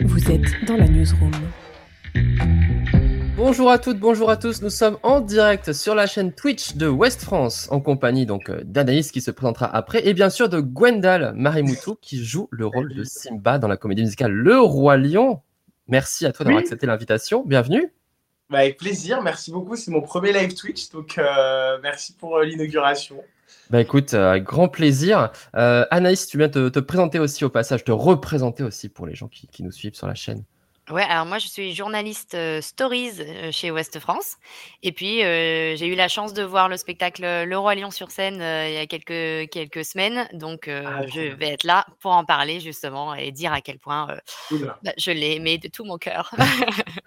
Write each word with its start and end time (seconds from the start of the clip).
Vous 0.00 0.30
êtes 0.30 0.64
dans 0.66 0.76
la 0.76 0.86
newsroom. 0.88 1.30
Bonjour 3.36 3.70
à 3.70 3.78
toutes, 3.78 3.98
bonjour 3.98 4.30
à 4.30 4.36
tous. 4.36 4.62
Nous 4.62 4.70
sommes 4.70 4.98
en 5.02 5.20
direct 5.20 5.72
sur 5.72 5.94
la 5.94 6.06
chaîne 6.06 6.32
Twitch 6.32 6.76
de 6.76 6.86
West 6.88 7.22
France 7.22 7.68
en 7.70 7.80
compagnie 7.80 8.26
donc 8.26 8.48
euh, 8.48 8.60
d'Anaïs 8.64 9.10
qui 9.12 9.20
se 9.20 9.30
présentera 9.30 9.74
après 9.74 10.06
et 10.06 10.14
bien 10.14 10.30
sûr 10.30 10.48
de 10.48 10.60
Gwendal 10.60 11.32
Marimoutou 11.36 11.96
qui 12.00 12.24
joue 12.24 12.48
le 12.50 12.66
rôle 12.66 12.94
de 12.94 13.04
Simba 13.04 13.58
dans 13.58 13.68
la 13.68 13.76
comédie 13.76 14.02
musicale 14.02 14.32
Le 14.32 14.58
Roi 14.60 14.96
Lion. 14.96 15.40
Merci 15.88 16.26
à 16.26 16.32
toi 16.32 16.44
d'avoir 16.44 16.58
Oui. 16.60 16.64
accepté 16.64 16.86
l'invitation. 16.86 17.44
Bienvenue. 17.44 17.92
Bah, 18.50 18.58
avec 18.58 18.78
plaisir, 18.78 19.22
merci 19.22 19.50
beaucoup. 19.50 19.76
C'est 19.76 19.90
mon 19.90 20.00
premier 20.02 20.32
live 20.32 20.54
Twitch, 20.54 20.90
donc 20.90 21.18
euh, 21.18 21.78
merci 21.82 22.14
pour 22.14 22.36
euh, 22.36 22.44
l'inauguration. 22.44 23.16
Bah 23.70 23.80
écoute, 23.80 24.14
euh, 24.14 24.38
grand 24.38 24.68
plaisir. 24.68 25.30
Euh, 25.56 25.84
Anaïs, 25.90 26.26
tu 26.26 26.38
viens 26.38 26.48
te, 26.48 26.68
te 26.68 26.78
présenter 26.80 27.18
aussi 27.18 27.44
au 27.44 27.50
passage, 27.50 27.84
te 27.84 27.92
représenter 27.92 28.62
aussi 28.62 28.88
pour 28.88 29.06
les 29.06 29.14
gens 29.14 29.28
qui 29.28 29.62
nous 29.62 29.72
suivent 29.72 29.94
sur 29.94 30.06
la 30.06 30.14
chaîne. 30.14 30.44
Ouais, 30.90 31.02
alors 31.02 31.24
moi 31.24 31.38
je 31.38 31.48
suis 31.48 31.74
journaliste 31.74 32.34
euh, 32.34 32.60
stories 32.60 33.12
euh, 33.18 33.50
chez 33.50 33.70
Ouest 33.70 33.98
France 34.00 34.36
et 34.82 34.92
puis 34.92 35.24
euh, 35.24 35.76
j'ai 35.76 35.86
eu 35.86 35.94
la 35.94 36.08
chance 36.08 36.34
de 36.34 36.42
voir 36.42 36.68
le 36.68 36.76
spectacle 36.76 37.22
Le 37.22 37.56
Roi 37.56 37.74
Lion 37.74 37.90
sur 37.90 38.10
scène 38.10 38.42
euh, 38.42 38.68
il 38.68 38.74
y 38.74 38.76
a 38.76 38.86
quelques 38.86 39.50
quelques 39.50 39.82
semaines 39.82 40.28
donc 40.34 40.68
euh, 40.68 40.82
Ah, 40.86 41.06
je 41.06 41.22
vais 41.22 41.48
être 41.48 41.64
là 41.64 41.86
pour 42.00 42.12
en 42.12 42.26
parler 42.26 42.60
justement 42.60 43.14
et 43.14 43.32
dire 43.32 43.50
à 43.50 43.62
quel 43.62 43.78
point 43.78 44.08
euh, 44.10 44.58
bah, 44.82 44.92
je 44.98 45.10
l'ai 45.10 45.36
aimé 45.36 45.56
de 45.56 45.68
tout 45.68 45.84
mon 45.84 45.96
cœur. 45.96 46.30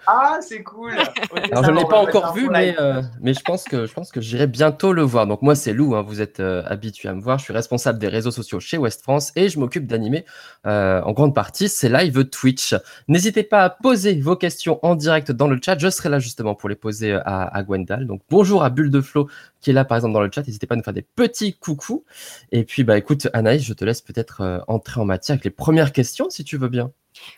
Ah, 0.09 0.37
c'est 0.39 0.63
cool. 0.63 0.93
Alors 1.51 1.65
je 1.65 1.71
ne 1.71 1.79
l'ai 1.79 1.85
pas 1.85 1.99
encore 1.99 2.33
vu, 2.33 2.47
mais, 2.49 2.77
euh, 2.79 3.01
mais 3.19 3.33
je 3.33 3.41
pense 3.41 3.65
que 3.65 3.85
je 3.85 3.93
pense 3.93 4.09
que 4.09 4.21
j'irai 4.21 4.47
bientôt 4.47 4.93
le 4.93 5.01
voir. 5.01 5.27
Donc 5.27 5.41
moi 5.41 5.53
c'est 5.53 5.73
Lou, 5.73 5.95
hein, 5.95 6.01
vous 6.01 6.21
êtes 6.21 6.39
euh, 6.39 6.63
habitué 6.65 7.09
à 7.09 7.13
me 7.13 7.19
voir. 7.19 7.39
Je 7.39 7.43
suis 7.43 7.51
responsable 7.51 7.99
des 7.99 8.07
réseaux 8.07 8.31
sociaux 8.31 8.61
chez 8.61 8.77
West 8.77 9.01
France 9.01 9.33
et 9.35 9.49
je 9.49 9.59
m'occupe 9.59 9.85
d'animer 9.85 10.23
euh, 10.65 11.01
en 11.01 11.11
grande 11.11 11.35
partie 11.35 11.67
ces 11.67 11.89
lives 11.89 12.23
Twitch. 12.29 12.73
N'hésitez 13.09 13.43
pas 13.43 13.65
à 13.65 13.66
poser 13.69 14.19
vos 14.19 14.35
questions 14.35 14.79
en 14.83 14.95
direct 14.95 15.31
dans 15.31 15.47
le 15.47 15.59
chat. 15.63 15.77
Je 15.77 15.89
serai 15.89 16.09
là 16.09 16.19
justement 16.19 16.55
pour 16.55 16.69
les 16.69 16.75
poser 16.75 17.13
euh, 17.13 17.21
à, 17.25 17.55
à 17.55 17.63
Gwendal. 17.63 18.07
Donc 18.07 18.21
bonjour 18.29 18.63
à 18.63 18.69
Bulle 18.69 18.91
de 18.91 19.01
Flo 19.01 19.27
qui 19.61 19.69
est 19.71 19.73
là 19.73 19.85
par 19.85 19.97
exemple 19.97 20.13
dans 20.13 20.21
le 20.21 20.29
chat. 20.33 20.45
N'hésitez 20.45 20.67
pas 20.67 20.75
à 20.75 20.77
nous 20.77 20.83
faire 20.83 20.93
des 20.93 21.01
petits 21.01 21.53
coucous. 21.53 22.03
Et 22.51 22.63
puis 22.63 22.83
bah 22.83 22.97
écoute 22.97 23.27
Anaïs, 23.33 23.63
je 23.63 23.73
te 23.73 23.85
laisse 23.85 24.01
peut-être 24.01 24.41
euh, 24.41 24.59
entrer 24.67 24.99
en 24.99 25.05
matière 25.05 25.35
avec 25.35 25.45
les 25.45 25.51
premières 25.51 25.91
questions 25.91 26.29
si 26.29 26.43
tu 26.43 26.57
veux 26.57 26.69
bien. 26.69 26.91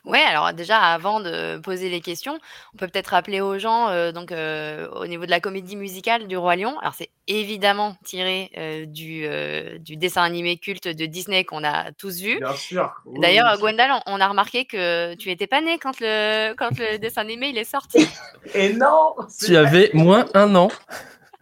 Ouais, 0.05 0.19
alors 0.19 0.53
déjà 0.53 0.79
avant 0.79 1.19
de 1.19 1.57
poser 1.59 1.89
les 1.89 2.01
questions, 2.01 2.39
on 2.73 2.77
peut 2.77 2.87
peut-être 2.87 3.07
rappeler 3.07 3.41
aux 3.41 3.57
gens 3.59 3.89
euh, 3.89 4.11
donc 4.11 4.31
euh, 4.31 4.87
au 4.89 5.07
niveau 5.07 5.25
de 5.25 5.29
la 5.31 5.39
comédie 5.39 5.75
musicale 5.75 6.27
du 6.27 6.37
Roi 6.37 6.55
Lion. 6.55 6.77
Alors 6.79 6.93
c'est 6.93 7.09
évidemment 7.27 7.95
tiré 8.03 8.51
euh, 8.57 8.85
du, 8.85 9.23
euh, 9.25 9.77
du 9.77 9.97
dessin 9.97 10.23
animé 10.23 10.57
culte 10.57 10.87
de 10.87 11.05
Disney 11.05 11.43
qu'on 11.43 11.63
a 11.63 11.91
tous 11.93 12.19
vu. 12.21 12.39
Bien 12.39 12.55
sûr. 12.55 12.91
Oui, 13.05 13.19
D'ailleurs, 13.21 13.51
oui. 13.53 13.59
Gwendal, 13.59 13.91
on 14.05 14.19
on 14.19 14.21
a 14.21 14.27
remarqué 14.27 14.65
que 14.65 15.15
tu 15.15 15.29
étais 15.29 15.47
pas 15.47 15.61
né 15.61 15.77
quand 15.77 15.99
le, 16.01 16.53
quand 16.55 16.77
le 16.77 16.97
dessin 16.97 17.21
animé 17.21 17.49
il 17.49 17.57
est 17.57 17.63
sorti. 17.63 18.05
Et 18.53 18.73
non 18.73 19.15
Tu 19.39 19.55
avais 19.55 19.91
moins 19.93 20.25
un 20.33 20.55
an. 20.55 20.69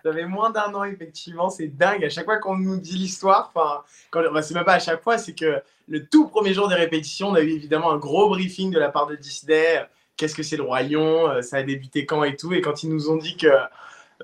J'avais 0.07 0.25
moins 0.25 0.51
d'un 0.51 0.73
an, 0.73 0.85
effectivement, 0.85 1.49
c'est 1.49 1.67
dingue. 1.67 2.05
À 2.05 2.09
chaque 2.09 2.23
fois 2.23 2.37
qu'on 2.37 2.55
nous 2.57 2.77
dit 2.77 2.97
l'histoire, 2.97 3.51
enfin, 3.53 3.81
quand- 4.09 4.23
bah, 4.31 4.41
c'est 4.41 4.53
même 4.53 4.63
pas 4.63 4.75
à 4.75 4.79
chaque 4.79 5.03
fois, 5.03 5.17
c'est 5.17 5.33
que 5.33 5.61
le 5.89 6.07
tout 6.07 6.29
premier 6.29 6.53
jour 6.53 6.69
des 6.69 6.75
répétitions, 6.75 7.27
on 7.27 7.35
a 7.35 7.41
eu 7.41 7.49
évidemment 7.49 7.91
un 7.91 7.97
gros 7.97 8.29
briefing 8.29 8.71
de 8.71 8.79
la 8.79 8.89
part 8.89 9.07
de 9.07 9.15
Disney. 9.17 9.85
Qu'est-ce 10.15 10.33
que 10.33 10.43
c'est 10.43 10.55
le 10.55 10.63
Roi 10.63 10.81
Lion 10.83 11.29
euh, 11.29 11.41
Ça 11.41 11.57
a 11.57 11.63
débuté 11.63 12.05
quand 12.05 12.23
et 12.23 12.37
tout. 12.37 12.53
Et 12.53 12.61
quand 12.61 12.83
ils 12.83 12.89
nous 12.89 13.09
ont 13.09 13.17
dit 13.17 13.35
que 13.35 13.49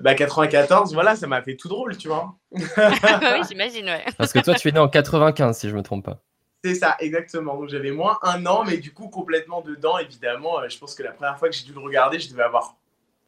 bah, 0.00 0.14
94, 0.14 0.92
voilà, 0.94 1.16
ça 1.16 1.26
m'a 1.26 1.42
fait 1.42 1.54
tout 1.56 1.68
drôle, 1.68 1.96
tu 1.98 2.08
vois. 2.08 2.34
oui, 2.52 2.62
j'imagine, 3.48 3.84
ouais. 3.86 4.04
Parce 4.16 4.32
que 4.32 4.38
toi 4.40 4.54
tu 4.54 4.68
es 4.68 4.72
né 4.72 4.78
en 4.80 4.88
95 4.88 5.56
si 5.58 5.68
je 5.68 5.76
me 5.76 5.82
trompe 5.82 6.04
pas. 6.06 6.18
C'est 6.64 6.74
ça, 6.74 6.96
exactement. 6.98 7.56
Donc 7.56 7.68
j'avais 7.68 7.90
moins 7.90 8.18
un 8.22 8.46
an, 8.46 8.64
mais 8.66 8.78
du 8.78 8.90
coup 8.92 9.08
complètement 9.08 9.60
dedans, 9.60 9.98
évidemment. 9.98 10.60
Euh, 10.60 10.68
Je 10.68 10.78
pense 10.78 10.94
que 10.94 11.02
la 11.02 11.12
première 11.12 11.38
fois 11.38 11.50
que 11.50 11.54
j'ai 11.54 11.64
dû 11.64 11.74
le 11.74 11.80
regarder, 11.80 12.18
je 12.18 12.30
devais 12.30 12.42
avoir 12.42 12.74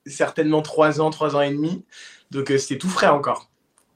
certainement 0.06 0.62
trois 0.62 1.00
ans, 1.00 1.10
trois 1.10 1.36
ans 1.36 1.42
et 1.42 1.50
demi. 1.50 1.84
Donc 2.30 2.50
euh, 2.50 2.58
c'était 2.58 2.78
tout 2.78 2.88
frais 2.88 3.08
encore. 3.08 3.48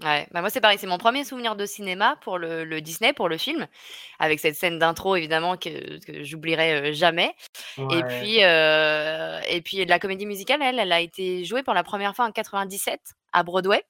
Ouais, 0.02 0.26
bah 0.30 0.40
moi 0.40 0.48
c'est 0.48 0.62
pareil, 0.62 0.78
c'est 0.80 0.86
mon 0.86 0.96
premier 0.96 1.24
souvenir 1.24 1.56
de 1.56 1.66
cinéma 1.66 2.16
pour 2.22 2.38
le, 2.38 2.64
le 2.64 2.80
Disney, 2.80 3.12
pour 3.12 3.28
le 3.28 3.36
film, 3.36 3.66
avec 4.18 4.40
cette 4.40 4.54
scène 4.54 4.78
d'intro 4.78 5.14
évidemment 5.14 5.58
que, 5.58 6.02
que 6.02 6.24
j'oublierai 6.24 6.72
euh, 6.72 6.92
jamais. 6.94 7.34
Et 7.76 8.02
puis, 8.04 8.42
euh, 8.42 9.40
et 9.46 9.60
puis 9.60 9.84
la 9.84 9.98
comédie 9.98 10.24
musicale, 10.24 10.62
elle, 10.62 10.78
elle 10.78 10.92
a 10.92 11.00
été 11.00 11.44
jouée 11.44 11.62
pour 11.62 11.74
la 11.74 11.82
première 11.82 12.16
fois 12.16 12.24
en 12.24 12.32
97 12.32 12.98
à 13.32 13.42
Broadway. 13.42 13.82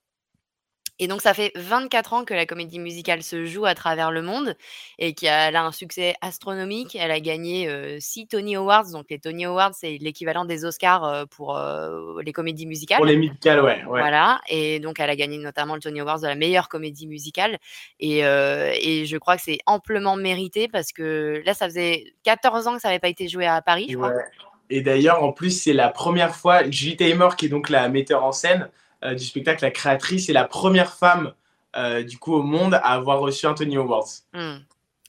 Et 1.01 1.09
donc 1.09 1.23
ça 1.23 1.33
fait 1.33 1.51
24 1.57 2.13
ans 2.13 2.25
que 2.25 2.35
la 2.35 2.45
comédie 2.45 2.79
musicale 2.79 3.23
se 3.23 3.47
joue 3.47 3.65
à 3.65 3.75
travers 3.75 4.11
le 4.11 4.21
monde 4.21 4.55
et 4.99 5.15
qu'elle 5.15 5.57
a 5.57 5.65
un 5.65 5.73
succès 5.73 6.15
astronomique. 6.21 6.95
Elle 6.95 7.11
a 7.11 7.21
gagné 7.21 7.99
6 7.99 8.29
Tony 8.29 8.55
Awards. 8.57 8.91
Donc 8.93 9.07
les 9.09 9.19
Tony 9.19 9.47
Awards, 9.47 9.73
c'est 9.73 9.97
l'équivalent 9.99 10.45
des 10.45 10.67
Oscars 10.67 11.05
euh, 11.05 11.25
pour 11.25 11.57
euh, 11.57 12.21
les 12.23 12.33
comédies 12.33 12.67
musicales. 12.67 12.99
Pour 12.99 13.07
les 13.07 13.17
musicales, 13.17 13.63
ouais. 13.63 13.83
ouais. 13.85 14.01
Voilà, 14.01 14.41
et 14.49 14.79
donc 14.79 15.01
elle 15.01 15.09
a 15.09 15.17
gagné 15.17 15.39
notamment 15.39 15.75
le 15.75 15.81
Tony 15.81 16.01
Awards 16.01 16.21
de 16.21 16.27
la 16.27 16.35
meilleure 16.35 16.69
comédie 16.69 17.07
musicale. 17.07 17.59
Et, 17.99 18.25
euh, 18.27 18.71
et 18.79 19.07
je 19.07 19.17
crois 19.17 19.37
que 19.37 19.43
c'est 19.43 19.59
amplement 19.65 20.17
mérité 20.17 20.69
parce 20.69 20.93
que 20.93 21.43
là, 21.47 21.55
ça 21.55 21.67
faisait 21.67 22.13
14 22.25 22.67
ans 22.67 22.75
que 22.75 22.81
ça 22.83 22.89
n'avait 22.89 23.01
pas 23.01 23.09
été 23.09 23.27
joué 23.27 23.47
à 23.47 23.63
Paris, 23.63 23.87
je 23.91 23.97
crois. 23.97 24.13
Et 24.69 24.83
d'ailleurs, 24.83 25.25
en 25.25 25.33
plus, 25.33 25.63
c'est 25.63 25.73
la 25.73 25.89
première 25.89 26.35
fois, 26.35 26.71
Julie 26.71 26.97
Taymor, 26.97 27.37
qui 27.37 27.47
est 27.47 27.49
donc 27.49 27.71
la 27.71 27.89
metteur 27.89 28.23
en 28.23 28.33
scène 28.33 28.69
euh, 29.05 29.15
du 29.15 29.25
spectacle, 29.25 29.65
la 29.65 29.71
créatrice, 29.71 30.27
c'est 30.27 30.33
la 30.33 30.45
première 30.45 30.95
femme 30.95 31.35
euh, 31.77 32.03
du 32.03 32.19
coup 32.19 32.35
au 32.35 32.43
monde 32.43 32.75
à 32.75 32.79
avoir 32.79 33.21
reçu 33.21 33.47
un 33.47 33.55
Tony 33.55 33.77
Awards. 33.77 34.09
Hmm. 34.33 34.57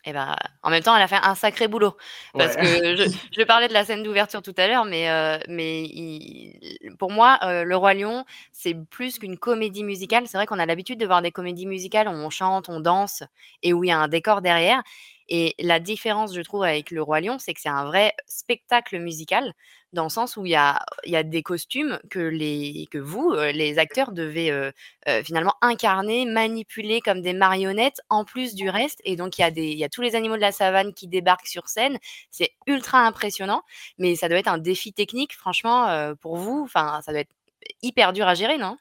Et 0.04 0.14
ben, 0.14 0.36
en 0.64 0.72
même 0.72 0.82
temps, 0.82 0.96
elle 0.96 1.04
a 1.04 1.08
fait 1.08 1.20
un 1.22 1.36
sacré 1.36 1.68
boulot. 1.68 1.96
Parce 2.34 2.56
Ouais. 2.56 2.62
que 2.62 2.96
je, 2.96 3.04
je 3.38 3.44
parlais 3.44 3.68
de 3.68 3.74
la 3.74 3.86
scène 3.86 4.02
d'ouverture 4.02 4.42
tout 4.42 4.54
à 4.58 4.68
l'heure, 4.68 4.84
mais, 4.84 5.12
euh, 5.12 5.38
mais 5.48 5.84
il- 5.84 6.96
pour 6.98 7.12
moi, 7.12 7.38
euh, 7.44 7.64
Le 7.64 7.76
Roi 7.76 7.94
Lion, 7.94 8.26
c'est 8.52 8.74
plus 8.74 9.20
qu'une 9.20 9.38
comédie 9.38 9.84
musicale. 9.84 10.24
C'est 10.26 10.38
vrai 10.38 10.48
qu'on 10.48 10.58
a 10.58 10.66
l'habitude 10.66 11.00
de 11.00 11.06
voir 11.06 11.22
des 11.22 11.32
comédies 11.32 11.68
musicales 11.68 12.08
où 12.08 12.12
on 12.14 12.32
chante, 12.32 12.68
on 12.68 12.80
danse 12.80 13.22
et 13.62 13.74
où 13.74 13.84
il 13.84 13.90
y 13.90 13.92
a 13.92 14.00
un 14.00 14.08
décor 14.08 14.42
derrière. 14.42 14.82
Et 15.30 15.54
la 15.60 15.80
différence, 15.80 16.34
je 16.34 16.42
trouve, 16.42 16.64
avec 16.64 16.90
Le 16.90 17.02
Roi 17.04 17.22
Lion, 17.22 17.38
c'est 17.38 17.54
que 17.54 17.62
c'est 17.62 17.70
un 17.70 17.86
vrai 17.86 18.14
spectacle 18.26 18.98
musical, 19.00 19.54
dans 19.94 20.04
le 20.04 20.10
sens 20.10 20.38
où 20.38 20.46
il 20.46 20.52
y 20.52 20.56
a, 20.56 21.24
des 21.24 21.44
costumes 21.44 22.00
que, 22.10 22.98
vous, 22.98 23.32
euh, 23.32 23.52
les 23.52 23.78
acteurs, 23.78 24.12
devez 24.12 24.52
euh, 24.52 24.72
euh, 25.08 25.24
finalement 25.24 25.56
incarner, 25.62 26.26
manipuler 26.26 27.02
comme 27.02 27.22
des 27.22 27.34
marionnettes, 27.34 28.02
en 28.10 28.24
plus 28.24 28.56
du 28.56 28.70
reste. 28.70 29.02
Et 29.04 29.16
donc, 29.16 29.38
il 29.38 29.42
y, 29.42 29.44
a 29.44 29.50
y 29.50 29.84
a 29.84 29.90
tous 29.90 30.02
les 30.02 30.16
animaux 30.16 30.36
de 30.36 30.42
la 30.42 30.52
savane 30.52 30.94
qui 30.94 31.08
débarquent 31.08 31.48
sur 31.48 31.68
scène. 31.68 31.98
C'est 32.32 32.52
ultra 32.68 33.06
impressionnant, 33.06 33.64
mais 33.98 34.16
ça 34.16 34.30
doit 34.30 34.38
être 34.38 34.48
un 34.48 34.58
défi 34.58 34.94
technique, 34.94 35.36
franchement, 35.36 36.14
pour 36.22 36.38
vous. 36.38 36.62
Enfin, 36.64 37.02
ça 37.06 37.12
doit 37.12 37.22
être 37.22 37.34
hyper 37.82 38.14
dur 38.14 38.28
à 38.28 38.36
gérer, 38.36 38.58
non? 38.58 38.78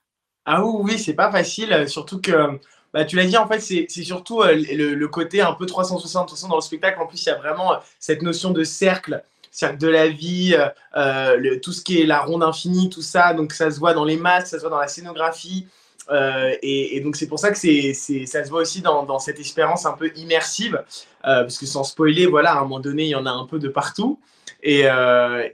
Ah 0.46 0.64
oui, 0.64 0.92
oui, 0.92 0.98
c'est 0.98 1.14
pas 1.14 1.30
facile, 1.30 1.88
surtout 1.88 2.20
que, 2.20 2.58
bah, 2.94 3.04
tu 3.04 3.16
l'as 3.16 3.26
dit, 3.26 3.36
en 3.36 3.46
fait, 3.46 3.60
c'est 3.60 3.88
surtout 3.88 4.42
le, 4.42 4.94
le 4.94 5.08
côté 5.08 5.40
un 5.40 5.52
peu 5.52 5.66
360. 5.66 6.24
De 6.24 6.28
toute 6.28 6.38
façon, 6.38 6.48
dans 6.48 6.56
le 6.56 6.62
spectacle, 6.62 7.00
en 7.00 7.06
plus, 7.06 7.22
il 7.22 7.26
y 7.26 7.32
a 7.32 7.36
vraiment 7.36 7.74
cette 7.98 8.22
notion 8.22 8.50
de 8.50 8.64
cercle, 8.64 9.22
cercle 9.50 9.78
de 9.78 9.88
la 9.88 10.08
vie, 10.08 10.54
euh, 10.56 10.68
euh, 10.96 11.58
tout 11.60 11.72
ce 11.72 11.82
qui 11.82 12.00
est 12.00 12.06
la 12.06 12.20
ronde 12.20 12.42
infinie, 12.42 12.88
tout 12.88 13.02
ça. 13.02 13.34
Donc, 13.34 13.52
ça 13.52 13.70
se 13.70 13.78
voit 13.78 13.94
dans 13.94 14.04
les 14.04 14.16
masques, 14.16 14.48
ça 14.48 14.56
se 14.56 14.62
voit 14.62 14.70
dans 14.70 14.80
la 14.80 14.88
scénographie. 14.88 15.66
euh, 16.10 16.54
et, 16.62 17.00
donc, 17.00 17.16
c'est 17.16 17.26
pour 17.26 17.38
ça 17.38 17.50
que 17.50 17.58
c'est 17.58 17.92
ça 17.92 18.44
se 18.44 18.50
voit 18.50 18.62
aussi 18.62 18.80
dans, 18.80 19.04
dans 19.04 19.18
cette 19.18 19.38
expérience 19.38 19.86
un 19.86 19.92
peu 19.92 20.10
immersive, 20.16 20.82
parce 21.22 21.58
que 21.58 21.66
sans 21.66 21.84
spoiler, 21.84 22.26
voilà, 22.26 22.52
à 22.52 22.58
un 22.58 22.62
moment 22.62 22.80
donné, 22.80 23.04
il 23.04 23.10
y 23.10 23.14
en 23.14 23.26
a 23.26 23.30
un 23.30 23.46
peu 23.46 23.58
de 23.58 23.68
partout. 23.68 24.18
Et, 24.62 24.84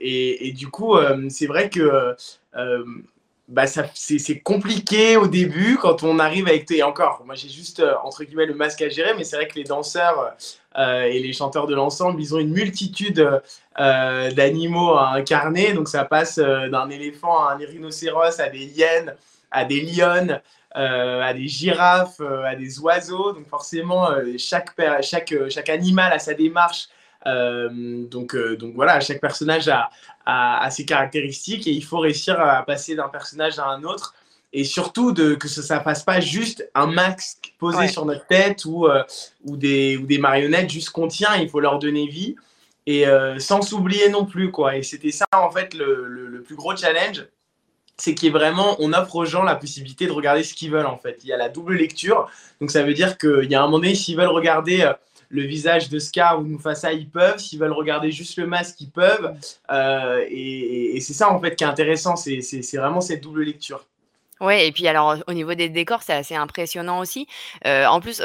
et, 0.01 0.51
du 0.53 0.67
coup, 0.69 0.95
c'est 1.29 1.47
vrai 1.47 1.69
que 1.69 2.15
bah, 3.47 3.63
c'est 3.65 4.39
compliqué 4.39 5.15
au 5.15 5.27
début 5.27 5.77
quand 5.77 6.03
on 6.03 6.19
arrive 6.19 6.47
avec. 6.47 6.69
Et 6.71 6.83
encore, 6.83 7.23
moi 7.25 7.35
j'ai 7.35 7.47
juste 7.49 7.79
euh, 7.79 7.93
entre 8.03 8.23
guillemets 8.23 8.45
le 8.45 8.53
masque 8.53 8.81
à 8.81 8.89
gérer, 8.89 9.13
mais 9.15 9.23
c'est 9.23 9.37
vrai 9.37 9.47
que 9.47 9.55
les 9.55 9.63
danseurs 9.63 10.35
euh, 10.77 11.03
et 11.03 11.19
les 11.19 11.31
chanteurs 11.31 11.65
de 11.65 11.73
l'ensemble, 11.73 12.21
ils 12.21 12.35
ont 12.35 12.39
une 12.39 12.51
multitude 12.51 13.41
euh, 13.79 14.31
d'animaux 14.31 14.93
à 14.95 15.11
incarner. 15.11 15.73
Donc 15.73 15.87
ça 15.87 16.03
passe 16.03 16.39
euh, 16.39 16.67
d'un 16.69 16.89
éléphant 16.89 17.39
à 17.45 17.53
un 17.53 17.57
rhinocéros, 17.57 18.39
à 18.39 18.49
des 18.49 18.65
hyènes, 18.65 19.15
à 19.51 19.63
des 19.63 19.81
lionnes, 19.81 20.41
euh, 20.75 21.21
à 21.21 21.33
des 21.33 21.47
girafes, 21.47 22.19
euh, 22.19 22.43
à 22.43 22.55
des 22.55 22.79
oiseaux. 22.79 23.31
Donc 23.31 23.47
forcément, 23.47 24.11
euh, 24.11 24.35
chaque, 24.37 24.71
chaque, 25.01 25.31
euh, 25.31 25.49
chaque 25.49 25.69
animal 25.69 26.11
a 26.11 26.19
sa 26.19 26.33
démarche. 26.33 26.89
Euh, 27.27 27.69
donc, 28.05 28.33
euh, 28.35 28.55
donc 28.55 28.73
voilà, 28.75 28.99
chaque 28.99 29.19
personnage 29.21 29.67
a, 29.67 29.89
a, 30.25 30.63
a 30.63 30.69
ses 30.71 30.85
caractéristiques 30.85 31.67
et 31.67 31.71
il 31.71 31.83
faut 31.83 31.99
réussir 31.99 32.39
à 32.39 32.63
passer 32.65 32.95
d'un 32.95 33.09
personnage 33.09 33.59
à 33.59 33.65
un 33.67 33.83
autre. 33.83 34.13
Et 34.53 34.63
surtout 34.63 35.11
de, 35.11 35.35
que 35.35 35.47
ça 35.49 35.77
ne 35.77 35.83
fasse 35.83 36.03
pas 36.03 36.21
juste 36.21 36.69
un 36.73 36.87
masque 36.87 37.53
posé 37.59 37.77
Ouais. 37.79 37.87
sur 37.89 38.05
notre 38.05 38.25
tête 38.27 38.63
ou, 38.65 38.87
euh, 38.87 39.03
ou, 39.43 39.57
des, 39.57 39.97
ou 39.97 40.05
des 40.05 40.17
marionnettes 40.19 40.69
juste 40.69 40.91
qu'on 40.91 41.09
tient, 41.09 41.35
il 41.35 41.49
faut 41.49 41.59
leur 41.59 41.79
donner 41.79 42.07
vie. 42.07 42.35
Et 42.85 43.05
euh, 43.05 43.37
sans 43.39 43.61
s'oublier 43.61 44.07
non 44.09 44.25
plus. 44.25 44.49
quoi. 44.49 44.77
Et 44.77 44.83
c'était 44.83 45.11
ça 45.11 45.25
en 45.33 45.51
fait 45.51 45.73
le, 45.73 46.05
le- 46.07 46.27
le 46.27 46.41
plus 46.41 46.55
gros 46.55 46.75
challenge 46.75 47.25
c'est 47.99 48.13
qu'il 48.13 48.31
vraiment, 48.31 48.75
on 48.79 48.93
offre 48.93 49.15
aux 49.15 49.25
gens 49.25 49.41
la 49.41 49.55
possibilité 49.55 50.05
de 50.05 50.11
regarder 50.11 50.43
ce 50.43 50.53
qu'ils 50.53 50.69
veulent 50.69 50.85
en 50.85 50.99
fait. 50.99 51.17
Il 51.23 51.29
y 51.29 51.33
a 51.33 51.37
la 51.37 51.49
double 51.49 51.73
lecture, 51.75 52.29
donc 52.61 52.69
ça 52.69 52.83
veut 52.83 52.93
dire 52.93 53.17
qu'il 53.17 53.49
y 53.51 53.55
a 53.55 53.59
un 53.59 53.65
moment 53.65 53.79
donné, 53.79 53.95
s'ils 53.95 54.15
veulent 54.15 54.27
regarder 54.27 54.91
le 55.29 55.43
visage 55.43 55.89
de 55.89 55.99
Scar 55.99 56.39
ou 56.39 56.43
de 56.43 56.49
Mufasa, 56.49 56.93
ils 56.93 57.09
peuvent. 57.09 57.37
S'ils 57.37 57.59
veulent 57.59 57.71
regarder 57.71 58.11
juste 58.11 58.37
le 58.37 58.47
masque, 58.47 58.79
ils 58.81 58.89
peuvent. 58.89 59.35
Euh, 59.71 60.25
et, 60.29 60.99
c'est 61.01 61.13
ça, 61.13 61.31
en 61.31 61.39
fait, 61.39 61.55
qui 61.55 61.63
est 61.63 61.67
intéressant. 61.67 62.15
C'est 62.15 62.77
vraiment 62.77 63.01
cette 63.01 63.21
double 63.21 63.43
lecture. 63.43 63.85
Ouais 64.39 64.67
et 64.67 64.71
puis 64.71 64.87
alors, 64.87 65.15
au 65.25 65.33
niveau 65.33 65.55
des 65.55 65.67
décors, 65.67 66.03
c'est 66.03 66.13
assez 66.13 66.35
impressionnant 66.35 66.99
aussi. 66.99 67.27
en 67.65 67.99
plus, 67.99 68.21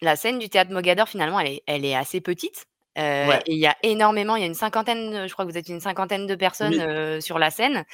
la 0.00 0.16
scène 0.16 0.38
du 0.38 0.48
théâtre 0.48 0.70
Mogador, 0.70 1.08
finalement, 1.08 1.40
elle 1.40 1.84
est 1.84 1.96
assez 1.96 2.20
petite. 2.20 2.66
Euh, 2.98 3.32
et 3.46 3.54
il 3.54 3.58
y 3.58 3.66
a 3.66 3.76
énormément, 3.82 4.36
il 4.36 4.40
y 4.40 4.44
a 4.44 4.46
une 4.46 4.54
cinquantaine, 4.54 5.26
je 5.26 5.32
crois 5.32 5.44
que 5.44 5.50
vous 5.50 5.58
êtes 5.58 5.68
une 5.68 5.80
cinquantaine 5.80 6.26
de 6.26 6.34
personnes 6.34 6.80
euh, 6.80 7.20
sur 7.20 7.38
la 7.38 7.50
scène. 7.50 7.84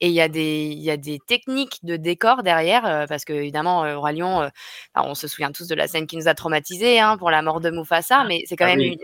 Et 0.00 0.08
il 0.08 0.14
y, 0.14 0.20
a 0.20 0.28
des, 0.28 0.68
il 0.72 0.82
y 0.82 0.90
a 0.90 0.96
des 0.96 1.18
techniques 1.18 1.80
de 1.82 1.96
décor 1.96 2.42
derrière, 2.42 2.86
euh, 2.86 3.06
parce 3.06 3.24
que 3.24 3.32
évidemment, 3.32 3.84
euh, 3.84 3.98
Roi 3.98 4.12
Lion, 4.12 4.50
on 4.94 5.14
se 5.14 5.26
souvient 5.28 5.50
tous 5.50 5.66
de 5.66 5.74
la 5.74 5.88
scène 5.88 6.06
qui 6.06 6.16
nous 6.16 6.28
a 6.28 6.34
traumatisés 6.34 7.00
hein, 7.00 7.16
pour 7.18 7.30
la 7.30 7.42
mort 7.42 7.60
de 7.60 7.70
Mufasa, 7.70 8.20
ah, 8.20 8.24
mais 8.24 8.42
c'est 8.46 8.56
quand 8.56 8.66
ah 8.66 8.76
même 8.76 8.80
une, 8.80 8.98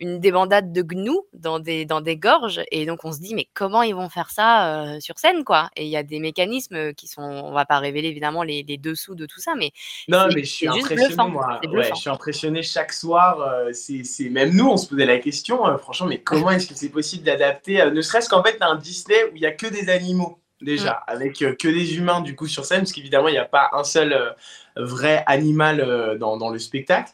une, 0.00 0.20
débandade 0.20 0.72
de 0.72 0.82
gnous 0.82 1.26
dans 1.32 1.60
des, 1.60 1.84
dans 1.84 2.00
des 2.00 2.16
gorges. 2.16 2.62
Et 2.70 2.86
donc 2.86 3.04
on 3.04 3.12
se 3.12 3.20
dit, 3.20 3.34
mais 3.34 3.46
comment 3.54 3.82
ils 3.82 3.94
vont 3.94 4.08
faire 4.08 4.30
ça 4.30 4.98
sur 5.00 5.18
scène, 5.18 5.44
quoi? 5.44 5.70
Et 5.76 5.84
il 5.84 5.90
y 5.90 5.96
a 5.96 6.02
des 6.02 6.18
mécanismes 6.18 6.92
qui 6.94 7.06
sont, 7.06 7.22
on 7.22 7.52
va 7.52 7.66
pas 7.66 7.78
révéler 7.78 8.08
évidemment 8.08 8.42
les, 8.42 8.62
les 8.62 8.78
dessous 8.78 9.14
de 9.14 9.26
tout 9.26 9.40
ça, 9.40 9.54
mais 9.54 9.70
non, 10.08 10.26
mais 10.34 10.44
je 10.44 10.52
suis 10.52 10.68
impressionné, 10.68 11.30
moi. 11.30 11.60
Ouais, 11.68 11.90
je 11.90 11.94
suis 11.94 12.10
impressionné 12.10 12.62
chaque 12.62 12.92
soir. 12.92 13.38
c'est 13.72 14.28
même 14.30 14.54
nous, 14.54 14.68
on 14.68 14.76
se 14.76 14.88
posait 14.88 15.03
la 15.06 15.18
question, 15.18 15.66
euh, 15.66 15.76
franchement, 15.76 16.06
mais 16.06 16.18
comment 16.18 16.50
est-ce 16.50 16.66
que 16.66 16.74
c'est 16.74 16.88
possible 16.88 17.24
d'adapter, 17.24 17.80
euh, 17.80 17.90
ne 17.90 18.00
serait-ce 18.00 18.28
qu'en 18.28 18.42
fait, 18.42 18.56
un 18.60 18.76
Disney 18.76 19.16
où 19.24 19.36
il 19.36 19.40
n'y 19.40 19.46
a 19.46 19.52
que 19.52 19.66
des 19.66 19.88
animaux 19.88 20.38
déjà, 20.60 20.92
mm. 20.92 21.12
avec 21.12 21.42
euh, 21.42 21.54
que 21.54 21.68
des 21.68 21.96
humains 21.96 22.20
du 22.20 22.34
coup 22.34 22.46
sur 22.46 22.64
scène, 22.64 22.80
parce 22.80 22.92
qu'évidemment, 22.92 23.28
il 23.28 23.32
n'y 23.32 23.38
a 23.38 23.44
pas 23.44 23.70
un 23.72 23.84
seul 23.84 24.34
vrai 24.76 25.22
animal 25.26 26.18
dans, 26.18 26.50
le 26.50 26.58
spectacle. 26.58 27.12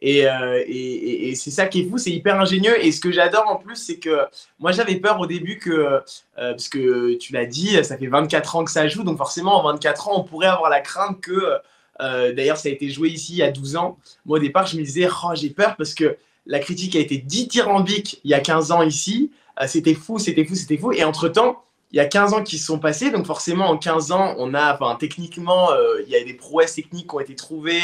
Et, 0.00 0.24
et, 0.24 1.34
c'est 1.36 1.52
ça 1.52 1.66
qui 1.66 1.82
est 1.82 1.88
fou, 1.88 1.96
c'est 1.96 2.10
hyper 2.10 2.40
ingénieux. 2.40 2.84
Et 2.84 2.90
ce 2.90 3.00
que 3.00 3.12
j'adore 3.12 3.48
en 3.48 3.56
plus, 3.56 3.76
c'est 3.76 3.98
que 3.98 4.22
moi 4.58 4.72
j'avais 4.72 4.96
peur 4.96 5.20
au 5.20 5.26
début 5.26 5.58
que, 5.58 6.02
parce 6.34 6.68
que 6.68 7.14
tu 7.18 7.32
l'as 7.32 7.46
dit, 7.46 7.84
ça 7.84 7.96
fait 7.96 8.08
24 8.08 8.56
ans 8.56 8.64
que 8.64 8.70
ça 8.70 8.88
joue, 8.88 9.04
donc 9.04 9.18
forcément 9.18 9.60
en 9.60 9.72
24 9.72 10.08
ans, 10.08 10.20
on 10.20 10.24
pourrait 10.24 10.48
avoir 10.48 10.70
la 10.70 10.80
crainte 10.80 11.20
que, 11.20 11.58
d'ailleurs 12.00 12.56
ça 12.56 12.68
a 12.68 12.72
été 12.72 12.88
joué 12.88 13.10
ici 13.10 13.34
il 13.34 13.38
y 13.38 13.42
a 13.42 13.52
12 13.52 13.76
ans. 13.76 13.98
Moi 14.26 14.38
au 14.38 14.40
départ, 14.40 14.66
je 14.66 14.76
me 14.76 14.82
disais, 14.82 15.06
oh, 15.06 15.32
j'ai 15.34 15.50
peur 15.50 15.76
parce 15.76 15.94
que 15.94 16.16
la 16.46 16.58
critique 16.58 16.96
a 16.96 16.98
été 16.98 17.18
dithyrambique 17.18 18.20
il 18.24 18.30
y 18.30 18.34
a 18.34 18.40
15 18.40 18.72
ans 18.72 18.82
ici. 18.82 19.30
Euh, 19.60 19.66
c'était 19.66 19.94
fou, 19.94 20.18
c'était 20.18 20.44
fou, 20.44 20.54
c'était 20.54 20.76
fou. 20.76 20.92
Et 20.92 21.04
entre-temps, 21.04 21.62
il 21.92 21.98
y 21.98 22.00
a 22.00 22.06
15 22.06 22.32
ans 22.32 22.42
qui 22.42 22.58
se 22.58 22.66
sont 22.66 22.78
passés. 22.78 23.10
Donc 23.10 23.26
forcément, 23.26 23.68
en 23.68 23.76
15 23.76 24.12
ans, 24.12 24.34
on 24.38 24.54
a, 24.54 24.74
enfin, 24.74 24.96
techniquement, 24.98 25.70
euh, 25.72 26.02
il 26.06 26.12
y 26.12 26.16
a 26.16 26.24
des 26.24 26.34
prouesses 26.34 26.74
techniques 26.74 27.08
qui 27.08 27.14
ont 27.14 27.20
été 27.20 27.34
trouvées. 27.36 27.80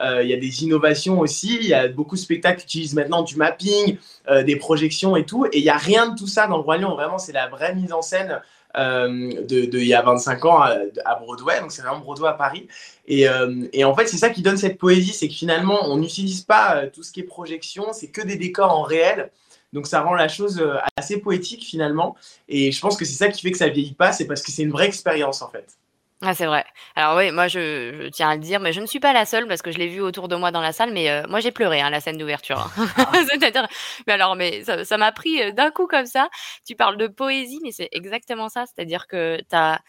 Euh, 0.00 0.22
il 0.22 0.30
y 0.30 0.34
a 0.34 0.38
des 0.38 0.64
innovations 0.64 1.20
aussi. 1.20 1.58
Il 1.60 1.66
y 1.66 1.74
a 1.74 1.88
beaucoup 1.88 2.16
de 2.16 2.20
spectacles 2.20 2.60
qui 2.60 2.78
utilisent 2.78 2.94
maintenant 2.94 3.22
du 3.22 3.36
mapping, 3.36 3.96
des 4.44 4.56
projections 4.56 5.16
et 5.16 5.24
tout. 5.24 5.46
Et 5.46 5.58
il 5.58 5.62
n'y 5.62 5.70
a 5.70 5.76
rien 5.76 6.08
de 6.08 6.18
tout 6.18 6.26
ça 6.26 6.46
dans 6.46 6.56
le 6.56 6.62
Roi 6.62 6.78
Lion. 6.78 6.94
Vraiment, 6.94 7.18
c'est 7.18 7.32
la 7.32 7.48
vraie 7.48 7.74
mise 7.74 7.92
en 7.92 8.02
scène 8.02 8.40
euh, 8.76 9.30
de, 9.42 9.78
il 9.78 9.86
y 9.86 9.94
a 9.94 10.02
25 10.02 10.44
ans 10.44 10.60
à, 10.60 11.14
Broadway, 11.16 11.60
donc 11.60 11.72
c'est 11.72 11.82
vraiment 11.82 11.98
Broadway 11.98 12.28
à 12.28 12.34
Paris. 12.34 12.68
Et, 13.06 13.28
euh, 13.28 13.68
et 13.72 13.84
en 13.84 13.94
fait, 13.94 14.06
c'est 14.06 14.16
ça 14.16 14.30
qui 14.30 14.42
donne 14.42 14.56
cette 14.56 14.78
poésie, 14.78 15.12
c'est 15.12 15.28
que 15.28 15.34
finalement, 15.34 15.88
on 15.88 15.96
n'utilise 15.96 16.42
pas 16.42 16.76
euh, 16.76 16.90
tout 16.92 17.02
ce 17.02 17.12
qui 17.12 17.20
est 17.20 17.24
projection, 17.24 17.92
c'est 17.92 18.08
que 18.08 18.22
des 18.22 18.36
décors 18.36 18.72
en 18.72 18.82
réel. 18.82 19.30
Donc 19.72 19.86
ça 19.86 20.00
rend 20.02 20.14
la 20.14 20.26
chose 20.26 20.64
assez 20.96 21.18
poétique 21.18 21.64
finalement. 21.64 22.16
Et 22.48 22.72
je 22.72 22.80
pense 22.80 22.96
que 22.96 23.04
c'est 23.04 23.14
ça 23.14 23.28
qui 23.28 23.40
fait 23.40 23.52
que 23.52 23.58
ça 23.58 23.68
vieillit 23.68 23.94
pas, 23.94 24.12
c'est 24.12 24.26
parce 24.26 24.42
que 24.42 24.50
c'est 24.50 24.62
une 24.64 24.72
vraie 24.72 24.88
expérience 24.88 25.42
en 25.42 25.48
fait. 25.48 25.79
Ah, 26.22 26.34
c'est 26.34 26.44
vrai. 26.44 26.66
Alors 26.96 27.16
oui, 27.16 27.30
moi 27.30 27.48
je, 27.48 28.08
tiens 28.10 28.28
à 28.28 28.34
le 28.34 28.42
dire, 28.42 28.60
mais 28.60 28.74
je 28.74 28.80
ne 28.82 28.86
suis 28.86 29.00
pas 29.00 29.14
la 29.14 29.24
seule 29.24 29.46
parce 29.48 29.62
que 29.62 29.70
je 29.70 29.78
l'ai 29.78 29.88
vu 29.88 30.02
autour 30.02 30.28
de 30.28 30.36
moi 30.36 30.50
dans 30.50 30.60
la 30.60 30.72
salle, 30.72 30.92
mais 30.92 31.10
euh, 31.10 31.22
moi 31.28 31.40
j'ai 31.40 31.50
pleuré 31.50 31.80
hein, 31.80 31.88
la 31.88 32.00
scène 32.00 32.18
d'ouverture. 32.18 32.58
Hein. 32.78 32.86
Ah. 32.98 33.10
C'est-à-dire, 33.30 33.66
mais 34.06 34.12
alors, 34.12 34.36
mais 34.36 34.62
ça 34.84 34.98
m'a 34.98 35.12
pris 35.12 35.42
euh, 35.42 35.52
d'un 35.52 35.70
coup 35.70 35.86
comme 35.86 36.04
ça. 36.04 36.28
Tu 36.66 36.76
parles 36.76 36.98
de 36.98 37.06
poésie, 37.06 37.58
mais 37.62 37.72
c'est 37.72 37.88
exactement 37.92 38.50
ça. 38.50 38.64
C'est-à-dire 38.66 39.06
que 39.06 39.38
tu 39.48 39.56
as 39.56 39.80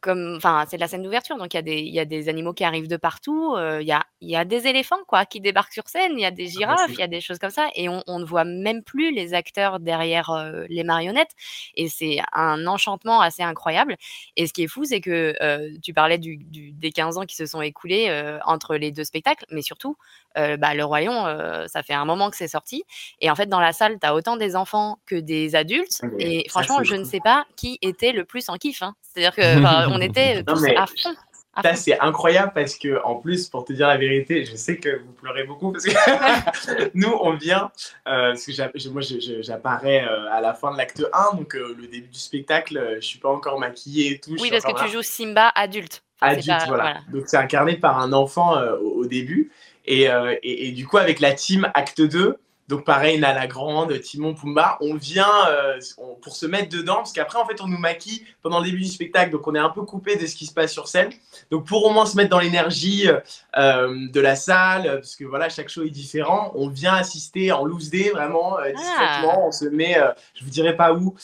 comme, 0.00 0.34
enfin, 0.36 0.64
c'est 0.68 0.76
la 0.76 0.88
scène 0.88 1.02
d'ouverture, 1.02 1.36
donc 1.36 1.54
il 1.54 1.56
y, 1.56 1.58
a 1.58 1.62
des, 1.62 1.78
il 1.78 1.94
y 1.94 2.00
a 2.00 2.04
des 2.04 2.28
animaux 2.28 2.52
qui 2.52 2.64
arrivent 2.64 2.88
de 2.88 2.96
partout, 2.96 3.56
il 3.58 3.86
y, 3.86 3.92
a, 3.92 4.04
y 4.20 4.36
a 4.36 4.44
des 4.44 4.66
éléphants 4.66 5.02
quoi, 5.06 5.24
qui 5.24 5.40
débarquent 5.40 5.72
sur 5.72 5.88
scène, 5.88 6.12
il 6.12 6.20
y 6.20 6.24
a 6.24 6.30
des 6.30 6.48
ah, 6.48 6.58
girafes, 6.58 6.90
il 6.90 6.98
y 6.98 7.02
a 7.02 7.08
des 7.08 7.20
choses 7.20 7.38
comme 7.38 7.50
ça, 7.50 7.68
et 7.74 7.88
on, 7.88 8.02
ne 8.06 8.24
voit 8.24 8.44
même 8.44 8.82
plus 8.82 9.12
les 9.12 9.34
acteurs 9.34 9.80
derrière 9.80 10.30
les 10.68 10.84
marionnettes, 10.84 11.32
et 11.74 11.88
c'est 11.88 12.18
un 12.32 12.66
enchantement 12.66 13.20
assez 13.20 13.42
incroyable. 13.42 13.96
Et 14.36 14.46
ce 14.46 14.52
qui 14.52 14.62
est 14.64 14.68
fou, 14.68 14.84
c'est 14.84 15.00
que 15.00 15.34
tu 15.80 15.92
parlais 15.92 16.18
du, 16.18 16.38
des 16.38 16.92
15 16.92 17.18
ans 17.18 17.24
qui 17.24 17.36
se 17.36 17.46
sont 17.46 17.62
écoulés 17.62 18.10
entre 18.44 18.76
les 18.76 18.92
deux 18.92 19.04
spectacles, 19.04 19.44
mais 19.50 19.62
surtout, 19.62 19.96
bah, 20.34 20.74
Le 20.74 20.84
Royaume, 20.84 21.66
ça 21.68 21.82
fait 21.82 21.94
un 21.94 22.04
moment 22.04 22.30
que 22.30 22.36
c'est 22.36 22.48
sorti, 22.48 22.84
et 23.20 23.30
en 23.30 23.34
fait, 23.34 23.46
dans 23.46 23.60
la 23.60 23.72
salle, 23.72 23.98
tu 24.00 24.06
as 24.06 24.14
autant 24.14 24.36
des 24.36 24.56
enfants 24.56 24.98
que 25.06 25.16
des 25.16 25.54
adultes, 25.54 26.00
ah 26.02 26.06
et 26.18 26.48
franchement, 26.48 26.82
je 26.82 26.94
ne 26.94 27.04
sais 27.04 27.20
pas 27.20 27.46
qui 27.56 27.78
était 27.82 28.12
le 28.12 28.24
plus 28.24 28.48
en 28.48 28.56
kiff. 28.56 28.82
Hein. 28.82 28.94
C'est-à-dire 29.02 29.34
que 29.34 29.42
on 29.90 30.00
était 30.00 30.42
tous 30.44 30.64
à 30.64 30.86
fond. 30.86 31.14
Ça, 31.62 31.74
c'est 31.74 31.98
incroyable 31.98 32.52
parce 32.54 32.76
que, 32.76 33.02
en 33.04 33.16
plus, 33.16 33.48
pour 33.48 33.64
te 33.64 33.72
dire 33.72 33.88
la 33.88 33.96
vérité, 33.96 34.44
je 34.44 34.54
sais 34.54 34.78
que 34.78 35.00
vous 35.00 35.12
pleurez 35.12 35.44
beaucoup 35.44 35.72
parce 35.72 35.84
que 35.84 36.90
nous, 36.94 37.12
on 37.20 37.34
vient, 37.34 37.70
euh, 38.06 38.34
parce 38.34 38.46
que 38.46 38.88
moi, 38.88 39.02
j'apparais 39.42 40.04
euh, 40.04 40.30
à 40.30 40.40
la 40.40 40.54
fin 40.54 40.72
de 40.72 40.78
l'acte 40.78 41.04
1, 41.12 41.36
donc 41.36 41.56
euh, 41.56 41.74
le 41.76 41.86
début 41.88 42.08
du 42.08 42.18
spectacle, 42.18 42.98
je 43.00 43.06
suis 43.06 43.18
pas 43.18 43.30
encore 43.30 43.58
maquillée 43.58 44.12
et 44.12 44.18
tout. 44.18 44.36
Oui, 44.40 44.50
parce 44.50 44.64
que 44.64 44.84
tu 44.84 44.90
joues 44.90 45.02
Simba 45.02 45.48
adulte. 45.54 46.02
adulte, 46.20 46.68
voilà. 46.68 46.98
Donc, 47.12 47.24
c'est 47.26 47.36
incarné 47.36 47.76
par 47.76 47.98
un 47.98 48.12
enfant 48.12 48.56
au, 48.80 49.04
début. 49.06 49.50
Et, 49.86 50.04
et, 50.04 50.68
et, 50.68 50.72
du 50.72 50.86
coup, 50.86 50.98
avec 50.98 51.18
la 51.18 51.32
team 51.32 51.68
acte 51.74 52.00
2, 52.00 52.38
donc 52.70 52.84
pareil, 52.84 53.18
Nala 53.18 53.48
Grande, 53.48 54.00
Timon, 54.00 54.32
Pumba, 54.32 54.78
on 54.80 54.94
vient 54.94 55.26
euh, 55.48 55.80
pour 56.22 56.36
se 56.36 56.46
mettre 56.46 56.68
dedans, 56.68 56.96
parce 56.96 57.12
qu'après, 57.12 57.36
en 57.36 57.44
fait, 57.44 57.60
on 57.60 57.66
nous 57.66 57.78
maquille 57.78 58.24
pendant 58.42 58.60
le 58.60 58.66
début 58.66 58.82
du 58.82 58.88
spectacle, 58.88 59.32
donc 59.32 59.46
on 59.48 59.56
est 59.56 59.60
un 59.60 59.70
peu 59.70 59.82
coupé 59.82 60.14
de 60.14 60.24
ce 60.24 60.36
qui 60.36 60.46
se 60.46 60.54
passe 60.54 60.72
sur 60.72 60.86
scène. 60.86 61.10
Donc 61.50 61.66
pour 61.66 61.84
au 61.84 61.90
moins 61.90 62.06
se 62.06 62.16
mettre 62.16 62.30
dans 62.30 62.38
l'énergie 62.38 63.08
euh, 63.56 64.08
de 64.12 64.20
la 64.20 64.36
salle, 64.36 64.84
parce 65.00 65.16
que 65.16 65.24
voilà, 65.24 65.48
chaque 65.48 65.68
show 65.68 65.82
est 65.82 65.90
différent, 65.90 66.52
on 66.54 66.68
vient 66.68 66.94
assister 66.94 67.50
en 67.50 67.64
loose 67.64 67.90
day, 67.90 68.10
vraiment, 68.10 68.60
euh, 68.60 68.70
discrètement, 68.70 69.34
ah. 69.34 69.46
on 69.46 69.50
se 69.50 69.64
met, 69.64 69.98
je 70.34 70.44
vous 70.44 70.50
dirai 70.50 70.76
pas 70.76 70.94
où, 70.94 71.16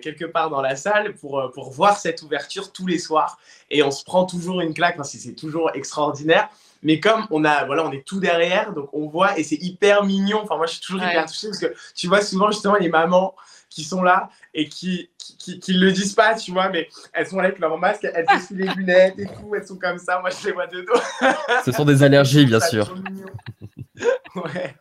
quelque 0.00 0.26
part 0.26 0.48
dans 0.48 0.62
la 0.62 0.76
salle 0.76 1.14
pour, 1.14 1.50
pour 1.52 1.72
voir 1.72 1.96
cette 1.96 2.22
ouverture 2.22 2.72
tous 2.72 2.86
les 2.86 3.00
soirs. 3.00 3.36
Et 3.70 3.82
on 3.82 3.90
se 3.90 4.04
prend 4.04 4.26
toujours 4.26 4.60
une 4.60 4.74
claque, 4.74 4.96
c'est 5.04 5.34
toujours 5.34 5.72
extraordinaire. 5.74 6.48
Mais 6.82 7.00
comme 7.00 7.26
on 7.30 7.44
a, 7.44 7.64
voilà, 7.64 7.84
on 7.84 7.92
est 7.92 8.04
tout 8.06 8.20
derrière, 8.20 8.72
donc 8.72 8.88
on 8.92 9.08
voit 9.08 9.38
et 9.38 9.44
c'est 9.44 9.56
hyper 9.56 10.04
mignon. 10.04 10.40
Enfin, 10.42 10.56
moi, 10.56 10.66
je 10.66 10.72
suis 10.72 10.80
toujours 10.80 11.02
hyper 11.02 11.26
touchée 11.26 11.48
parce 11.48 11.58
que 11.58 11.74
tu 11.94 12.06
vois 12.06 12.20
souvent 12.20 12.50
justement 12.50 12.76
les 12.76 12.88
mamans 12.88 13.34
qui 13.70 13.84
sont 13.84 14.02
là 14.02 14.30
et 14.54 14.68
qui, 14.68 15.10
qui, 15.38 15.60
qui, 15.60 15.72
le 15.74 15.92
disent 15.92 16.14
pas, 16.14 16.34
tu 16.34 16.52
vois, 16.52 16.68
mais 16.68 16.88
elles 17.12 17.26
sont 17.26 17.36
là 17.36 17.44
avec 17.44 17.58
leur 17.58 17.76
masque, 17.78 18.06
elles 18.12 18.26
dessus 18.26 18.56
les 18.56 18.68
lunettes 18.68 19.18
et 19.18 19.26
tout, 19.26 19.54
elles 19.54 19.66
sont 19.66 19.76
comme 19.76 19.98
ça. 19.98 20.20
Moi, 20.20 20.30
je 20.30 20.46
les 20.46 20.52
vois 20.52 20.66
de 20.66 20.80
dos. 20.80 21.00
Ce 21.64 21.72
sont 21.72 21.84
des 21.84 22.02
allergies, 22.02 22.46
bien 22.46 22.60
sûr. 22.60 22.94
ouais. 24.36 24.74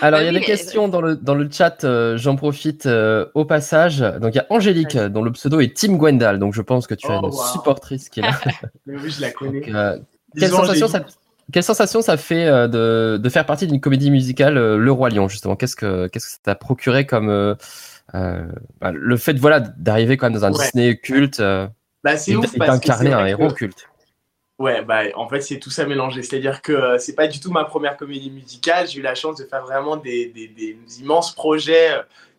Alors, 0.00 0.20
il 0.20 0.26
y 0.26 0.28
a 0.28 0.32
des 0.32 0.40
questions 0.40 0.88
dans 0.88 1.00
le, 1.00 1.16
dans 1.16 1.34
le 1.34 1.48
chat, 1.50 1.84
euh, 1.84 2.16
j'en 2.16 2.36
profite 2.36 2.86
euh, 2.86 3.26
au 3.34 3.44
passage. 3.44 4.00
Donc, 4.00 4.34
il 4.34 4.36
y 4.36 4.40
a 4.40 4.46
Angélique, 4.50 4.96
dont 4.96 5.22
le 5.22 5.32
pseudo 5.32 5.60
est 5.60 5.76
Tim 5.76 5.94
Gwendal. 5.94 6.38
Donc, 6.38 6.54
je 6.54 6.62
pense 6.62 6.86
que 6.86 6.94
tu 6.94 7.06
as 7.10 7.20
oh, 7.22 7.26
une 7.26 7.52
supportrice 7.52 8.08
qui 8.08 8.20
est 8.20 8.24
là. 8.24 8.38
oui, 8.86 9.10
je 9.10 9.20
la 9.20 9.30
connais. 9.30 9.74
Euh, 9.74 9.98
quelle 10.38 10.50
sensation, 10.50 10.88
ça, 10.88 11.04
quelle 11.52 11.62
sensation 11.62 12.02
ça 12.02 12.16
fait 12.16 12.46
euh, 12.46 12.68
de, 12.68 13.18
de 13.18 13.28
faire 13.28 13.46
partie 13.46 13.66
d'une 13.66 13.80
comédie 13.80 14.10
musicale 14.10 14.56
euh, 14.56 14.76
Le 14.76 14.92
Roi 14.92 15.10
Lion 15.10 15.28
justement? 15.28 15.56
Qu'est-ce 15.56 15.76
que 15.76 16.06
qu'est-ce 16.08 16.26
que 16.26 16.32
ça 16.32 16.38
t'a 16.42 16.54
procuré 16.54 17.06
comme 17.06 17.28
euh, 17.28 17.54
bah, 18.12 18.92
le 18.92 19.16
fait 19.16 19.38
voilà 19.38 19.60
d'arriver 19.60 20.16
quand 20.16 20.26
même 20.26 20.38
dans 20.38 20.44
un 20.44 20.50
Disney 20.50 20.96
culte 20.96 21.40
bah, 22.04 22.16
c'est 22.16 22.34
ouf 22.34 22.56
d'incarner 22.56 23.12
un 23.12 23.26
héros 23.26 23.50
culte? 23.52 23.88
Ouais, 24.58 24.84
bah, 24.84 25.02
en 25.16 25.28
fait, 25.28 25.40
c'est 25.40 25.58
tout 25.58 25.70
ça 25.70 25.86
mélangé. 25.86 26.22
C'est-à-dire 26.22 26.62
que 26.62 26.96
c'est 26.98 27.14
pas 27.14 27.26
du 27.26 27.40
tout 27.40 27.50
ma 27.50 27.64
première 27.64 27.96
comédie 27.96 28.30
musicale. 28.30 28.86
J'ai 28.86 29.00
eu 29.00 29.02
la 29.02 29.16
chance 29.16 29.38
de 29.38 29.44
faire 29.44 29.62
vraiment 29.62 29.96
des, 29.96 30.26
des, 30.28 30.46
des 30.46 31.00
immenses 31.00 31.34
projets 31.34 31.90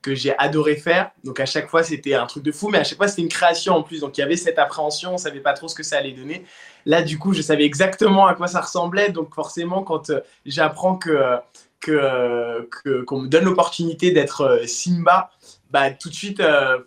que 0.03 0.13
j'ai 0.13 0.37
adoré 0.37 0.75
faire. 0.75 1.09
Donc 1.23 1.39
à 1.39 1.47
chaque 1.47 1.67
fois, 1.67 1.81
c'était 1.81 2.13
un 2.13 2.27
truc 2.27 2.43
de 2.43 2.51
fou, 2.51 2.69
mais 2.69 2.77
à 2.77 2.83
chaque 2.83 2.97
fois, 2.97 3.07
c'était 3.07 3.23
une 3.23 3.29
création 3.29 3.73
en 3.73 3.81
plus. 3.81 4.01
Donc 4.01 4.17
il 4.17 4.21
y 4.21 4.23
avait 4.23 4.37
cette 4.37 4.59
appréhension, 4.59 5.15
on 5.15 5.17
savait 5.17 5.39
pas 5.39 5.53
trop 5.53 5.67
ce 5.67 5.73
que 5.73 5.81
ça 5.81 5.97
allait 5.97 6.11
donner. 6.11 6.43
Là, 6.85 7.01
du 7.01 7.17
coup, 7.17 7.33
je 7.33 7.41
savais 7.41 7.63
exactement 7.63 8.27
à 8.27 8.35
quoi 8.35 8.47
ça 8.47 8.61
ressemblait. 8.61 9.09
Donc 9.09 9.33
forcément, 9.33 9.81
quand 9.81 10.11
euh, 10.11 10.19
j'apprends 10.45 10.97
que 10.97 11.39
qu'on 11.85 13.21
me 13.21 13.27
donne 13.27 13.45
l'opportunité 13.45 14.11
d'être 14.11 14.41
euh, 14.41 14.65
Simba, 14.67 15.31
bah, 15.69 15.91
tout 15.91 16.09
de 16.09 16.13
suite, 16.13 16.39
euh, 16.39 16.77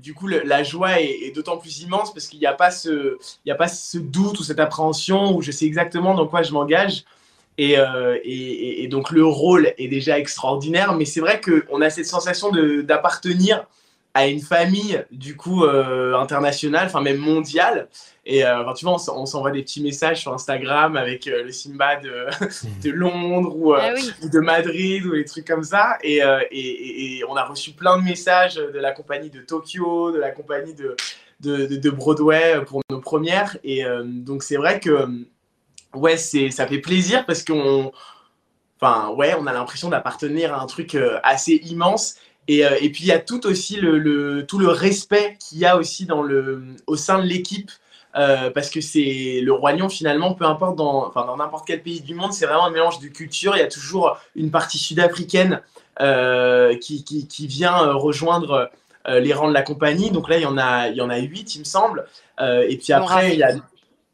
du 0.00 0.14
coup, 0.14 0.26
la 0.26 0.62
joie 0.62 1.00
est, 1.00 1.32
d'autant 1.34 1.58
plus 1.58 1.82
immense 1.82 2.14
parce 2.14 2.26
qu'il 2.28 2.38
n'y 2.38 2.46
a, 2.46 2.50
a 2.50 2.54
pas 2.54 2.70
ce 2.70 3.98
doute 3.98 4.40
ou 4.40 4.42
cette 4.42 4.58
appréhension 4.58 5.36
où 5.36 5.42
je 5.42 5.50
sais 5.50 5.66
exactement 5.66 6.14
dans 6.14 6.26
quoi 6.26 6.42
je 6.42 6.52
m'engage. 6.52 7.04
Euh, 7.60 8.18
et, 8.24 8.82
et, 8.82 8.88
donc 8.88 9.10
le 9.10 9.24
rôle 9.24 9.72
est 9.76 9.88
déjà 9.88 10.18
extraordinaire, 10.18 10.94
mais 10.94 11.04
c'est 11.04 11.20
vrai 11.20 11.40
qu'on 11.40 11.80
a 11.80 11.90
cette 11.90 12.06
sensation 12.06 12.50
d'appartenir 12.82 13.66
à 14.14 14.26
une 14.26 14.40
famille 14.40 15.02
du 15.10 15.36
coup 15.36 15.64
euh, 15.64 16.14
internationale, 16.16 16.86
enfin 16.86 17.00
même 17.00 17.16
mondiale. 17.16 17.88
Et 18.24 18.44
euh, 18.44 18.72
tu 18.74 18.84
vois, 18.84 18.94
on, 18.94 19.26
s'envoie 19.26 19.50
des 19.50 19.62
petits 19.62 19.82
messages 19.82 20.20
sur 20.20 20.32
Instagram 20.32 20.96
avec 20.96 21.26
euh, 21.26 21.42
le 21.42 21.50
Simba 21.50 21.96
de, 21.96 22.26
de 22.84 22.90
Londres 22.90 23.56
ou, 23.56 23.72
Ah 23.72 23.94
ou, 24.22 24.28
de 24.28 24.38
Madrid 24.38 25.04
ou 25.06 25.12
des 25.14 25.24
trucs 25.24 25.46
comme 25.46 25.64
ça. 25.64 25.98
Et, 26.02 26.18
et, 26.50 27.18
et, 27.18 27.24
on 27.24 27.36
a 27.36 27.44
reçu 27.44 27.72
plein 27.72 27.98
de 27.98 28.04
messages 28.04 28.56
de 28.56 28.78
la 28.78 28.92
compagnie 28.92 29.30
de 29.30 29.40
Tokyo, 29.40 30.12
de 30.12 30.18
la 30.18 30.30
compagnie 30.30 30.74
de, 30.74 30.94
de, 31.40 31.66
de, 31.66 31.90
Broadway 31.90 32.60
pour 32.66 32.82
nos 32.90 33.00
premières. 33.00 33.56
Et 33.64 33.82
donc 34.04 34.42
c'est 34.42 34.56
vrai 34.56 34.78
que 34.78 35.08
ouais, 35.94 36.16
ça 36.16 36.66
fait 36.66 36.78
plaisir 36.78 37.24
parce 37.26 37.44
qu'on 37.44 37.92
enfin 38.80 39.10
ouais, 39.10 39.34
on 39.38 39.46
a 39.46 39.52
l'impression 39.52 39.88
d'appartenir 39.88 40.54
à 40.54 40.60
un 40.60 40.66
truc 40.66 40.96
assez 41.22 41.54
immense. 41.64 42.16
Et, 42.48 42.66
euh, 42.66 42.76
et, 42.80 42.90
puis 42.90 43.04
il 43.04 43.06
y 43.06 43.12
a 43.12 43.20
tout 43.20 43.46
aussi 43.46 43.76
le, 43.76 43.98
le 43.98 44.44
tout 44.46 44.58
le 44.58 44.68
respect 44.68 45.36
qu'il 45.38 45.58
y 45.58 45.66
a 45.66 45.76
aussi 45.76 46.06
dans 46.06 46.22
le, 46.22 46.64
au 46.86 46.96
sein 46.96 47.18
de 47.18 47.26
l'équipe. 47.26 47.70
Euh, 48.14 48.50
parce 48.50 48.68
que 48.68 48.82
c'est 48.82 49.40
le 49.42 49.54
Roi 49.54 49.72
Lion 49.72 49.88
finalement, 49.88 50.34
peu 50.34 50.44
importe 50.44 50.76
dans 50.76 51.06
enfin, 51.06 51.24
dans 51.24 51.38
n'importe 51.38 51.66
quel 51.66 51.82
pays 51.82 52.02
du 52.02 52.14
monde, 52.14 52.34
c'est 52.34 52.44
vraiment 52.44 52.66
un 52.66 52.70
mélange 52.70 53.00
de 53.00 53.08
culture. 53.08 53.56
Il 53.56 53.60
y 53.60 53.62
a 53.62 53.68
toujours 53.68 54.18
une 54.36 54.50
partie 54.50 54.76
sud-africaine 54.76 55.62
euh, 56.00 56.76
qui, 56.76 57.04
qui, 57.04 57.26
qui, 57.26 57.46
vient 57.46 57.92
rejoindre 57.94 58.70
euh, 59.08 59.18
les 59.18 59.32
rangs 59.32 59.48
de 59.48 59.54
la 59.54 59.62
compagnie. 59.62 60.10
Donc 60.10 60.28
là, 60.28 60.36
il 60.36 60.42
y 60.42 60.46
en 60.46 60.58
a 60.58 60.88
il 60.88 60.96
y 60.96 61.00
en 61.00 61.10
a 61.10 61.18
huit, 61.18 61.56
il 61.56 61.60
me 61.60 61.64
semble. 61.64 62.06
Euh, 62.40 62.64
et 62.68 62.76
puis 62.76 62.92
après, 62.92 63.32
il 63.32 63.38
y 63.38 63.42
a 63.42 63.52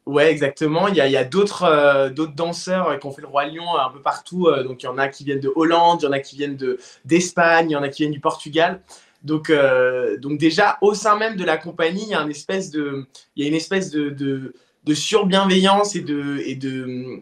Ouais, 0.09 0.31
exactement. 0.31 0.87
Il 0.87 0.95
y 0.95 1.01
a, 1.01 1.21
euh, 1.21 2.09
d'autres 2.09 2.33
danseurs 2.33 2.97
qui 2.97 3.05
ont 3.05 3.11
fait 3.11 3.21
le 3.21 3.27
Roi 3.27 3.45
Lion 3.45 3.77
un 3.77 3.91
peu 3.91 4.01
partout. 4.01 4.47
Euh, 4.47 4.63
donc, 4.63 4.81
il 4.81 4.87
y 4.87 4.89
en 4.89 4.97
a 4.97 5.07
qui 5.07 5.23
viennent 5.23 5.39
de 5.39 5.53
Hollande, 5.55 5.99
il 6.01 6.05
y 6.05 6.07
en 6.07 6.11
a 6.11 6.19
qui 6.19 6.35
viennent 6.35 6.57
de, 6.57 6.79
d'Espagne, 7.05 7.69
il 7.69 7.73
y 7.73 7.75
en 7.75 7.83
a 7.83 7.89
qui 7.89 8.01
viennent 8.01 8.11
du 8.11 8.19
Portugal. 8.19 8.81
Donc, 9.21 9.51
euh, 9.51 10.17
déjà, 10.17 10.79
au 10.81 10.95
sein 10.95 11.15
même 11.15 11.35
de 11.35 11.43
la 11.43 11.57
compagnie, 11.57 12.05
il 12.05 12.09
y 12.09 12.15
a 12.15 12.23
une 12.23 12.31
espèce 12.31 12.71
de, 12.71 13.05
il 13.35 13.45
y 13.45 14.95
surbienveillance 14.95 15.95
et 15.95 16.01
de, 16.01 17.21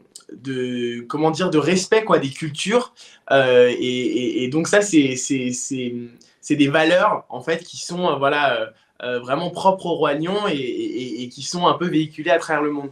comment 1.10 1.32
dire, 1.32 1.50
de 1.50 1.58
respect 1.58 2.06
quoi, 2.06 2.20
des 2.20 2.30
cultures. 2.30 2.94
Et, 3.30 4.48
donc 4.50 4.70
ça, 4.70 4.80
c'est 4.82 6.56
des 6.56 6.68
valeurs 6.70 7.26
en 7.28 7.42
fait 7.42 7.66
qui 7.66 7.84
sont, 7.84 8.18
voilà 8.18 8.72
euh, 9.04 9.20
vraiment 9.20 9.52
propres 9.52 9.86
au 9.86 9.94
Roi 9.94 10.16
Lion 10.16 10.48
et, 10.50 11.30
qui 11.32 11.44
sont 11.44 11.68
un 11.68 11.74
peu 11.74 11.88
véhiculés 11.88 12.32
à 12.32 12.40
travers 12.40 12.64
le 12.64 12.72
monde. 12.72 12.90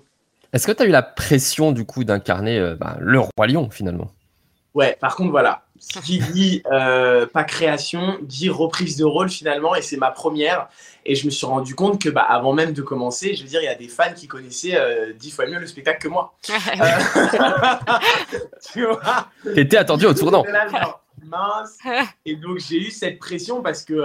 Est-ce 0.54 0.68
que 0.68 0.72
tu 0.72 0.84
as 0.84 0.86
eu 0.86 0.92
la 0.92 1.02
pression 1.02 1.72
du 1.72 1.86
coup 1.86 2.04
d'incarner 2.04 2.60
euh, 2.60 2.76
bah, 2.76 2.98
le 3.00 3.20
Roi 3.20 3.48
Lion 3.48 3.70
finalement? 3.72 4.12
Ouais, 4.76 4.96
par 5.00 5.16
contre, 5.16 5.32
voilà. 5.32 5.64
Ce 5.80 6.00
qui 6.00 6.20
dit 6.20 6.62
euh, 6.72 7.26
pas 7.26 7.44
création, 7.44 8.18
dit 8.22 8.50
reprise 8.50 8.98
de 8.98 9.04
rôle 9.04 9.30
finalement, 9.30 9.76
et 9.76 9.82
c'est 9.82 9.98
ma 9.98 10.12
première. 10.12 10.68
Et 11.06 11.16
je 11.16 11.26
me 11.26 11.32
suis 11.32 11.46
rendu 11.46 11.76
compte 11.76 12.02
que 12.02 12.10
bah, 12.10 12.26
avant 12.28 12.54
même 12.54 12.74
de 12.74 12.82
commencer, 12.82 13.36
je 13.36 13.44
veux 13.44 13.50
dire, 13.50 13.62
il 13.62 13.66
y 13.66 13.70
a 13.70 13.76
des 13.76 13.88
fans 13.88 14.14
qui 14.16 14.28
connaissaient 14.28 14.78
dix 15.18 15.32
fois 15.32 15.48
mieux 15.48 15.60
le 15.60 15.68
spectacle 15.68 16.00
que 16.00 16.08
moi. 16.08 16.34
tu 18.74 18.86
vois? 18.86 19.28
T'étais 19.54 19.78
attendu 19.78 20.06
au 20.06 20.14
tournant. 20.14 20.44
mince. 21.24 21.78
Et 22.26 22.36
donc 22.36 22.60
j'ai 22.60 22.78
eu 22.78 22.92
cette 22.92 23.20
pression 23.20 23.62
parce 23.62 23.84
que 23.84 24.04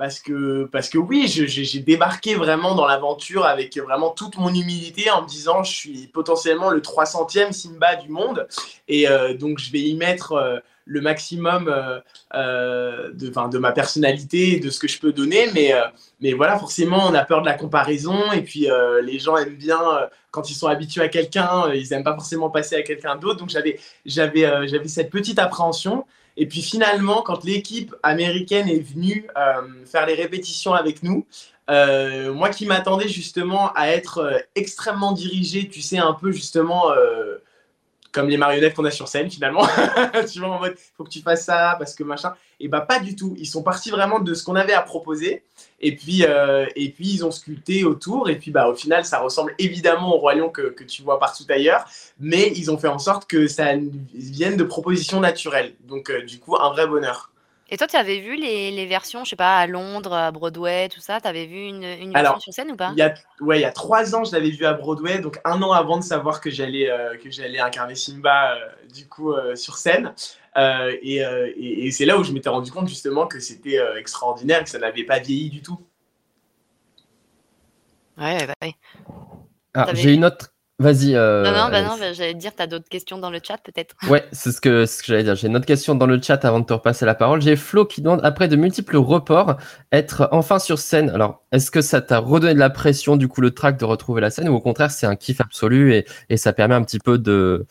parce 0.00 0.18
que, 0.18 0.64
parce 0.72 0.88
que 0.88 0.96
oui, 0.96 1.28
j'ai 1.28 1.80
débarqué 1.80 2.34
vraiment 2.34 2.74
dans 2.74 2.86
l'aventure 2.86 3.44
avec 3.44 3.76
vraiment 3.76 4.08
toute 4.08 4.38
mon 4.38 4.48
humilité 4.48 5.10
en 5.10 5.20
me 5.20 5.28
disant 5.28 5.62
je 5.62 5.72
suis 5.72 6.06
potentiellement 6.06 6.70
le 6.70 6.80
300e 6.80 7.52
Simba 7.52 7.96
du 7.96 8.08
monde 8.08 8.48
et 8.88 9.06
euh, 9.06 9.34
donc 9.34 9.58
je 9.58 9.70
vais 9.70 9.82
y 9.82 9.94
mettre 9.94 10.32
euh, 10.32 10.58
le 10.86 11.02
maximum 11.02 11.68
euh, 11.68 13.10
de, 13.12 13.28
de 13.50 13.58
ma 13.58 13.72
personnalité 13.72 14.56
et 14.56 14.60
de 14.60 14.70
ce 14.70 14.80
que 14.80 14.88
je 14.88 14.98
peux 14.98 15.12
donner. 15.12 15.50
Mais, 15.52 15.74
mais 16.22 16.32
voilà, 16.32 16.58
forcément, 16.58 17.06
on 17.06 17.12
a 17.12 17.22
peur 17.22 17.42
de 17.42 17.46
la 17.46 17.54
comparaison 17.54 18.32
et 18.32 18.40
puis 18.40 18.68
les 19.02 19.18
gens 19.18 19.36
aiment 19.36 19.54
bien, 19.54 19.80
quand 20.30 20.48
ils 20.50 20.54
sont 20.54 20.66
habitués 20.66 21.02
à 21.02 21.08
quelqu'un, 21.08 21.70
ils 21.74 21.90
n'aiment 21.90 22.04
pas 22.04 22.14
forcément 22.14 22.48
passer 22.48 22.74
à 22.74 22.82
quelqu'un 22.82 23.16
d'autre. 23.16 23.38
Donc 23.38 23.50
j'avais 23.50 23.78
j'avais 24.06 24.88
cette 24.88 25.10
petite 25.10 25.38
appréhension. 25.38 26.06
Et 26.40 26.46
puis 26.46 26.62
finalement, 26.62 27.20
quand 27.20 27.44
l'équipe 27.44 27.94
américaine 28.02 28.66
est 28.66 28.80
venue 28.80 29.28
euh, 29.36 29.60
faire 29.84 30.06
les 30.06 30.14
répétitions 30.14 30.72
avec 30.72 31.02
nous, 31.02 31.26
euh, 31.68 32.32
moi 32.32 32.48
qui 32.48 32.64
m'attendais 32.64 33.08
justement 33.08 33.70
à 33.74 33.88
être 33.88 34.18
euh, 34.18 34.38
extrêmement 34.54 35.12
dirigé, 35.12 35.68
tu 35.68 35.82
sais, 35.82 35.98
un 35.98 36.14
peu 36.14 36.32
justement 36.32 36.92
comme 38.12 38.28
les 38.28 38.36
marionnettes 38.36 38.74
qu'on 38.74 38.84
a 38.84 38.90
sur 38.90 39.08
scène 39.08 39.30
finalement. 39.30 39.66
tu 40.32 40.40
vois, 40.40 40.48
en 40.48 40.60
mode, 40.60 40.76
faut 40.96 41.04
que 41.04 41.10
tu 41.10 41.20
fasses 41.20 41.44
ça 41.44 41.76
parce 41.78 41.94
que 41.94 42.04
machin. 42.04 42.34
Et 42.58 42.68
bah, 42.68 42.82
pas 42.82 43.00
du 43.00 43.16
tout. 43.16 43.34
Ils 43.38 43.46
sont 43.46 43.62
partis 43.62 43.90
vraiment 43.90 44.20
de 44.20 44.34
ce 44.34 44.44
qu'on 44.44 44.54
avait 44.54 44.74
à 44.74 44.82
proposer. 44.82 45.44
Et 45.80 45.96
puis, 45.96 46.24
euh, 46.24 46.66
et 46.76 46.90
puis, 46.90 47.08
ils 47.08 47.24
ont 47.24 47.30
sculpté 47.30 47.84
autour. 47.84 48.28
Et 48.28 48.36
puis, 48.36 48.50
bah, 48.50 48.68
au 48.68 48.74
final, 48.74 49.04
ça 49.04 49.18
ressemble 49.18 49.54
évidemment 49.58 50.14
au 50.14 50.18
Roi 50.18 50.34
Lion 50.34 50.50
que, 50.50 50.70
que 50.70 50.84
tu 50.84 51.02
vois 51.02 51.18
partout 51.18 51.44
ailleurs. 51.48 51.86
Mais 52.18 52.52
ils 52.54 52.70
ont 52.70 52.76
fait 52.76 52.88
en 52.88 52.98
sorte 52.98 53.28
que 53.28 53.46
ça 53.46 53.72
vienne 54.14 54.56
de 54.56 54.64
propositions 54.64 55.20
naturelles. 55.20 55.74
Donc, 55.84 56.10
euh, 56.10 56.22
du 56.22 56.38
coup, 56.38 56.56
un 56.56 56.70
vrai 56.70 56.86
bonheur. 56.86 57.29
Et 57.72 57.76
toi, 57.76 57.86
tu 57.86 57.94
avais 57.94 58.18
vu 58.18 58.34
les, 58.34 58.72
les, 58.72 58.86
versions, 58.86 59.24
je 59.24 59.30
sais 59.30 59.36
pas, 59.36 59.58
à 59.58 59.66
Londres, 59.68 60.12
à 60.12 60.32
Broadway, 60.32 60.88
tout 60.88 61.00
ça? 61.00 61.20
Tu 61.20 61.28
avais 61.28 61.46
vu 61.46 61.68
une, 61.68 61.84
une 61.84 62.12
version 62.12 62.40
sur 62.40 62.52
scène 62.52 62.72
ou 62.72 62.76
pas? 62.76 62.90
il 62.92 62.98
y 62.98 63.02
a, 63.02 63.14
Ouais, 63.40 63.58
il 63.58 63.62
y 63.62 63.64
a 63.64 63.70
trois 63.70 64.14
ans, 64.16 64.24
je 64.24 64.32
l'avais 64.32 64.50
vu 64.50 64.66
à 64.66 64.74
Broadway, 64.74 65.20
donc 65.20 65.38
un 65.44 65.62
an 65.62 65.70
avant 65.70 65.96
de 65.96 66.02
savoir 66.02 66.40
que 66.40 66.50
j'allais 66.50 66.90
euh, 66.90 67.16
que 67.16 67.30
j'allais 67.30 67.60
incarner 67.60 67.94
Simba 67.94 68.56
euh, 68.56 68.58
du 68.92 69.08
coup 69.08 69.32
euh, 69.32 69.54
sur 69.54 69.76
scène. 69.76 70.12
Euh, 70.56 70.96
et, 71.00 71.18
et, 71.18 71.86
et 71.86 71.90
c'est 71.92 72.06
là 72.06 72.18
où 72.18 72.24
je 72.24 72.32
m'étais 72.32 72.48
rendu 72.48 72.72
compte 72.72 72.88
justement 72.88 73.28
que 73.28 73.38
c'était 73.38 73.78
extraordinaire, 73.96 74.64
que 74.64 74.70
ça 74.70 74.80
n'avait 74.80 75.04
pas 75.04 75.20
vieilli 75.20 75.48
du 75.48 75.62
tout. 75.62 75.78
Ouais, 78.18 78.46
bah 78.46 78.54
ouais. 78.62 78.74
Ah, 79.74 79.86
j'ai 79.94 80.12
une 80.12 80.24
autre 80.24 80.52
Vas-y. 80.80 81.14
Euh, 81.14 81.44
non, 81.44 81.50
non, 81.50 81.68
bah 81.70 81.82
non 81.82 81.98
bah, 81.98 82.14
j'allais 82.14 82.32
te 82.32 82.38
dire, 82.38 82.56
tu 82.56 82.62
as 82.62 82.66
d'autres 82.66 82.88
questions 82.88 83.18
dans 83.18 83.28
le 83.28 83.38
chat 83.46 83.58
peut-être. 83.58 83.94
Ouais, 84.08 84.24
c'est 84.32 84.50
ce 84.50 84.62
que, 84.62 84.86
ce 84.86 85.02
que 85.02 85.08
j'allais 85.08 85.24
dire. 85.24 85.34
J'ai 85.34 85.48
une 85.48 85.56
autre 85.56 85.66
question 85.66 85.94
dans 85.94 86.06
le 86.06 86.18
chat 86.22 86.42
avant 86.46 86.58
de 86.58 86.64
te 86.64 86.72
repasser 86.72 87.04
la 87.04 87.14
parole. 87.14 87.42
J'ai 87.42 87.54
Flo 87.54 87.84
qui 87.84 88.00
demande, 88.00 88.20
après 88.24 88.48
de 88.48 88.56
multiples 88.56 88.96
reports, 88.96 89.58
être 89.92 90.30
enfin 90.32 90.58
sur 90.58 90.78
scène. 90.78 91.10
Alors, 91.10 91.44
est-ce 91.52 91.70
que 91.70 91.82
ça 91.82 92.00
t'a 92.00 92.18
redonné 92.18 92.54
de 92.54 92.58
la 92.58 92.70
pression, 92.70 93.18
du 93.18 93.28
coup, 93.28 93.42
le 93.42 93.50
track 93.50 93.76
de 93.76 93.84
retrouver 93.84 94.22
la 94.22 94.30
scène, 94.30 94.48
ou 94.48 94.54
au 94.54 94.60
contraire, 94.60 94.90
c'est 94.90 95.06
un 95.06 95.16
kiff 95.16 95.42
absolu 95.42 95.92
et, 95.92 96.06
et 96.30 96.38
ça 96.38 96.54
permet 96.54 96.74
un 96.74 96.82
petit 96.82 96.98
peu 96.98 97.18
de 97.18 97.66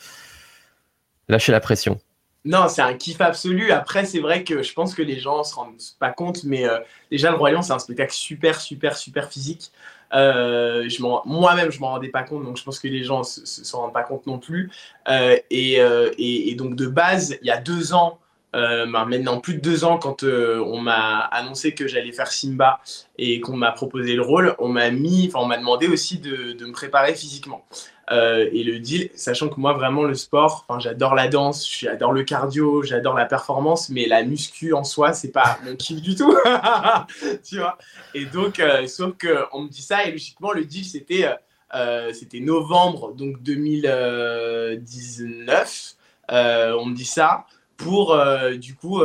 lâcher 1.30 1.51
la 1.51 1.62
pression? 1.62 2.00
Non, 2.46 2.68
c'est 2.70 2.82
un 2.84 2.94
kiff 2.94 3.20
absolu. 3.22 3.72
Après, 3.72 4.06
c'est 4.06 4.20
vrai 4.20 4.44
que 4.44 4.62
je 4.62 4.74
pense 4.74 4.94
que 4.94 5.01
les 5.01 5.20
gens 5.20 5.44
se 5.44 5.56
rendent 5.56 5.82
pas 6.00 6.12
compte, 6.12 6.44
mais 6.44 6.68
euh, 6.68 6.78
déjà, 7.12 7.32
le 7.32 7.38
Roi 7.38 7.51
Lion, 7.51 7.62
c'est 7.63 7.74
un 7.74 7.80
spectacle 7.80 8.13
super, 8.13 8.62
super, 8.62 8.98
super 8.98 9.30
physique. 9.30 9.72
Euh, 10.13 10.88
Moi-même, 11.25 11.72
je 11.72 11.80
m'en 11.80 11.89
rendais 11.89 12.10
pas 12.10 12.24
compte, 12.24 12.44
donc 12.44 12.58
je 12.58 12.63
pense 12.63 12.80
que 12.80 12.88
les 12.88 13.04
gens 13.04 13.24
se, 13.24 13.46
se, 13.46 13.75
rendent 13.75 13.94
pas 13.94 14.04
compte 14.04 14.25
non 14.28 14.39
plus. 14.39 14.72
Euh, 15.08 15.38
et, 15.50 15.82
euh, 15.82 16.12
et, 16.18 16.56
donc, 16.56 16.75
de 16.75 16.88
base, 16.88 17.38
il 17.42 17.48
y 17.48 17.51
a 17.51 17.58
deux 17.58 17.94
ans, 17.94 18.20
euh, 18.56 18.88
bah, 18.88 19.06
maintenant 19.06 19.39
plus 19.39 19.56
de 19.56 19.60
deux 19.60 19.84
ans, 19.84 19.98
quand 19.98 20.24
on 20.24 20.82
m'a 20.82 21.20
annoncé 21.20 21.74
que 21.74 21.88
j'allais 21.88 22.12
faire 22.12 22.32
Simba 22.32 22.80
et 23.18 23.39
qu'on 23.39 23.56
m'a 23.56 23.72
proposé 23.72 24.16
le 24.16 24.24
rôle, 24.24 24.56
on 24.58 24.70
m'a 24.70 24.88
on 25.36 25.46
m'a 25.46 25.58
demandé 25.58 25.88
aussi 25.88 26.18
de, 26.18 26.56
me 26.66 26.72
préparer 26.72 27.13
physiquement. 27.13 27.63
Euh, 28.12 28.50
et 28.51 28.63
le 28.63 28.80
deal, 28.80 29.12
sachant 29.13 29.50
que 29.50 29.60
moi, 29.60 29.74
vraiment, 29.74 30.01
le 30.04 30.16
sport, 30.16 30.66
j'adore 30.80 31.13
la 31.13 31.28
danse, 31.28 31.70
j'adore 31.70 32.12
le 32.12 32.24
cardio, 32.24 32.82
j'adore 32.82 33.13
la 33.13 33.25
performance, 33.25 33.89
mais 33.89 34.08
la 34.08 34.24
muscu 34.24 34.74
en 34.74 34.84
soi, 34.84 35.13
c'est 35.13 35.32
pas 35.32 35.60
mon 35.63 35.75
kiff 35.75 36.01
du 36.01 36.16
tout. 36.16 36.36
tu 37.44 37.60
vois 37.60 37.78
Et 38.16 38.25
donc, 38.25 38.60
euh, 38.60 38.88
sauf 38.88 39.13
qu'on 39.20 39.62
me 39.63 39.70
dit 39.70 39.84
ça, 39.84 40.06
et 40.06 40.12
logiquement, 40.12 40.51
le 40.51 40.66
deal, 40.66 40.86
c'était 40.86 41.30
euh, 41.75 42.12
novembre 42.34 43.13
donc 43.13 43.44
2019. 43.44 45.96
on 46.30 46.86
me 46.86 46.96
dit 46.96 47.06
ça 47.06 47.46
pour, 47.78 48.20
du 48.58 48.75
coup, 48.75 49.01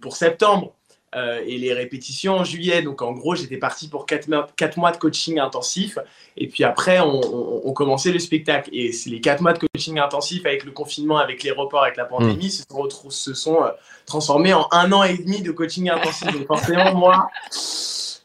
pour 0.00 0.16
septembre. 0.16 0.72
Euh, 1.14 1.40
et 1.46 1.56
les 1.56 1.72
répétitions 1.72 2.34
en 2.34 2.44
juillet. 2.44 2.82
Donc 2.82 3.00
en 3.00 3.12
gros, 3.12 3.36
j'étais 3.36 3.56
parti 3.56 3.88
pour 3.88 4.06
4 4.06 4.28
mois, 4.28 4.48
mois, 4.76 4.90
de 4.90 4.96
coaching 4.96 5.38
intensif. 5.38 5.98
Et 6.36 6.48
puis 6.48 6.64
après, 6.64 6.98
on, 7.00 7.20
on, 7.20 7.62
on 7.64 7.72
commençait 7.72 8.12
le 8.12 8.18
spectacle. 8.18 8.68
Et 8.72 8.90
les 9.06 9.20
4 9.20 9.40
mois 9.40 9.52
de 9.52 9.60
coaching 9.60 9.98
intensif 9.98 10.44
avec 10.44 10.64
le 10.64 10.72
confinement, 10.72 11.16
avec 11.16 11.42
les 11.42 11.52
reports, 11.52 11.84
avec 11.84 11.96
la 11.96 12.04
pandémie, 12.04 12.48
mmh. 12.48 12.50
se 12.50 12.64
sont, 12.68 13.10
se 13.10 13.34
sont 13.34 13.62
euh, 13.62 13.68
transformés 14.04 14.52
en 14.52 14.66
un 14.72 14.92
an 14.92 15.04
et 15.04 15.16
demi 15.16 15.42
de 15.42 15.52
coaching 15.52 15.88
intensif. 15.88 16.30
Donc 16.32 16.46
forcément, 16.48 16.92
moi, 16.94 17.30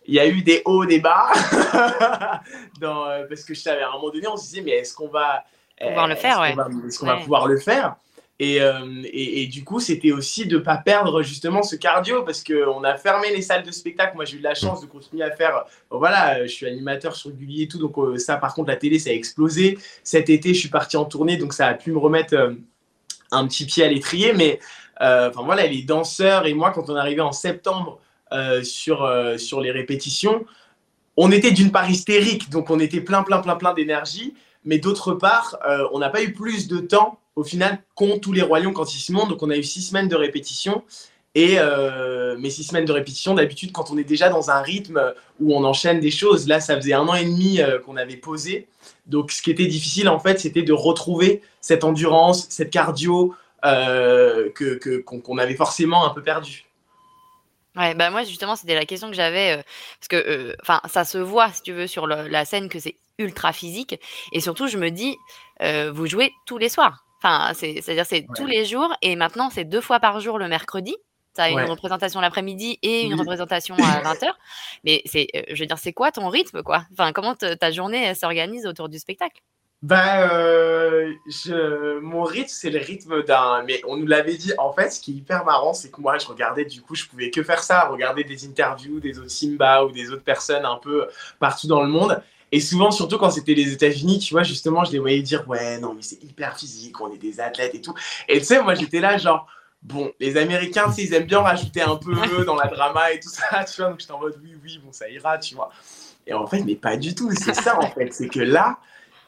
il 0.07 0.15
y 0.15 0.19
a 0.19 0.27
eu 0.27 0.41
des 0.41 0.63
hauts, 0.65 0.85
des 0.85 0.99
bas. 0.99 1.31
Dans, 2.81 3.05
euh, 3.05 3.25
parce 3.29 3.43
que 3.43 3.53
je 3.53 3.61
savais, 3.61 3.83
à 3.83 3.89
un 3.89 3.93
moment 3.93 4.09
donné, 4.09 4.27
on 4.27 4.35
se 4.35 4.49
disait, 4.49 4.61
mais 4.61 4.71
est-ce 4.71 4.95
qu'on 4.95 5.07
va 5.07 5.45
pouvoir 5.79 6.07
le 6.07 6.15
faire, 6.15 6.41
ouais. 6.41 6.55
Est-ce 6.87 6.99
qu'on 6.99 7.05
va, 7.05 7.15
va 7.15 7.21
pouvoir 7.21 7.47
le 7.47 7.57
faire? 7.57 7.95
Et, 8.43 8.59
euh, 8.59 9.03
et, 9.03 9.43
et, 9.43 9.45
du 9.45 9.63
coup, 9.63 9.79
c'était 9.79 10.11
aussi 10.11 10.47
de 10.47 10.57
ne 10.57 10.63
pas 10.63 10.77
perdre 10.77 11.21
justement 11.21 11.61
ce 11.61 11.75
cardio 11.75 12.23
parce 12.23 12.43
qu'on 12.43 12.83
a 12.83 12.97
fermé 12.97 13.29
les 13.29 13.43
salles 13.43 13.61
de 13.61 13.69
spectacle. 13.69 14.15
Moi, 14.15 14.25
j'ai 14.25 14.37
eu 14.37 14.41
la 14.41 14.55
chance 14.55 14.81
de 14.81 14.87
continuer 14.87 15.21
à 15.21 15.29
faire. 15.29 15.65
Bon, 15.91 15.99
voilà, 15.99 16.47
je 16.47 16.51
suis 16.51 16.65
animateur 16.65 17.15
sur 17.15 17.29
Gulli 17.29 17.61
et 17.61 17.67
tout. 17.67 17.77
Donc, 17.77 17.99
euh, 17.99 18.17
ça, 18.17 18.37
par 18.37 18.55
contre, 18.55 18.69
la 18.69 18.77
télé, 18.77 18.97
ça 18.97 19.11
a 19.11 19.13
explosé. 19.13 19.77
Cet 20.03 20.31
été, 20.31 20.55
je 20.55 20.59
suis 20.59 20.69
parti 20.69 20.97
en 20.97 21.05
tournée. 21.05 21.37
Donc, 21.37 21.53
ça 21.53 21.67
a 21.67 21.75
pu 21.75 21.91
me 21.91 21.99
remettre 21.99 22.33
euh, 22.33 22.53
un 23.29 23.45
petit 23.45 23.67
pied 23.67 23.83
à 23.83 23.87
l'étrier. 23.87 24.33
Mais 24.33 24.59
enfin, 24.99 25.43
voilà, 25.43 25.67
les 25.67 25.83
danseurs 25.83 26.47
et 26.47 26.55
moi, 26.55 26.71
quand 26.71 26.89
on 26.89 26.95
est 26.95 26.99
arrivé 26.99 27.21
en 27.21 27.33
septembre 27.33 27.99
sur, 28.63 29.07
sur 29.37 29.61
les 29.61 29.71
répétitions, 29.71 30.45
on 31.15 31.31
était 31.31 31.51
d'une 31.51 31.71
part 31.71 31.89
hystérique, 31.89 32.49
donc 32.49 32.71
on 32.71 32.79
était 32.79 33.01
plein, 33.01 33.21
plein, 33.23 33.39
plein, 33.39 33.55
plein 33.55 33.73
d'énergie, 33.73 34.33
mais 34.63 34.77
d'autre 34.77 35.13
part, 35.13 35.59
on 35.91 35.99
n'a 35.99 36.09
pas 36.09 36.21
eu 36.21 36.33
plus 36.33 36.67
de 36.67 36.79
temps 36.79 37.20
au 37.35 37.43
final 37.43 37.81
qu'ont 37.95 38.19
tous 38.19 38.33
les 38.33 38.41
royaumes 38.41 38.73
quand 38.73 38.93
ils 38.93 38.99
se 38.99 39.11
montent. 39.11 39.29
Donc 39.29 39.43
on 39.43 39.49
a 39.49 39.57
eu 39.57 39.63
six 39.63 39.81
semaines 39.81 40.07
de 40.07 40.15
répétition. 40.15 40.83
Et 41.33 41.55
euh, 41.59 42.37
mes 42.37 42.49
six 42.49 42.65
semaines 42.65 42.85
de 42.85 42.91
répétition, 42.91 43.33
d'habitude, 43.33 43.71
quand 43.71 43.89
on 43.89 43.97
est 43.97 44.03
déjà 44.03 44.29
dans 44.29 44.49
un 44.51 44.61
rythme 44.61 45.13
où 45.39 45.55
on 45.55 45.63
enchaîne 45.63 45.99
des 45.99 46.11
choses, 46.11 46.47
là, 46.47 46.59
ça 46.59 46.75
faisait 46.75 46.93
un 46.93 47.07
an 47.07 47.15
et 47.15 47.23
demi 47.23 47.61
euh, 47.61 47.79
qu'on 47.79 47.95
avait 47.95 48.17
posé. 48.17 48.67
Donc, 49.05 49.31
ce 49.31 49.41
qui 49.41 49.49
était 49.49 49.67
difficile, 49.67 50.09
en 50.09 50.19
fait, 50.19 50.39
c'était 50.39 50.61
de 50.61 50.73
retrouver 50.73 51.41
cette 51.61 51.85
endurance, 51.85 52.47
cette 52.49 52.69
cardio 52.69 53.33
euh, 53.63 54.49
qu'on 55.05 55.37
avait 55.37 55.55
forcément 55.55 56.05
un 56.05 56.09
peu 56.09 56.21
perdu. 56.21 56.65
Ouais, 57.77 57.95
bah 57.95 58.09
moi 58.09 58.25
justement 58.25 58.57
c'était 58.57 58.75
la 58.75 58.83
question 58.83 59.09
que 59.09 59.15
j'avais 59.15 59.63
parce 59.97 60.09
que 60.09 60.53
enfin 60.61 60.81
ça 60.89 61.05
se 61.05 61.17
voit 61.17 61.53
si 61.53 61.61
tu 61.61 61.71
veux 61.71 61.87
sur 61.87 62.05
la 62.05 62.43
scène 62.43 62.67
que 62.67 62.79
c'est 62.79 62.97
ultra 63.17 63.53
physique 63.53 63.97
et 64.33 64.41
surtout 64.41 64.67
je 64.67 64.77
me 64.77 64.89
dis 64.89 65.15
vous 65.61 66.05
jouez 66.05 66.33
tous 66.45 66.57
les 66.57 66.67
soirs. 66.67 67.05
Enfin 67.23 67.53
c'est-à-dire 67.53 68.05
c'est 68.05 68.25
tous 68.35 68.47
les 68.47 68.65
jours 68.65 68.93
et 69.01 69.15
maintenant 69.15 69.49
c'est 69.51 69.65
deux 69.65 69.81
fois 69.81 69.99
par 69.99 70.19
jour 70.19 70.39
le 70.39 70.47
mercredi. 70.47 70.95
Tu 71.35 71.41
as 71.41 71.49
une 71.49 71.61
représentation 71.61 72.19
l'après-midi 72.19 72.77
et 72.81 73.03
une 73.03 73.17
représentation 73.17 73.75
à 73.75 74.01
20h. 74.13 74.33
Mais 74.83 75.01
c'est, 75.05 75.27
euh, 75.35 75.41
je 75.53 75.61
veux 75.61 75.65
dire, 75.65 75.77
c'est 75.77 75.93
quoi 75.93 76.11
ton 76.11 76.27
rythme, 76.27 76.61
quoi? 76.61 76.85
Enfin, 76.91 77.13
comment 77.13 77.35
ta 77.35 77.71
journée 77.71 78.13
s'organise 78.15 78.65
autour 78.65 78.89
du 78.89 78.99
spectacle? 78.99 79.41
Bah, 79.81 80.29
euh, 80.29 81.11
je, 81.25 81.97
mon 81.99 82.23
rythme, 82.23 82.49
c'est 82.49 82.69
le 82.69 82.77
rythme 82.77 83.23
d'un. 83.23 83.63
Mais 83.63 83.81
on 83.87 83.97
nous 83.97 84.05
l'avait 84.05 84.35
dit. 84.35 84.53
En 84.59 84.71
fait, 84.73 84.91
ce 84.91 85.01
qui 85.01 85.11
est 85.11 85.15
hyper 85.15 85.43
marrant, 85.43 85.73
c'est 85.73 85.89
que 85.89 85.99
moi, 85.99 86.19
je 86.19 86.27
regardais, 86.27 86.65
du 86.65 86.81
coup, 86.83 86.93
je 86.93 87.05
pouvais 87.07 87.31
que 87.31 87.41
faire 87.41 87.63
ça, 87.63 87.87
regarder 87.87 88.23
des 88.23 88.45
interviews 88.45 88.99
des 88.99 89.17
autres 89.17 89.31
Simba 89.31 89.83
ou 89.83 89.91
des 89.91 90.11
autres 90.11 90.23
personnes 90.23 90.65
un 90.65 90.75
peu 90.75 91.07
partout 91.39 91.67
dans 91.67 91.81
le 91.81 91.89
monde. 91.89 92.21
Et 92.51 92.59
souvent, 92.59 92.91
surtout 92.91 93.17
quand 93.17 93.31
c'était 93.31 93.53
les 93.53 93.71
États-Unis, 93.71 94.19
tu 94.19 94.33
vois, 94.33 94.43
justement, 94.43 94.83
je 94.83 94.91
les 94.91 94.99
voyais 94.99 95.21
dire 95.21 95.47
Ouais, 95.47 95.79
non, 95.79 95.93
mais 95.93 96.01
c'est 96.01 96.21
hyper 96.23 96.57
physique, 96.57 96.99
on 96.99 97.11
est 97.11 97.17
des 97.17 97.39
athlètes 97.39 97.75
et 97.75 97.81
tout. 97.81 97.93
Et 98.27 98.39
tu 98.39 98.45
sais, 98.45 98.61
moi, 98.61 98.75
j'étais 98.75 98.99
là, 98.99 99.17
genre 99.17 99.47
Bon, 99.81 100.11
les 100.19 100.37
Américains, 100.37 100.93
ils 100.95 101.13
aiment 101.13 101.25
bien 101.25 101.39
rajouter 101.39 101.81
un 101.81 101.95
peu 101.95 102.13
dans 102.45 102.55
la 102.55 102.67
drama 102.67 103.11
et 103.11 103.19
tout 103.19 103.29
ça, 103.29 103.63
tu 103.71 103.81
vois. 103.81 103.89
Donc 103.89 103.99
j'étais 103.99 104.13
en 104.13 104.19
mode 104.19 104.39
oui, 104.43 104.55
oui, 104.63 104.79
bon, 104.83 104.91
ça 104.91 105.09
ira, 105.09 105.37
tu 105.37 105.55
vois. 105.55 105.71
Et 106.27 106.33
en 106.33 106.45
fait, 106.45 106.61
mais 106.63 106.75
pas 106.75 106.97
du 106.97 107.15
tout. 107.15 107.31
C'est 107.33 107.55
ça, 107.55 107.79
en 107.79 107.89
fait. 107.89 108.13
C'est 108.13 108.27
que 108.27 108.39
là, 108.39 108.77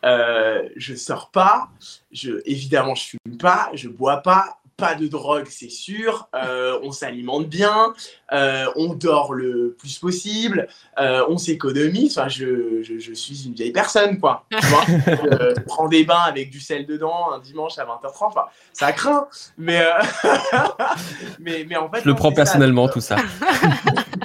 euh, 0.06 0.70
je 0.76 0.94
sors 0.94 1.32
pas. 1.32 1.70
Je, 2.12 2.42
évidemment, 2.46 2.94
je 2.94 3.04
fume 3.10 3.38
pas, 3.40 3.72
je 3.74 3.90
bois 3.90 4.18
pas 4.18 4.60
pas 4.84 4.96
de 4.96 5.08
drogue, 5.08 5.48
c'est 5.50 5.70
sûr. 5.70 6.28
Euh, 6.36 6.78
on 6.84 6.92
s'alimente 6.92 7.48
bien, 7.48 7.94
euh, 8.34 8.66
on 8.76 8.96
dort 8.96 9.34
le 9.34 9.78
plus 9.80 9.98
possible, 9.98 10.68
euh, 11.00 11.24
on 11.30 11.38
s'économise. 11.38 12.18
Enfin, 12.18 12.28
je, 12.28 12.84
je, 12.84 13.14
suis 13.14 13.46
une 13.46 13.54
vieille 13.54 13.72
personne, 13.72 14.20
quoi. 14.20 14.46
Tu 14.52 14.68
vois 14.68 14.84
je 14.88 15.62
prends 15.62 15.88
des 15.88 16.04
bains 16.04 16.26
avec 16.28 16.50
du 16.50 16.60
sel 16.60 16.86
dedans 16.86 17.32
un 17.32 17.40
dimanche 17.40 17.80
à 17.80 17.86
20h30. 17.86 18.26
Enfin, 18.26 18.44
ça 18.74 18.92
craint, 18.92 19.30
mais, 19.58 19.82
mais, 21.40 21.66
mais 21.70 21.78
en 21.78 21.90
fait. 21.90 22.02
Je 22.02 22.10
le 22.10 22.16
prends 22.16 22.34
personnellement, 22.34 22.90
tout 22.90 23.00
ça. 23.00 23.16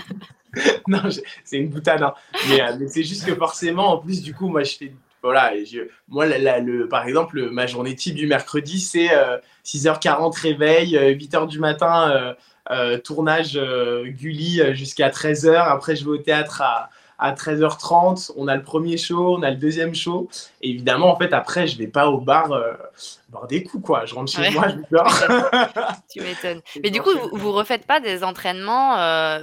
non, 0.88 1.02
c'est 1.44 1.58
une 1.58 1.68
boutade. 1.68 2.02
Hein. 2.02 2.14
Mais, 2.48 2.60
mais 2.80 2.88
c'est 2.88 3.04
juste 3.04 3.24
que 3.24 3.36
forcément, 3.36 3.92
en 3.92 3.98
plus, 3.98 4.22
du 4.22 4.34
coup, 4.34 4.48
moi, 4.48 4.64
je 4.64 4.76
fais 4.76 4.92
voilà, 5.28 5.52
moi, 6.08 6.24
le, 6.24 6.88
par 6.88 7.06
exemple, 7.06 7.50
ma 7.50 7.66
journée 7.66 7.94
type 7.94 8.14
du 8.14 8.26
mercredi, 8.26 8.80
c'est 8.80 9.10
6h40 9.62 10.08
euh, 10.08 10.40
réveil, 10.40 10.96
8h 10.96 11.42
euh, 11.42 11.46
du 11.46 11.58
matin, 11.58 12.34
euh, 12.70 12.96
tournage 12.96 13.60
Gulli 14.06 14.62
jusqu'à 14.74 15.10
13h. 15.10 15.54
Après, 15.54 15.96
je 15.96 16.04
vais 16.04 16.10
au 16.12 16.16
théâtre 16.16 16.62
à, 16.62 16.88
à 17.18 17.34
13h30. 17.34 18.32
On 18.38 18.48
a 18.48 18.56
le 18.56 18.62
premier 18.62 18.96
show, 18.96 19.36
on 19.36 19.42
a 19.42 19.50
le 19.50 19.58
deuxième 19.58 19.94
show. 19.94 20.30
Et 20.62 20.70
évidemment, 20.70 21.12
en 21.12 21.18
fait, 21.18 21.34
après, 21.34 21.66
je 21.66 21.76
vais 21.76 21.88
pas 21.88 22.08
au 22.08 22.22
bar 22.22 22.48
boire 23.28 23.46
des 23.48 23.64
coups, 23.64 23.84
quoi. 23.84 24.06
Je 24.06 24.14
rentre 24.14 24.32
chez 24.32 24.48
moi, 24.48 24.68
je 24.68 24.96
dors. 24.96 25.12
tu 26.10 26.22
m'étonnes. 26.22 26.62
Mais 26.82 26.88
du 26.88 27.02
coup, 27.02 27.10
vous, 27.10 27.36
vous 27.36 27.52
refaites 27.52 27.86
pas 27.86 28.00
des 28.00 28.24
entraînements 28.24 28.94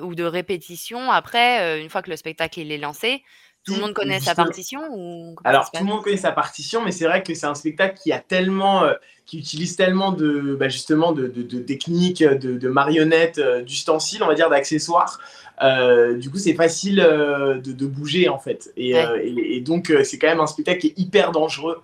ou 0.01 0.15
de 0.15 0.23
répétitions 0.23 1.11
après, 1.11 1.79
une 1.79 1.91
fois 1.91 2.01
que 2.01 2.09
le 2.09 2.17
spectacle 2.17 2.59
est 2.59 2.77
lancé 2.79 3.21
tout 3.65 3.73
le 3.73 3.81
monde 3.81 3.93
connaît 3.93 4.19
sa 4.19 4.35
partition 4.35 4.81
ou 4.91 5.35
Alors, 5.43 5.71
tout 5.71 5.83
le 5.83 5.89
monde 5.89 6.03
connaît 6.03 6.17
sa 6.17 6.31
partition, 6.31 6.83
mais 6.83 6.91
c'est 6.91 7.05
vrai 7.05 7.23
que 7.23 7.33
c'est 7.33 7.47
un 7.47 7.55
spectacle 7.55 7.99
qui 8.01 8.11
a 8.13 8.19
tellement, 8.19 8.83
euh, 8.83 8.93
qui 9.25 9.39
utilise 9.39 9.75
tellement 9.75 10.11
de, 10.11 10.55
bah, 10.57 10.69
justement, 10.69 11.13
de, 11.13 11.27
de, 11.27 11.59
techniques, 11.59 12.23
de, 12.23 12.69
marionnettes, 12.69 13.39
euh, 13.39 13.63
d'ustensiles, 13.63 14.21
on 14.21 14.27
va 14.27 14.35
dire, 14.35 14.51
d'accessoires. 14.51 15.19
Euh, 15.63 16.15
du 16.15 16.29
coup, 16.29 16.37
c'est 16.37 16.53
facile 16.53 16.97
de, 16.97 17.85
bouger 17.85 18.29
en 18.29 18.37
fait. 18.37 18.71
Et, 18.77 18.93
et, 19.23 19.61
donc, 19.61 19.91
c'est 20.03 20.19
quand 20.19 20.27
même 20.27 20.41
un 20.41 20.47
spectacle 20.47 20.79
qui 20.79 20.87
est 20.87 20.99
hyper 20.99 21.31
dangereux 21.31 21.81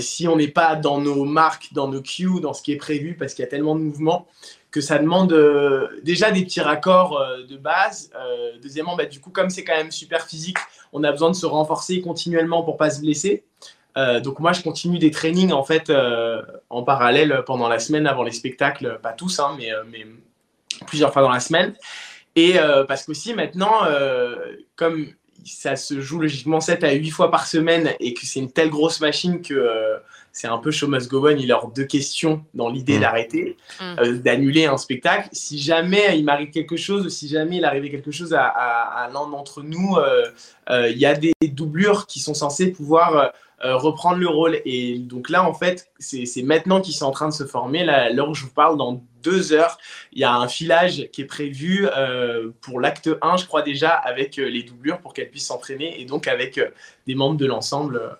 si 0.00 0.26
on 0.28 0.36
n'est 0.36 0.48
pas 0.48 0.76
dans 0.76 0.98
nos 0.98 1.24
marques, 1.24 1.68
dans 1.72 1.88
nos 1.88 2.00
cues, 2.00 2.40
dans 2.40 2.54
ce 2.54 2.62
qui 2.62 2.72
est 2.72 2.76
prévu, 2.76 3.16
parce 3.18 3.34
qu'il 3.34 3.42
y 3.42 3.46
a 3.46 3.50
tellement 3.50 3.76
de 3.76 3.80
mouvements 3.80 4.26
que 4.70 4.80
ça 4.80 4.98
demande 4.98 5.32
déjà 6.02 6.32
des 6.32 6.42
petits 6.42 6.60
raccords 6.60 7.22
de 7.48 7.56
base. 7.56 8.10
deuxièmement, 8.62 8.96
bah, 8.96 9.06
du 9.06 9.20
coup, 9.20 9.30
comme 9.30 9.50
c'est 9.50 9.62
quand 9.62 9.76
même 9.76 9.92
super 9.92 10.26
physique, 10.26 10.58
on 10.94 11.02
a 11.04 11.10
besoin 11.10 11.30
de 11.30 11.36
se 11.36 11.44
renforcer 11.44 12.00
continuellement 12.00 12.62
pour 12.62 12.78
pas 12.78 12.88
se 12.88 13.00
blesser. 13.00 13.44
Euh, 13.96 14.20
donc 14.20 14.38
moi, 14.38 14.52
je 14.52 14.62
continue 14.62 14.98
des 14.98 15.10
trainings 15.10 15.52
en 15.52 15.64
fait 15.64 15.90
euh, 15.90 16.40
en 16.70 16.82
parallèle 16.82 17.42
pendant 17.46 17.68
la 17.68 17.78
semaine 17.78 18.06
avant 18.06 18.22
les 18.22 18.32
spectacles, 18.32 18.98
pas 19.02 19.12
tous, 19.12 19.38
hein, 19.40 19.54
mais, 19.58 19.72
euh, 19.72 19.82
mais, 19.90 20.06
plusieurs 20.86 21.12
fois 21.12 21.22
dans 21.22 21.30
la 21.30 21.40
semaine. 21.40 21.74
Et 22.36 22.56
parce 22.88 23.04
qu'aussi 23.04 23.32
maintenant, 23.32 23.72
comme 24.74 25.06
ça 25.44 25.76
se 25.76 26.00
joue 26.00 26.18
logiquement 26.18 26.58
7 26.58 26.82
à 26.82 26.90
8 26.90 27.10
fois 27.10 27.30
par 27.30 27.46
semaine 27.46 27.92
et 28.00 28.12
que 28.12 28.26
c'est 28.26 28.40
une 28.40 28.50
telle 28.50 28.70
grosse 28.70 29.00
machine 29.00 29.40
que 29.40 30.00
c'est 30.34 30.48
un 30.48 30.58
peu 30.58 30.72
show 30.72 30.88
must 30.88 31.08
go 31.08 31.28
on, 31.28 31.36
il 31.36 31.52
a 31.52 31.62
deux 31.76 31.84
questions 31.84 32.44
dans 32.54 32.68
l'idée 32.68 32.98
mmh. 32.98 33.00
d'arrêter, 33.00 33.56
mmh. 33.80 34.18
d'annuler 34.18 34.66
un 34.66 34.76
spectacle. 34.76 35.28
Si 35.30 35.60
jamais 35.60 36.18
il 36.18 36.24
m'arrive 36.24 36.50
quelque 36.50 36.76
chose 36.76 37.06
ou 37.06 37.08
si 37.08 37.28
jamais 37.28 37.58
il 37.58 37.64
arrivait 37.64 37.88
quelque 37.88 38.10
chose 38.10 38.34
à, 38.34 39.08
l'un 39.12 39.28
d'entre 39.28 39.62
nous, 39.62 39.96
il 40.68 40.98
y 40.98 41.06
a 41.06 41.14
des 41.14 41.32
doublures 41.42 42.06
qui 42.06 42.18
sont 42.18 42.34
censées 42.34 42.72
pouvoir 42.72 43.32
reprendre 43.62 44.18
le 44.18 44.26
rôle. 44.28 44.60
Et 44.64 44.98
donc 44.98 45.30
là, 45.30 45.48
en 45.48 45.54
fait, 45.54 45.92
c'est 46.00 46.42
maintenant 46.42 46.80
qu'ils 46.80 46.94
sont 46.94 47.06
en 47.06 47.12
train 47.12 47.28
de 47.28 47.34
se 47.34 47.44
former. 47.44 47.84
Là, 47.84 48.10
l'heure 48.10 48.28
où 48.28 48.34
je 48.34 48.42
vous 48.42 48.50
parle, 48.52 48.76
dans 48.76 49.04
deux 49.22 49.52
heures, 49.52 49.78
il 50.12 50.18
y 50.18 50.24
a 50.24 50.34
un 50.34 50.48
filage 50.48 51.08
qui 51.12 51.22
est 51.22 51.26
prévu 51.26 51.86
pour 52.60 52.80
l'acte 52.80 53.08
1, 53.22 53.36
je 53.36 53.46
crois 53.46 53.62
déjà, 53.62 53.90
avec 53.90 54.36
les 54.36 54.64
doublures 54.64 54.98
pour 54.98 55.14
qu'elles 55.14 55.30
puissent 55.30 55.46
s'entraîner 55.46 56.00
et 56.00 56.06
donc 56.06 56.26
avec 56.26 56.60
des 57.06 57.14
membres 57.14 57.36
de 57.36 57.46
l'ensemble. 57.46 58.18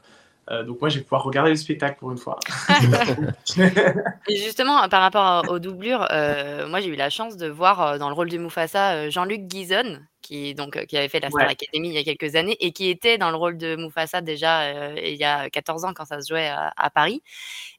Euh, 0.51 0.63
donc 0.63 0.81
moi, 0.81 0.89
je 0.89 0.99
vais 0.99 1.05
pouvoir 1.05 1.23
regarder 1.25 1.51
le 1.51 1.57
spectacle 1.57 1.99
pour 1.99 2.13
une 2.13 2.19
fois. 2.19 2.39
justement, 4.29 4.89
par 4.89 5.01
rapport 5.01 5.51
aux 5.51 5.59
doublures, 5.59 6.07
euh, 6.11 6.69
moi 6.69 6.81
j'ai 6.81 6.89
eu 6.89 6.97
la 6.97 7.11
chance 7.11 7.37
de 7.37 7.49
voir 7.49 7.81
euh, 7.81 7.99
dans 7.99 8.09
le 8.09 8.15
rôle 8.15 8.29
de 8.29 8.39
Mufasa 8.39 9.09
Jean-Luc 9.11 9.43
Guizon, 9.43 10.01
qui, 10.25 10.55
donc, 10.55 10.85
qui 10.87 10.97
avait 10.97 11.09
fait 11.09 11.21
la 11.21 11.31
Star 11.31 11.49
Academy 11.49 11.89
il 11.89 11.95
y 11.95 11.99
a 11.99 12.03
quelques 12.03 12.35
années 12.35 12.57
et 12.61 12.73
qui 12.73 12.89
était 12.89 13.19
dans 13.19 13.31
le 13.31 13.37
rôle 13.37 13.57
de 13.59 13.77
Mufasa 13.77 14.21
déjà 14.21 14.93
il 14.95 15.17
y 15.17 15.25
a 15.25 15.51
14 15.51 15.85
ans 15.85 15.93
quand 15.95 16.05
ça 16.05 16.21
se 16.21 16.29
jouait 16.29 16.49
à, 16.49 16.91
Paris. 16.91 17.23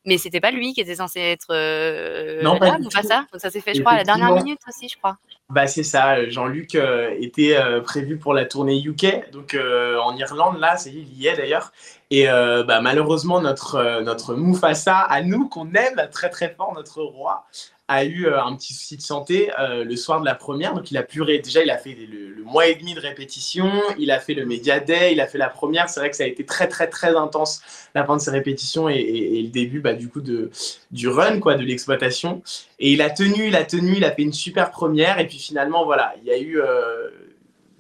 Mais 0.06 0.18
c'était 0.18 0.40
pas 0.40 0.52
lui 0.52 0.74
qui 0.74 0.82
était 0.82 0.96
censé 0.96 1.20
être 1.20 1.48
non, 2.44 2.58
là, 2.60 2.78
Mufasa? 2.80 3.26
Donc 3.32 3.42
ça 3.42 3.50
s'est 3.50 3.62
fait, 3.62 3.74
je 3.74 3.82
crois, 3.82 3.94
à 3.94 3.98
la 3.98 4.04
dernière 4.04 4.34
minute 4.34 4.60
aussi, 4.68 4.88
je 4.88 4.98
crois. 4.98 5.18
Bah 5.50 5.68
c'est 5.68 5.84
ça, 5.84 6.28
Jean-Luc 6.30 6.76
était 7.20 7.58
prévu 7.84 8.18
pour 8.18 8.34
la 8.34 8.46
tournée 8.46 8.82
UK, 8.82 9.32
donc 9.32 9.56
en 9.56 10.16
Irlande, 10.16 10.60
là, 10.60 10.78
c'est 10.78 10.92
il 10.92 11.14
y 11.22 11.28
est 11.28 11.36
d'ailleurs. 11.36 11.72
Et 12.12 12.30
euh, 12.30 12.64
bah, 12.64 12.82
malheureusement, 12.82 13.42
notre, 13.42 13.76
euh, 13.76 14.02
notre 14.02 14.36
Mufasa, 14.36 15.00
à 15.00 15.22
nous, 15.22 15.50
qu'on 15.50 15.74
aime 15.74 16.08
très 16.12 16.30
très 16.30 16.50
fort, 16.50 16.74
notre 16.76 17.02
roi, 17.02 17.46
a 17.88 18.04
eu 18.04 18.26
euh, 18.26 18.42
un 18.42 18.56
petit 18.56 18.74
souci 18.74 18.98
de 18.98 19.02
santé 19.02 19.52
le 19.60 19.96
soir 19.96 20.20
de 20.20 20.26
la 20.26 20.36
première. 20.36 20.74
Donc, 20.74 20.92
il 20.92 20.98
a 20.98 21.04
pu 21.04 21.24
déjà, 21.26 21.64
il 21.64 21.70
a 21.70 21.78
fait 21.78 21.96
le, 21.96 22.44
mois 22.44 22.68
et 22.68 22.76
demi 22.76 22.94
de 22.94 23.00
répétition, 23.00 23.72
il 23.98 24.12
a 24.12 24.20
fait 24.20 24.36
le 24.36 24.46
Media 24.46 24.80
Day, 24.80 25.14
il 25.14 25.22
a 25.22 25.28
fait 25.28 25.40
la 25.40 25.50
première. 25.50 25.90
C'est 25.90 26.00
vrai 26.00 26.10
que 26.10 26.16
ça 26.16 26.24
a 26.24 26.28
été 26.28 26.46
très 26.46 26.68
très 26.68 26.88
très 26.88 27.16
intense 27.16 27.62
la 27.96 28.06
fin 28.06 28.16
de 28.16 28.22
ses 28.22 28.30
répétitions 28.30 28.88
et, 28.88 29.42
le 29.42 29.50
début 29.50 29.80
bah, 29.80 29.94
du 29.94 30.10
coup 30.10 30.22
de, 30.22 30.52
du 30.92 31.08
run, 31.08 31.40
quoi, 31.40 31.56
de 31.56 31.64
l'exploitation. 31.64 32.44
Et 32.80 32.92
il 32.94 33.02
a 33.02 33.10
tenu, 33.10 33.48
il 33.48 33.56
a 33.56 33.64
tenu, 33.64 33.96
il 33.98 34.06
a 34.06 34.12
fait 34.12 34.22
une 34.22 34.34
super 34.34 34.70
première. 34.72 35.20
Et 35.20 35.28
puis 35.28 35.40
finalement, 35.40 35.86
voilà, 35.86 36.14
il 36.22 36.28
y 36.28 36.32
a 36.32 36.40
eu 36.40 36.60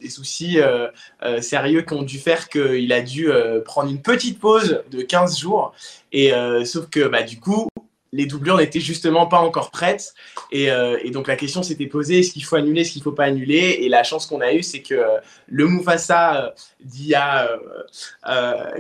des 0.06 0.10
soucis 0.10 0.60
euh, 0.60 0.88
euh, 1.24 1.42
sérieux 1.42 1.82
qui 1.82 1.94
ont 1.94 2.04
dû 2.04 2.20
faire 2.20 2.50
qu'il 2.50 2.92
a 2.94 3.02
dû 3.02 3.32
euh, 3.32 3.62
prendre 3.62 3.90
une 3.90 4.02
petite 4.02 4.40
pause 4.40 4.84
de 4.92 5.02
15 5.02 5.40
jours. 5.40 5.74
Et 6.12 6.32
sauf 6.64 6.90
que 6.90 7.10
bah, 7.10 7.24
du 7.24 7.42
coup, 7.42 7.68
les 8.16 8.26
doublures 8.26 8.58
n'étaient 8.58 8.80
justement 8.80 9.28
pas 9.28 9.40
encore 9.40 9.72
prêtes. 9.72 10.14
Et, 10.52 10.72
euh, 10.72 10.98
donc 11.12 11.28
la 11.28 11.36
question 11.36 11.64
s'était 11.64 11.88
posée, 11.88 12.20
est-ce 12.20 12.32
qu'il 12.32 12.44
faut 12.44 12.56
annuler, 12.56 12.82
est-ce 12.82 12.92
qu'il 12.92 13.02
ne 13.02 13.04
faut 13.04 13.12
pas 13.12 13.26
annuler? 13.26 13.80
Et 13.82 13.90
la 13.90 14.04
chance 14.04 14.26
qu'on 14.26 14.42
a 14.42 14.54
eue, 14.54 14.64
c'est 14.64 14.82
que 14.82 15.06
le 15.48 15.68
Mufasa 15.68 16.54
d'il 16.84 17.08
y 17.08 17.16
a 17.16 17.50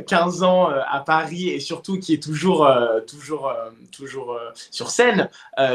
15 0.07 0.43
ans 0.43 0.67
à 0.67 0.99
Paris, 1.01 1.49
et 1.49 1.59
surtout 1.59 1.99
qui 1.99 2.13
est 2.13 2.23
toujours, 2.23 2.69
toujours, 3.07 3.53
toujours 3.95 4.39
sur 4.71 4.89
scène, 4.89 5.29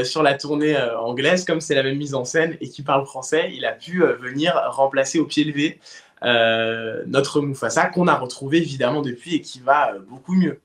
sur 0.04 0.22
la 0.22 0.34
tournée 0.34 0.76
anglaise, 0.98 1.44
comme 1.44 1.60
c'est 1.60 1.74
la 1.74 1.82
même 1.82 1.96
mise 1.96 2.14
en 2.14 2.24
scène, 2.24 2.56
et 2.60 2.68
qui 2.68 2.82
parle 2.82 3.06
français, 3.06 3.50
il 3.54 3.64
a 3.64 3.72
pu 3.72 4.02
venir 4.20 4.60
remplacer 4.68 5.18
au 5.18 5.26
pied 5.26 5.44
levé 5.44 5.78
notre 6.22 7.40
Mufasa, 7.40 7.86
qu'on 7.86 8.08
a 8.08 8.16
retrouvé 8.16 8.58
évidemment 8.58 9.02
depuis 9.02 9.36
et 9.36 9.40
qui 9.40 9.60
va 9.60 9.92
beaucoup 10.08 10.34
mieux. 10.34 10.60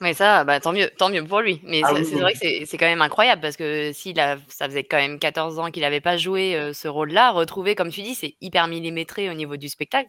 Mais 0.00 0.12
ça, 0.12 0.42
bah, 0.44 0.58
tant 0.58 0.72
mieux, 0.72 0.90
tant 0.98 1.08
mieux 1.08 1.24
pour 1.24 1.40
lui. 1.40 1.60
Mais 1.62 1.80
ah 1.84 1.92
c'est 1.94 2.16
vrai 2.16 2.32
que 2.32 2.66
c'est 2.66 2.76
quand 2.76 2.86
même 2.86 3.02
incroyable 3.02 3.40
parce 3.40 3.56
que 3.56 3.92
s'il 3.92 4.18
a, 4.18 4.38
ça 4.48 4.66
faisait 4.66 4.82
quand 4.82 4.96
même 4.96 5.18
14 5.18 5.58
ans 5.58 5.70
qu'il 5.70 5.82
n'avait 5.82 6.00
pas 6.00 6.16
joué 6.16 6.56
euh, 6.56 6.72
ce 6.72 6.88
rôle-là, 6.88 7.30
retrouver, 7.30 7.76
comme 7.76 7.90
tu 7.90 8.02
dis, 8.02 8.14
c'est 8.14 8.34
hyper 8.40 8.66
millimétré 8.66 9.30
au 9.30 9.34
niveau 9.34 9.56
du 9.56 9.68
spectacle. 9.68 10.08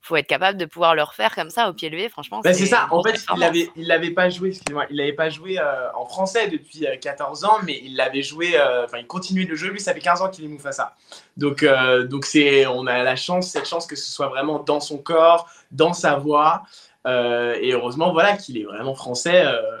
Faut 0.00 0.14
être 0.14 0.28
capable 0.28 0.56
de 0.56 0.66
pouvoir 0.66 0.94
le 0.94 1.02
refaire 1.02 1.34
comme 1.34 1.50
ça 1.50 1.68
au 1.68 1.72
pied 1.72 1.90
levé, 1.90 2.08
franchement. 2.08 2.40
Bah, 2.44 2.54
c'est 2.54 2.66
ça. 2.66 2.86
En 2.92 3.02
fait, 3.02 3.20
il 3.34 3.40
l'avait, 3.40 3.70
il 3.74 3.88
l'avait 3.88 4.12
pas 4.12 4.30
joué. 4.30 4.52
Il 4.90 4.96
l'avait 4.96 5.12
pas 5.12 5.30
joué 5.30 5.58
euh, 5.58 5.92
en 5.94 6.06
français 6.06 6.46
depuis 6.46 6.86
14 7.00 7.42
euh, 7.42 7.48
ans, 7.48 7.58
mais 7.64 7.80
il 7.82 7.96
l'avait 7.96 8.22
joué. 8.22 8.54
Enfin, 8.84 8.98
il 8.98 9.08
continuait 9.08 9.46
de 9.46 9.56
jouer. 9.56 9.70
Lui, 9.70 9.80
ça 9.80 9.92
fait 9.92 10.00
15 10.00 10.22
ans 10.22 10.30
qu'il 10.30 10.44
est 10.44 10.48
Mufasa. 10.48 10.94
Donc, 11.36 11.64
donc 12.08 12.24
c'est, 12.24 12.66
on 12.66 12.86
a 12.86 13.02
la 13.02 13.16
chance, 13.16 13.50
cette 13.50 13.66
chance 13.66 13.88
que 13.88 13.96
ce 13.96 14.08
soit 14.12 14.28
vraiment 14.28 14.60
dans 14.60 14.78
son 14.78 14.98
corps, 14.98 15.48
dans 15.72 15.92
sa 15.92 16.14
voix. 16.14 16.62
Euh, 17.06 17.56
et 17.60 17.72
heureusement, 17.72 18.12
voilà, 18.12 18.36
qu'il 18.36 18.58
est 18.58 18.64
vraiment 18.64 18.94
français. 18.94 19.44
Euh, 19.44 19.80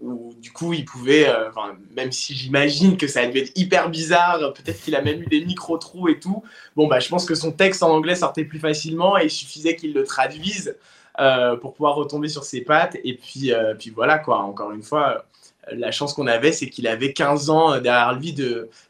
où 0.00 0.32
du 0.40 0.50
coup, 0.50 0.72
il 0.72 0.84
pouvait, 0.84 1.28
euh, 1.28 1.50
même 1.94 2.10
si 2.10 2.34
j'imagine 2.34 2.96
que 2.96 3.06
ça 3.06 3.20
a 3.20 3.26
dû 3.26 3.38
être 3.38 3.52
hyper 3.56 3.90
bizarre, 3.90 4.52
peut-être 4.52 4.80
qu'il 4.80 4.96
a 4.96 5.02
même 5.02 5.22
eu 5.22 5.26
des 5.26 5.44
micro-trous 5.44 6.08
et 6.08 6.18
tout. 6.18 6.42
Bon, 6.74 6.88
bah, 6.88 6.98
je 6.98 7.08
pense 7.08 7.24
que 7.24 7.34
son 7.34 7.52
texte 7.52 7.82
en 7.82 7.90
anglais 7.90 8.16
sortait 8.16 8.44
plus 8.44 8.58
facilement 8.58 9.18
et 9.18 9.24
il 9.26 9.30
suffisait 9.30 9.76
qu'il 9.76 9.92
le 9.94 10.04
traduise 10.04 10.76
pour 11.60 11.74
pouvoir 11.74 11.96
retomber 11.96 12.28
sur 12.28 12.44
ses 12.44 12.60
pattes. 12.60 12.96
Et 13.04 13.14
puis, 13.14 13.52
puis 13.78 13.90
voilà, 13.90 14.18
quoi, 14.18 14.38
encore 14.38 14.72
une 14.72 14.82
fois, 14.82 15.24
la 15.70 15.90
chance 15.90 16.12
qu'on 16.14 16.28
avait, 16.28 16.52
c'est 16.52 16.68
qu'il 16.68 16.86
avait 16.86 17.12
15 17.12 17.50
ans 17.50 17.78
derrière 17.80 18.14
lui 18.14 18.34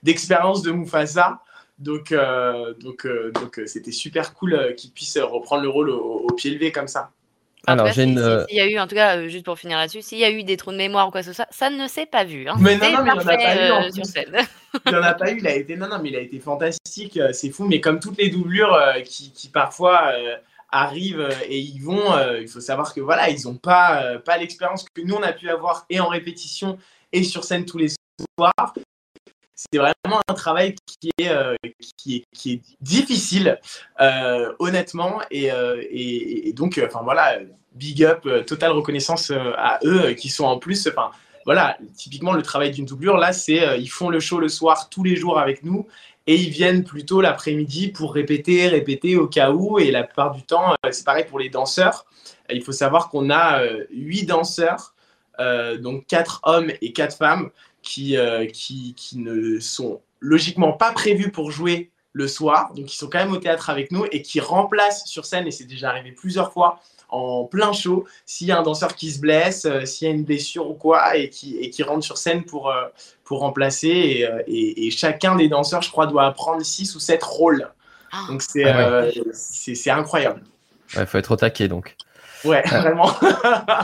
d'expérience 0.02 0.62
de, 0.62 0.70
de 0.70 0.76
Mufasa. 0.76 1.40
Donc, 1.78 2.14
donc, 2.80 3.06
donc 3.34 3.60
c'était 3.66 3.92
super 3.92 4.34
cool 4.34 4.74
qu'il 4.76 4.90
puisse 4.90 5.18
reprendre 5.18 5.62
le 5.62 5.68
rôle 5.68 5.90
au 5.90 6.28
pied 6.34 6.50
levé 6.50 6.70
comme 6.70 6.88
ça. 6.88 7.10
Alors, 7.66 7.92
j'ai 7.92 8.04
une. 8.04 8.18
Euh, 8.18 8.44
s'il 8.48 8.56
y 8.56 8.60
a 8.60 8.66
eu, 8.68 8.78
en 8.78 8.86
tout 8.86 8.94
cas, 8.94 9.16
euh, 9.16 9.28
juste 9.28 9.44
pour 9.44 9.58
finir 9.58 9.78
là-dessus, 9.78 10.02
s'il 10.02 10.18
y 10.18 10.24
a 10.24 10.30
eu 10.30 10.42
des 10.42 10.56
trous 10.56 10.72
de 10.72 10.76
mémoire 10.76 11.08
ou 11.08 11.10
quoi 11.10 11.20
que 11.20 11.26
ce 11.26 11.32
soit, 11.32 11.48
ça 11.50 11.70
ne 11.70 11.86
s'est 11.88 12.06
pas 12.06 12.24
vu. 12.24 12.48
Hein. 12.48 12.54
Mais 12.58 12.76
non, 12.76 12.92
non, 12.92 13.04
mais 13.04 13.10
il 13.10 13.16
n'en 13.16 13.20
a 13.20 13.36
pas 13.36 13.56
eu. 13.56 13.70
En 13.70 13.82
euh, 13.82 13.88
il 14.86 14.92
n'en 14.92 15.02
a 15.02 15.14
pas 15.14 15.30
eu. 15.30 15.38
Il 15.38 15.46
a 15.46 15.54
été, 15.54 15.76
non, 15.76 15.88
non, 15.88 15.98
mais 16.02 16.10
il 16.10 16.16
a 16.16 16.20
été 16.20 16.38
fantastique. 16.38 17.18
C'est 17.32 17.50
fou. 17.50 17.66
Mais 17.66 17.80
comme 17.80 18.00
toutes 18.00 18.18
les 18.18 18.30
doublures 18.30 18.78
qui, 19.04 19.32
qui, 19.32 19.48
parfois 19.48 20.12
arrivent 20.70 21.28
et 21.48 21.58
ils 21.58 21.80
vont, 21.80 22.04
il 22.40 22.48
faut 22.48 22.60
savoir 22.60 22.94
que 22.94 23.00
voilà, 23.00 23.28
ils 23.30 23.44
n'ont 23.44 23.56
pas, 23.56 24.18
pas 24.24 24.36
l'expérience 24.38 24.84
que 24.88 25.00
nous 25.02 25.14
on 25.14 25.22
a 25.22 25.32
pu 25.32 25.48
avoir 25.50 25.86
et 25.90 26.00
en 26.00 26.08
répétition 26.08 26.78
et 27.12 27.22
sur 27.22 27.44
scène 27.44 27.64
tous 27.64 27.78
les 27.78 27.88
soirs 28.36 28.74
c'est 29.58 29.78
vraiment 29.78 30.20
un 30.28 30.34
travail 30.34 30.76
qui 30.86 31.10
est, 31.18 31.26
est, 31.26 32.24
qui 32.32 32.52
est 32.52 32.62
difficile, 32.80 33.58
honnêtement. 34.58 35.20
Et, 35.32 35.46
et, 35.46 36.48
et 36.48 36.52
donc, 36.52 36.80
enfin 36.84 37.00
voilà, 37.02 37.38
big 37.78 38.04
up, 38.04 38.26
euh, 38.26 38.42
totale 38.42 38.72
reconnaissance 38.72 39.30
euh, 39.30 39.52
à 39.56 39.78
eux 39.84 40.06
euh, 40.06 40.14
qui 40.14 40.28
sont 40.28 40.44
en 40.44 40.58
plus, 40.58 40.88
enfin 40.88 41.10
voilà, 41.44 41.78
typiquement 41.96 42.32
le 42.32 42.42
travail 42.42 42.72
d'une 42.72 42.84
doublure, 42.84 43.16
là, 43.16 43.32
c'est 43.32 43.80
ils 43.80 43.88
font 43.88 44.10
le 44.10 44.20
show 44.20 44.38
le 44.38 44.48
soir 44.48 44.90
tous 44.90 45.02
les 45.02 45.16
jours 45.16 45.38
avec 45.38 45.62
nous 45.62 45.86
et 46.26 46.34
ils 46.34 46.50
viennent 46.50 46.84
plutôt 46.84 47.22
l'après-midi 47.22 47.88
pour 47.88 48.12
répéter, 48.12 48.68
répéter 48.68 49.16
au 49.16 49.28
cas 49.28 49.50
où. 49.50 49.78
Et 49.78 49.90
la 49.90 50.04
plupart 50.04 50.32
du 50.32 50.42
temps, 50.42 50.74
c'est 50.90 51.06
pareil 51.06 51.24
pour 51.24 51.38
les 51.38 51.48
danseurs. 51.48 52.04
Il 52.50 52.62
faut 52.62 52.72
savoir 52.72 53.08
qu'on 53.08 53.30
a 53.30 53.62
huit 53.90 54.26
danseurs, 54.26 54.94
donc 55.78 56.06
quatre 56.06 56.40
hommes 56.42 56.70
et 56.82 56.92
quatre 56.92 57.16
femmes, 57.16 57.48
qui, 57.88 58.16
qui, 58.52 58.94
qui, 58.94 59.18
ne 59.18 59.58
sont 59.60 60.00
logiquement 60.20 60.72
pas 60.72 60.92
prévus 60.92 61.30
pour 61.30 61.50
jouer 61.50 61.90
le 62.12 62.28
soir. 62.28 62.72
Donc, 62.74 62.92
ils 62.92 62.96
sont 62.96 63.08
quand 63.08 63.18
même 63.18 63.32
au 63.32 63.38
théâtre 63.38 63.70
avec 63.70 63.92
nous 63.92 64.04
et 64.12 64.22
qui 64.22 64.40
remplacent 64.40 65.06
sur 65.06 65.24
scène, 65.24 65.46
et 65.46 65.50
c'est 65.50 65.64
déjà 65.64 65.90
arrivé 65.90 66.12
plusieurs 66.12 66.52
fois, 66.52 66.80
en 67.08 67.44
plein 67.44 67.72
show 67.72 68.04
s'il 68.26 68.48
y 68.48 68.52
a 68.52 68.58
un 68.58 68.62
danseur 68.62 68.94
qui 68.94 69.10
se 69.10 69.20
blesse, 69.20 69.64
euh, 69.64 69.84
s'il 69.84 70.08
y 70.08 70.10
a 70.10 70.14
une 70.14 70.24
blessure 70.24 70.68
ou 70.68 70.74
quoi, 70.74 71.16
et 71.16 71.30
qui, 71.30 71.56
et 71.58 71.70
qui 71.70 71.82
rentre 71.82 72.04
sur 72.04 72.18
scène 72.18 72.44
pour, 72.44 72.70
euh, 72.70 72.84
pour 73.24 73.40
remplacer. 73.40 74.26
Euh, 74.30 74.42
et, 74.46 74.86
et, 74.86 74.90
chacun 74.90 75.36
des 75.36 75.48
danseurs, 75.48 75.82
je 75.82 75.90
crois, 75.90 76.06
doit 76.06 76.26
apprendre 76.26 76.62
6 76.62 76.94
ou 76.96 77.00
7 77.00 77.22
rôles. 77.22 77.70
Ah. 78.12 78.24
Donc 78.28 78.42
c'est 78.42 78.64
ah 78.64 79.06
c'est 79.32 79.90
incroyable. 79.90 80.42
Il 80.94 81.04
faut 81.04 81.18
être 81.18 81.30
au 81.30 81.36
taquet 81.36 81.68
donc. 81.68 81.94
Ouais, 82.44 82.62
vraiment. 82.62 83.10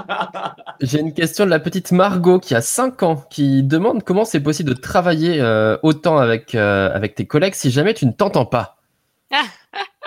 J'ai 0.80 1.00
une 1.00 1.12
question 1.12 1.44
de 1.44 1.50
la 1.50 1.60
petite 1.60 1.92
Margot 1.92 2.38
qui 2.38 2.54
a 2.54 2.60
5 2.60 3.02
ans 3.02 3.24
qui 3.30 3.62
demande 3.62 4.04
comment 4.04 4.24
c'est 4.24 4.40
possible 4.40 4.70
de 4.70 4.80
travailler 4.80 5.42
autant 5.82 6.18
avec, 6.18 6.54
avec 6.54 7.14
tes 7.14 7.26
collègues 7.26 7.54
si 7.54 7.70
jamais 7.70 7.94
tu 7.94 8.06
ne 8.06 8.12
t'entends 8.12 8.46
pas. 8.46 8.76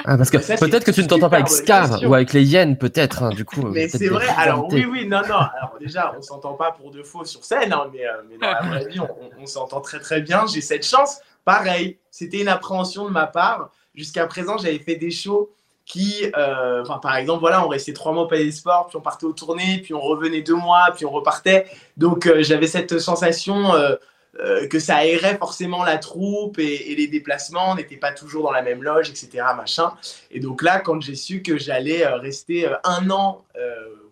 Ah, 0.05 0.17
parce 0.17 0.29
que 0.29 0.37
peut-être 0.37 0.85
que 0.85 0.91
tu 0.91 1.01
ne 1.01 1.07
t'entends 1.07 1.29
pas 1.29 1.37
avec 1.37 1.49
Scar 1.49 2.01
ou 2.03 2.13
avec 2.13 2.31
les 2.31 2.43
hyènes, 2.45 2.77
peut-être, 2.77 3.23
hein, 3.23 3.29
du 3.29 3.45
coup. 3.45 3.63
Mais 3.63 3.87
c'est 3.87 4.07
vrai, 4.07 4.27
alors 4.37 4.67
oui, 4.71 4.85
oui, 4.85 5.07
non, 5.07 5.21
non. 5.27 5.35
Alors 5.35 5.75
déjà, 5.79 6.13
on 6.17 6.21
s'entend 6.21 6.53
pas 6.53 6.71
pour 6.71 6.91
de 6.91 7.03
faux 7.03 7.25
sur 7.25 7.43
scène, 7.43 7.73
hein, 7.73 7.87
mais, 7.91 8.05
euh, 8.05 8.21
mais, 8.29 8.37
dans 8.37 8.51
la 8.51 8.61
vraie 8.61 8.87
vie, 8.87 8.99
on, 9.39 9.45
s'entend 9.45 9.81
très 9.81 9.99
très 9.99 10.21
bien. 10.21 10.45
J'ai 10.47 10.61
cette 10.61 10.85
chance. 10.85 11.19
Pareil, 11.45 11.97
c'était 12.11 12.41
une 12.41 12.47
appréhension 12.47 13.05
de 13.05 13.09
ma 13.09 13.27
part. 13.27 13.71
Jusqu'à 13.95 14.27
présent, 14.27 14.57
j'avais 14.57 14.79
fait 14.79 14.95
des 14.95 15.11
shows 15.11 15.49
qui, 15.87 16.29
euh, 16.37 16.83
par 17.01 17.15
exemple, 17.15 17.39
voilà, 17.39 17.65
on 17.65 17.69
restait 17.69 17.93
trois 17.93 18.11
mois 18.11 18.23
au 18.23 18.27
Palais 18.27 18.43
des 18.43 18.51
Sports, 18.51 18.87
puis 18.87 18.97
on 18.97 19.01
partait 19.01 19.25
aux 19.25 19.31
tournées, 19.31 19.79
puis 19.81 19.93
on 19.93 20.01
revenait 20.01 20.41
deux 20.41 20.55
mois, 20.55 20.89
puis 20.93 21.05
on 21.05 21.11
repartait. 21.11 21.65
Donc, 21.95 22.27
euh, 22.27 22.43
j'avais 22.43 22.67
cette 22.67 22.99
sensation 22.99 23.71
euh, 24.39 24.67
que 24.67 24.77
ça 24.77 24.97
aérait 24.97 25.37
forcément 25.37 25.83
la 25.83 25.97
troupe 25.97 26.59
et, 26.59 26.95
les 26.95 27.07
déplacements, 27.07 27.75
n'étaient 27.75 27.97
pas 27.97 28.11
toujours 28.11 28.43
dans 28.43 28.51
la 28.51 28.61
même 28.61 28.83
loge, 28.83 29.09
etc. 29.09 29.43
Machin. 29.55 29.93
Et 30.29 30.39
donc 30.39 30.61
là, 30.61 30.79
quand 30.79 31.01
j'ai 31.01 31.15
su 31.15 31.41
que 31.41 31.57
j'allais 31.57 32.05
euh, 32.05 32.17
rester 32.17 32.67
euh, 32.67 32.75
un 32.83 33.09
an, 33.09 33.43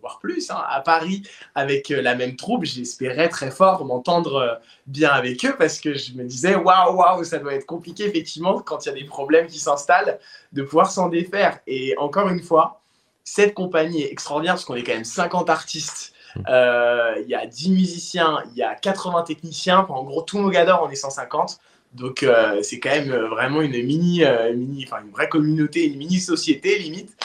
voire 0.01 0.19
plus, 0.19 0.49
hein, 0.51 0.63
à 0.69 0.81
Paris 0.81 1.23
avec 1.53 1.89
la 1.89 2.15
même 2.15 2.35
troupe, 2.35 2.63
j'espérais 2.63 3.29
très 3.29 3.51
fort 3.51 3.85
m'entendre 3.85 4.59
bien 4.85 5.09
avec 5.09 5.43
eux 5.45 5.55
parce 5.57 5.79
que 5.79 5.95
je 5.95 6.13
me 6.13 6.23
disais, 6.23 6.55
waouh, 6.55 6.95
waouh, 6.95 7.23
ça 7.23 7.39
doit 7.39 7.53
être 7.53 7.65
compliqué 7.65 8.05
effectivement 8.05 8.59
quand 8.61 8.85
il 8.85 8.89
y 8.89 8.91
a 8.91 8.95
des 8.95 9.05
problèmes 9.05 9.47
qui 9.47 9.59
s'installent 9.59 10.19
de 10.53 10.61
pouvoir 10.61 10.91
s'en 10.91 11.09
défaire. 11.09 11.59
Et 11.65 11.95
encore 11.97 12.29
une 12.29 12.41
fois, 12.41 12.81
cette 13.23 13.53
compagnie 13.53 14.03
est 14.03 14.11
extraordinaire 14.11 14.55
parce 14.55 14.65
qu'on 14.65 14.75
est 14.75 14.83
quand 14.83 14.93
même 14.93 15.03
50 15.03 15.49
artistes 15.49 16.14
euh, 16.47 17.15
il 17.21 17.29
y 17.29 17.35
a 17.35 17.45
10 17.45 17.71
musiciens, 17.71 18.43
il 18.51 18.57
y 18.57 18.63
a 18.63 18.75
80 18.75 19.23
techniciens. 19.23 19.85
En 19.89 20.03
gros, 20.03 20.21
tous 20.21 20.39
nos 20.39 20.49
gadors, 20.49 20.83
on 20.83 20.89
est 20.89 20.95
150. 20.95 21.59
Donc, 21.93 22.23
euh, 22.23 22.61
c'est 22.61 22.79
quand 22.79 22.89
même 22.89 23.11
euh, 23.11 23.29
vraiment 23.29 23.61
une 23.61 23.71
mini, 23.71 24.21
mini, 24.53 24.85
enfin 24.85 25.01
une 25.05 25.11
vraie 25.11 25.29
communauté, 25.29 25.85
une 25.85 25.97
mini 25.97 26.19
société 26.19 26.77
limite. 26.77 27.15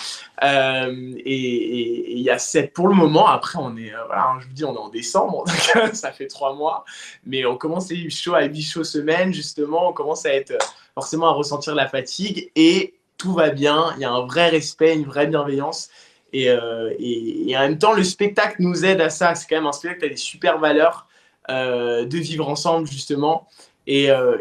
et 0.42 2.12
il 2.12 2.20
y 2.20 2.31
a 2.31 2.38
7 2.38 2.73
pour 2.73 2.87
le 2.87 2.94
moment. 2.94 3.27
Après, 3.27 3.59
on 3.61 3.77
est, 3.77 3.92
voilà, 4.07 4.29
hein, 4.29 4.38
je 4.40 4.46
vous 4.46 4.53
dis, 4.53 4.64
on 4.64 4.75
est 4.75 4.79
en 4.79 4.88
décembre, 4.88 5.44
ça 5.92 6.12
fait 6.12 6.29
3 6.29 6.55
mois. 6.55 6.85
Mais 7.27 7.44
on 7.44 7.57
commence 7.57 7.90
être 7.90 8.11
chaud 8.11 8.35
à 8.35 8.44
8 8.44 8.62
shows 8.62 8.85
semaine, 8.85 9.35
justement. 9.35 9.88
On 9.88 9.92
commence 9.92 10.25
à 10.25 10.33
être 10.33 10.57
forcément 10.94 11.29
à 11.29 11.33
ressentir 11.33 11.75
la 11.75 11.88
fatigue 11.88 12.51
et 12.55 12.94
tout 13.20 13.35
va 13.35 13.51
bien. 13.51 13.92
Il 13.96 14.03
y 14.03 14.05
a 14.05 14.11
un 14.11 14.25
vrai 14.25 14.49
respect, 14.49 14.94
une 14.94 15.05
vraie 15.05 15.27
bienveillance. 15.27 15.90
Euh, 16.35 16.95
et, 16.99 17.57
en 17.57 17.61
même 17.61 17.79
temps, 17.79 17.93
le 17.93 18.05
spectacle 18.05 18.57
nous 18.61 18.85
aide 18.85 19.01
à 19.01 19.11
ça. 19.11 19.35
C'est 19.35 19.49
quand 19.49 19.57
même 19.57 19.66
un 19.66 19.73
spectacle 19.73 20.01
qui 20.01 20.07
a 20.07 20.11
des 20.11 20.16
super 20.16 20.59
valeurs 20.59 21.07
euh, 21.51 22.05
de 22.05 22.19
vivre 22.19 22.49
ensemble, 22.49 22.87
justement. 22.87 23.49
Et, 23.87 24.11
euh, 24.11 24.38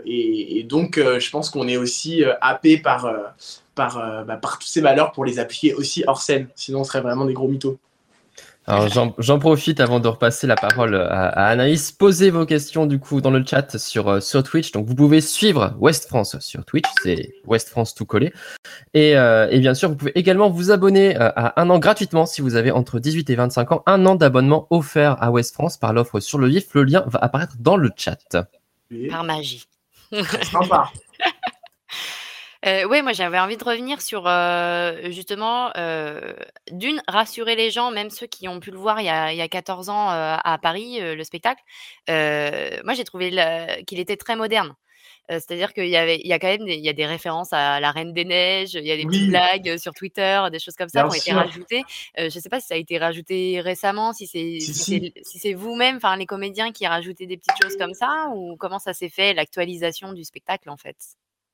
donc, 0.64 0.98
je 0.98 1.30
pense 1.30 1.50
qu'on 1.50 1.68
est 1.68 1.78
aussi 1.78 2.24
happé 2.42 2.78
par, 2.78 3.12
par, 3.76 4.26
bah, 4.26 4.38
par 4.38 4.60
toutes 4.60 4.70
ces 4.70 4.82
valeurs 4.82 5.12
pour 5.12 5.26
les 5.26 5.40
appuyer 5.40 5.74
aussi 5.74 6.04
hors 6.08 6.22
scène. 6.22 6.48
Sinon, 6.56 6.82
on 6.82 6.84
serait 6.84 7.02
vraiment 7.02 7.26
des 7.26 7.34
gros 7.34 7.48
mythos. 7.48 7.78
Alors 8.70 9.16
j'en 9.18 9.40
profite 9.40 9.80
avant 9.80 10.00
de 10.00 10.08
repasser 10.08 10.46
la 10.46 10.56
parole 10.56 10.96
à, 10.96 11.48
Anaïs. 11.48 11.92
Posez 11.92 12.30
vos 12.30 12.46
questions 12.46 12.86
du 12.86 13.00
coup 13.00 13.20
dans 13.20 13.32
le 13.32 13.44
chat 13.44 13.80
sur, 13.80 14.08
euh, 14.08 14.20
sur 14.20 14.44
Twitch. 14.44 14.72
Donc 14.72 14.86
vous 14.86 14.94
pouvez 14.94 15.22
suivre 15.22 15.76
West 15.80 16.08
France 16.08 16.38
sur 16.40 16.64
Twitch, 16.66 16.86
c'est 17.02 17.34
West 17.48 17.70
France 17.70 17.96
tout 17.96 18.06
collé. 18.06 18.32
Et, 18.94 19.18
euh, 19.18 19.50
et, 19.50 19.60
bien 19.60 19.74
sûr, 19.74 19.90
vous 19.90 19.96
pouvez 19.96 20.12
également 20.18 20.52
vous 20.52 20.70
abonner 20.70 21.16
euh, 21.16 21.32
à 21.36 21.60
un 21.60 21.70
an 21.72 21.80
gratuitement 21.80 22.28
si 22.28 22.42
vous 22.42 22.56
avez 22.56 22.70
entre 22.70 23.00
18 23.00 23.30
et 23.32 23.36
25 23.36 23.72
ans. 23.72 23.84
Un 23.88 24.06
an 24.06 24.14
d'abonnement 24.14 24.68
offert 24.70 25.22
à 25.22 25.32
West 25.32 25.56
France 25.56 25.78
par 25.78 25.92
l'offre 25.92 26.20
sur 26.20 26.38
le 26.38 26.48
vif. 26.48 26.68
Le 26.74 26.84
lien 26.84 27.04
va 27.08 27.20
apparaître 27.20 27.56
dans 27.60 27.76
le 27.76 27.90
chat. 27.98 28.38
Par 29.10 29.24
magie. 29.24 29.66
Sympa. 30.44 30.92
Euh, 32.66 32.86
ouais, 32.86 33.02
moi 33.02 33.14
j'avais 33.14 33.40
envie 33.40 33.56
de 33.56 33.64
revenir 33.64 34.02
sur 34.02 34.28
euh, 34.28 35.12
justement, 35.12 35.72
euh, 35.78 36.34
d'une, 36.72 37.02
rassurer 37.08 37.56
les 37.56 37.72
gens, 37.72 37.92
même 37.92 38.10
ceux 38.10 38.28
qui 38.28 38.50
ont 38.50 38.60
pu 38.60 38.72
le 38.72 38.78
voir 38.78 39.00
il 39.00 39.06
y 39.06 39.10
a, 39.10 39.32
il 39.32 39.38
y 39.38 39.42
a 39.42 39.48
14 39.48 39.90
ans 39.90 40.12
euh, 40.12 40.36
à 40.44 40.58
Paris, 40.62 41.00
le 41.00 41.24
spectacle. 41.24 41.62
Moi 42.10 42.94
j'ai 42.96 43.04
trouvé 43.06 43.32
qu'il 43.88 44.00
était 44.00 44.18
très 44.18 44.36
moderne. 44.36 44.76
C'est-à-dire 45.30 45.74
qu'il 45.74 45.88
y 45.88 45.96
avait, 45.96 46.18
il 46.20 46.28
y 46.28 46.34
a 46.34 46.40
quand 46.40 46.48
même 46.48 46.66
des, 46.66 46.74
il 46.76 46.84
y 46.84 46.90
a 46.90 46.94
des 46.94 47.06
références 47.06 47.54
à 47.54 47.80
la 47.80 47.92
Reine 47.92 48.14
des 48.14 48.26
Neiges, 48.26 48.74
il 48.74 48.84
y 48.86 48.92
a 48.92 48.98
des 48.98 49.06
petites 49.06 49.28
blagues 49.28 49.78
sur 49.78 49.94
Twitter, 49.94 50.42
des 50.52 50.58
choses 50.60 50.76
comme 50.76 50.90
ça 50.90 51.04
bien 51.04 51.04
qui 51.04 51.12
ont 51.12 51.14
été 51.14 51.34
rajoutées. 51.34 51.84
Euh, 52.18 52.30
je 52.32 52.36
ne 52.36 52.42
sais 52.42 52.50
pas 52.50 52.60
si 52.60 52.68
ça 52.68 52.74
a 52.74 52.78
été 52.78 52.98
rajouté 52.98 53.62
récemment, 53.62 54.12
si 54.12 54.26
c'est 54.26 54.60
Si, 54.60 54.74
si 54.74 54.84
si. 54.84 55.14
c'est 55.14 55.14
si 55.24 55.40
c'est 55.40 55.54
vous-même, 55.54 55.98
enfin 55.98 56.18
les 56.18 56.26
comédiens 56.26 56.72
qui 56.72 56.88
rajoutaient 56.88 57.28
des 57.28 57.38
petites 57.38 57.62
choses 57.62 57.78
comme 57.78 57.94
ça, 57.94 58.30
ou 58.36 58.58
comment 58.58 58.80
ça 58.80 58.94
s'est 58.94 59.10
fait 59.10 59.34
l'actualisation 59.36 60.14
du 60.14 60.24
spectacle 60.24 60.70
en 60.70 60.78
fait? 60.78 60.98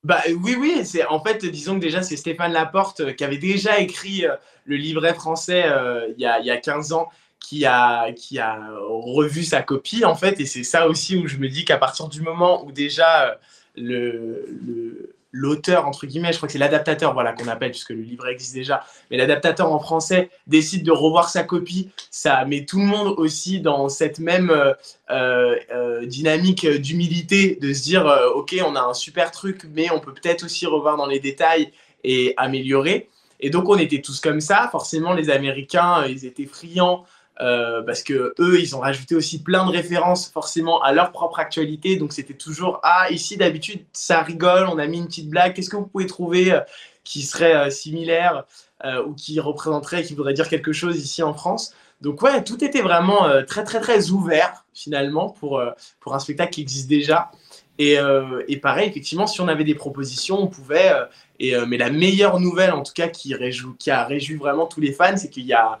Bah 0.04 0.22
oui, 0.42 0.54
oui, 0.58 0.82
c'est 0.84 1.04
en 1.06 1.20
fait, 1.22 1.44
disons 1.46 1.74
que 1.74 1.80
déjà, 1.80 2.02
c'est 2.02 2.16
Stéphane 2.16 2.52
Laporte 2.52 3.00
euh, 3.00 3.12
qui 3.12 3.24
avait 3.24 3.38
déjà 3.38 3.80
écrit 3.80 4.24
euh, 4.24 4.36
le 4.64 4.76
livret 4.76 5.14
français 5.14 5.64
euh, 5.66 6.08
il 6.16 6.20
y 6.20 6.26
a, 6.26 6.38
il 6.40 6.46
y 6.46 6.50
a 6.50 6.56
15 6.58 6.92
ans, 6.92 7.08
qui 7.40 7.64
a, 7.66 8.12
qui 8.12 8.38
a 8.38 8.70
revu 8.88 9.42
sa 9.44 9.62
copie, 9.62 10.04
en 10.04 10.14
fait, 10.14 10.40
et 10.40 10.46
c'est 10.46 10.62
ça 10.64 10.88
aussi 10.88 11.16
où 11.16 11.26
je 11.26 11.38
me 11.38 11.48
dis 11.48 11.64
qu'à 11.64 11.76
partir 11.78 12.08
du 12.08 12.20
moment 12.22 12.64
où 12.64 12.70
déjà 12.72 13.30
euh, 13.30 13.34
le- 13.76 15.15
l'auteur, 15.36 15.86
entre 15.86 16.06
guillemets, 16.06 16.32
je 16.32 16.38
crois 16.38 16.46
que 16.46 16.52
c'est 16.52 16.58
l'adaptateur, 16.58 17.12
voilà, 17.12 17.32
qu'on 17.32 17.48
appelle, 17.48 17.70
puisque 17.70 17.90
le 17.90 18.00
livret 18.00 18.32
existe 18.32 18.54
déjà, 18.54 18.84
mais 19.10 19.16
l'adaptateur 19.16 19.70
en 19.70 19.78
français 19.78 20.30
décide 20.46 20.84
de 20.84 20.90
revoir 20.90 21.28
sa 21.28 21.44
copie, 21.44 21.90
ça 22.10 22.44
met 22.46 22.64
tout 22.64 22.78
le 22.80 22.86
monde 22.86 23.14
aussi 23.18 23.60
dans 23.60 23.88
cette 23.88 24.18
même 24.18 24.50
euh, 24.50 24.72
euh, 25.10 25.56
euh, 25.72 26.06
dynamique 26.06 26.66
d'humilité, 26.66 27.58
de 27.60 27.72
se 27.72 27.82
dire, 27.82 28.06
ok, 28.34 28.56
on 28.66 28.74
a 28.76 28.80
un 28.80 28.94
super 28.94 29.30
truc, 29.30 29.62
mais 29.74 29.90
on 29.90 30.00
peut 30.00 30.14
peut-être 30.14 30.44
aussi 30.44 30.66
revoir 30.66 30.96
dans 30.96 31.06
les 31.06 31.20
détails 31.20 31.70
et 32.02 32.32
améliorer. 32.36 33.08
Et 33.38 33.50
donc 33.50 33.68
on 33.68 33.76
était 33.76 34.00
tous 34.00 34.20
comme 34.20 34.40
ça. 34.40 34.68
Forcément, 34.72 35.12
les 35.12 35.28
Américains, 35.28 36.06
ils 36.06 36.24
étaient 36.24 36.46
friands 36.46 37.04
euh, 37.40 37.82
parce 37.82 38.02
que 38.02 38.34
eux, 38.38 38.60
ils 38.60 38.74
ont 38.74 38.80
rajouté 38.80 39.14
aussi 39.14 39.42
plein 39.42 39.66
de 39.66 39.70
références 39.70 40.28
forcément 40.28 40.80
à 40.82 40.92
leur 40.92 41.12
propre 41.12 41.38
actualité. 41.38 41.96
Donc 41.96 42.12
c'était 42.12 42.34
toujours 42.34 42.80
ah 42.82 43.10
ici 43.10 43.36
d'habitude 43.36 43.84
ça 43.92 44.22
rigole, 44.22 44.66
on 44.68 44.78
a 44.78 44.86
mis 44.86 44.98
une 44.98 45.06
petite 45.06 45.28
blague. 45.28 45.54
Qu'est-ce 45.54 45.68
que 45.68 45.76
vous 45.76 45.86
pouvez 45.86 46.06
trouver 46.06 46.52
euh, 46.52 46.60
qui 47.04 47.22
serait 47.22 47.54
euh, 47.54 47.70
similaire 47.70 48.44
ou 49.06 49.14
qui 49.14 49.40
représenterait, 49.40 50.04
qui 50.04 50.14
voudrait 50.14 50.34
dire 50.34 50.48
quelque 50.48 50.72
chose 50.72 50.98
ici 51.02 51.22
en 51.22 51.34
France? 51.34 51.74
Donc 52.02 52.22
ouais, 52.22 52.44
tout 52.44 52.62
était 52.62 52.82
vraiment 52.82 53.26
très 53.46 53.64
très 53.64 53.80
très 53.80 54.10
ouvert 54.10 54.64
finalement 54.74 55.30
pour 55.30 55.60
pour 55.98 56.14
un 56.14 56.18
spectacle 56.18 56.52
qui 56.52 56.60
existe 56.60 56.86
déjà. 56.86 57.30
Et 57.78 57.96
pareil, 58.62 58.88
effectivement, 58.90 59.26
si 59.26 59.40
on 59.40 59.48
avait 59.48 59.64
des 59.64 59.74
propositions, 59.74 60.40
on 60.40 60.46
pouvait. 60.46 60.92
Et, 61.38 61.54
euh, 61.54 61.66
mais 61.66 61.76
la 61.76 61.90
meilleure 61.90 62.40
nouvelle, 62.40 62.72
en 62.72 62.82
tout 62.82 62.92
cas, 62.94 63.08
qui, 63.08 63.34
réjoue, 63.34 63.74
qui 63.78 63.90
a 63.90 64.04
réjoui 64.04 64.36
vraiment 64.36 64.66
tous 64.66 64.80
les 64.80 64.92
fans, 64.92 65.16
c'est 65.16 65.30
qu'il 65.30 65.46
y 65.46 65.52
a 65.54 65.78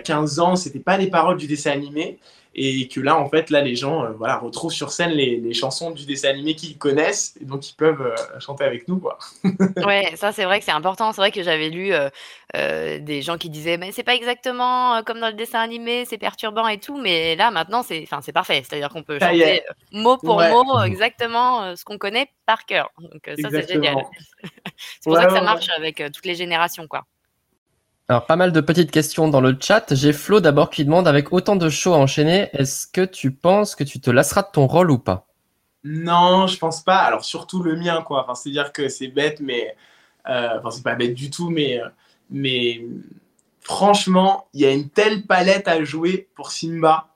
15 0.00 0.38
ans, 0.38 0.56
c'était 0.56 0.80
pas 0.80 0.96
les 0.96 1.08
paroles 1.08 1.38
du 1.38 1.46
dessin 1.46 1.70
animé. 1.70 2.18
Et 2.54 2.88
que 2.88 3.00
là, 3.00 3.16
en 3.18 3.28
fait, 3.28 3.50
là, 3.50 3.62
les 3.62 3.76
gens 3.76 4.04
euh, 4.04 4.10
voilà, 4.12 4.38
retrouvent 4.38 4.72
sur 4.72 4.90
scène 4.92 5.12
les, 5.12 5.38
les 5.38 5.54
chansons 5.54 5.90
du 5.90 6.04
dessin 6.06 6.28
animé 6.30 6.54
qu'ils 6.54 6.78
connaissent. 6.78 7.34
Et 7.40 7.44
donc, 7.44 7.68
ils 7.70 7.74
peuvent 7.74 8.02
euh, 8.02 8.40
chanter 8.40 8.64
avec 8.64 8.88
nous. 8.88 8.98
Quoi. 8.98 9.18
Ouais, 9.84 10.14
ça 10.14 10.30
c'est 10.30 10.44
vrai 10.44 10.60
que 10.60 10.64
c'est 10.64 10.70
important. 10.70 11.10
C'est 11.12 11.20
vrai 11.20 11.32
que 11.32 11.42
j'avais 11.42 11.68
lu 11.68 11.92
euh, 11.92 12.98
des 13.00 13.20
gens 13.20 13.36
qui 13.36 13.50
disaient 13.50 13.78
mais 13.78 13.90
c'est 13.90 14.04
pas 14.04 14.14
exactement 14.14 15.02
comme 15.02 15.18
dans 15.18 15.26
le 15.26 15.32
dessin 15.32 15.58
animé, 15.58 16.04
c'est 16.04 16.18
perturbant 16.18 16.68
et 16.68 16.78
tout. 16.78 16.96
Mais 17.00 17.34
là 17.34 17.50
maintenant 17.50 17.82
c'est, 17.82 18.00
enfin 18.04 18.20
c'est 18.22 18.32
parfait. 18.32 18.62
C'est-à-dire 18.64 18.90
qu'on 18.90 19.02
peut 19.02 19.18
Ça 19.18 19.32
y 19.34 19.40
chanter 19.40 19.64
mot 19.90 20.18
pour 20.18 20.36
Ouais. 20.36 20.48
mot 20.48 20.80
exactement 20.82 21.74
ce 21.74 21.84
qu'on 21.84 21.98
connaît 21.98 22.30
par 22.46 22.64
cœur. 22.64 22.90
Donc 22.98 23.28
ça 23.36 23.50
c'est 23.50 23.66
génial. 23.66 23.96
C'est 25.00 25.08
pour 25.08 25.16
Ouais, 25.16 25.20
ça 25.20 25.26
que 25.26 25.32
ça 25.32 25.40
ouais, 25.40 25.44
marche 25.44 25.68
avec 25.76 26.02
toutes 26.12 26.26
les 26.26 26.34
générations 26.36 26.86
quoi. 26.88 27.04
Alors, 28.08 28.26
pas 28.26 28.36
mal 28.36 28.52
de 28.52 28.60
petites 28.60 28.92
questions 28.92 29.26
dans 29.26 29.40
le 29.40 29.58
chat. 29.60 29.92
J'ai 29.96 30.12
Flo 30.12 30.38
d'abord 30.38 30.70
qui 30.70 30.84
demande, 30.84 31.08
avec 31.08 31.32
autant 31.32 31.56
de 31.56 31.68
shows 31.68 31.94
à 31.94 31.98
enchaîner, 31.98 32.48
est-ce 32.52 32.86
que 32.86 33.04
tu 33.04 33.32
penses 33.32 33.74
que 33.74 33.82
tu 33.82 34.00
te 34.00 34.08
lasseras 34.08 34.42
de 34.42 34.50
ton 34.52 34.68
rôle 34.68 34.92
ou 34.92 35.00
pas? 35.00 35.26
Non, 35.84 36.46
je 36.46 36.58
pense 36.58 36.82
pas. 36.82 36.98
Alors, 36.98 37.24
surtout 37.24 37.62
le 37.62 37.76
mien, 37.76 38.02
quoi. 38.02 38.22
Enfin, 38.22 38.34
c'est-à-dire 38.34 38.72
que 38.72 38.88
c'est 38.88 39.08
bête, 39.08 39.40
mais. 39.40 39.76
euh, 40.28 40.58
enfin, 40.58 40.70
c'est 40.70 40.82
pas 40.84 40.94
bête 40.94 41.14
du 41.14 41.30
tout, 41.30 41.50
mais. 41.50 41.80
euh, 41.80 41.88
mais 42.30 42.82
franchement, 43.60 44.48
il 44.54 44.60
y 44.62 44.66
a 44.66 44.72
une 44.72 44.90
telle 44.90 45.26
palette 45.26 45.68
à 45.68 45.82
jouer 45.84 46.28
pour 46.36 46.52
Simba. 46.52 47.08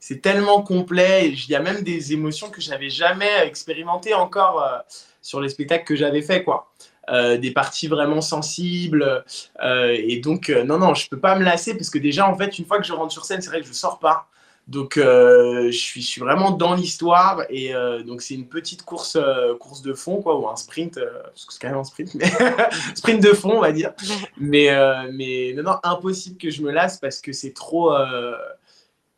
C'est 0.00 0.22
tellement 0.22 0.62
complet. 0.62 1.26
et 1.28 1.30
Il 1.30 1.50
y 1.50 1.56
a 1.56 1.60
même 1.62 1.82
des 1.82 2.12
émotions 2.14 2.50
que 2.50 2.60
j'avais 2.62 2.90
jamais 2.90 3.46
expérimentées 3.46 4.14
encore 4.14 4.62
euh, 4.62 4.78
sur 5.22 5.40
les 5.40 5.48
spectacles 5.50 5.84
que 5.86 5.96
j'avais 5.96 6.22
fait, 6.22 6.44
quoi. 6.44 6.69
Euh, 7.10 7.38
des 7.38 7.50
parties 7.50 7.88
vraiment 7.88 8.20
sensibles. 8.20 9.24
euh, 9.62 9.96
et 9.98 10.20
donc, 10.20 10.48
euh, 10.48 10.62
non, 10.62 10.78
non, 10.78 10.94
je 10.94 11.08
peux 11.08 11.18
pas 11.18 11.36
me 11.36 11.44
lasser 11.44 11.74
parce 11.74 11.90
que 11.90 11.98
déjà, 11.98 12.28
en 12.28 12.36
fait, 12.36 12.58
une 12.58 12.64
fois 12.64 12.78
que 12.78 12.86
je 12.86 12.92
rentre 12.92 13.12
sur 13.12 13.24
scène, 13.24 13.42
c'est 13.42 13.50
vrai 13.50 13.60
que 13.60 13.66
je 13.66 13.72
sors 13.72 13.98
pas. 13.98 14.28
Donc, 14.68 14.92
je, 14.96 15.70
suis, 15.72 16.00
je 16.00 16.06
suis 16.06 16.20
vraiment 16.20 16.52
dans 16.52 16.74
l'histoire. 16.74 17.42
Et 17.48 17.72
donc, 18.06 18.22
c'est 18.22 18.34
une 18.34 18.46
petite 18.46 18.84
course, 18.84 19.18
course 19.58 19.82
de 19.82 19.94
fond, 19.94 20.22
quoi, 20.22 20.38
ou 20.38 20.48
un 20.48 20.54
sprint, 20.54 21.00
parce 21.24 21.44
que 21.44 21.52
c'est 21.52 21.58
quand 21.60 21.70
même 21.70 21.78
un 21.78 21.84
sprint, 21.84 22.14
mais 22.14 22.30
sprint 22.94 23.20
de 23.20 23.32
fond, 23.32 23.56
on 23.56 23.60
va 23.60 23.72
dire. 23.72 23.92
Mais, 24.36 24.68
mais 25.12 25.54
non, 25.56 25.64
non, 25.64 25.78
impossible 25.82 26.36
que 26.36 26.50
je 26.50 26.62
me 26.62 26.70
lasse 26.70 26.98
parce 26.98 27.20
que 27.20 27.32
c'est 27.32 27.52
trop, 27.52 27.92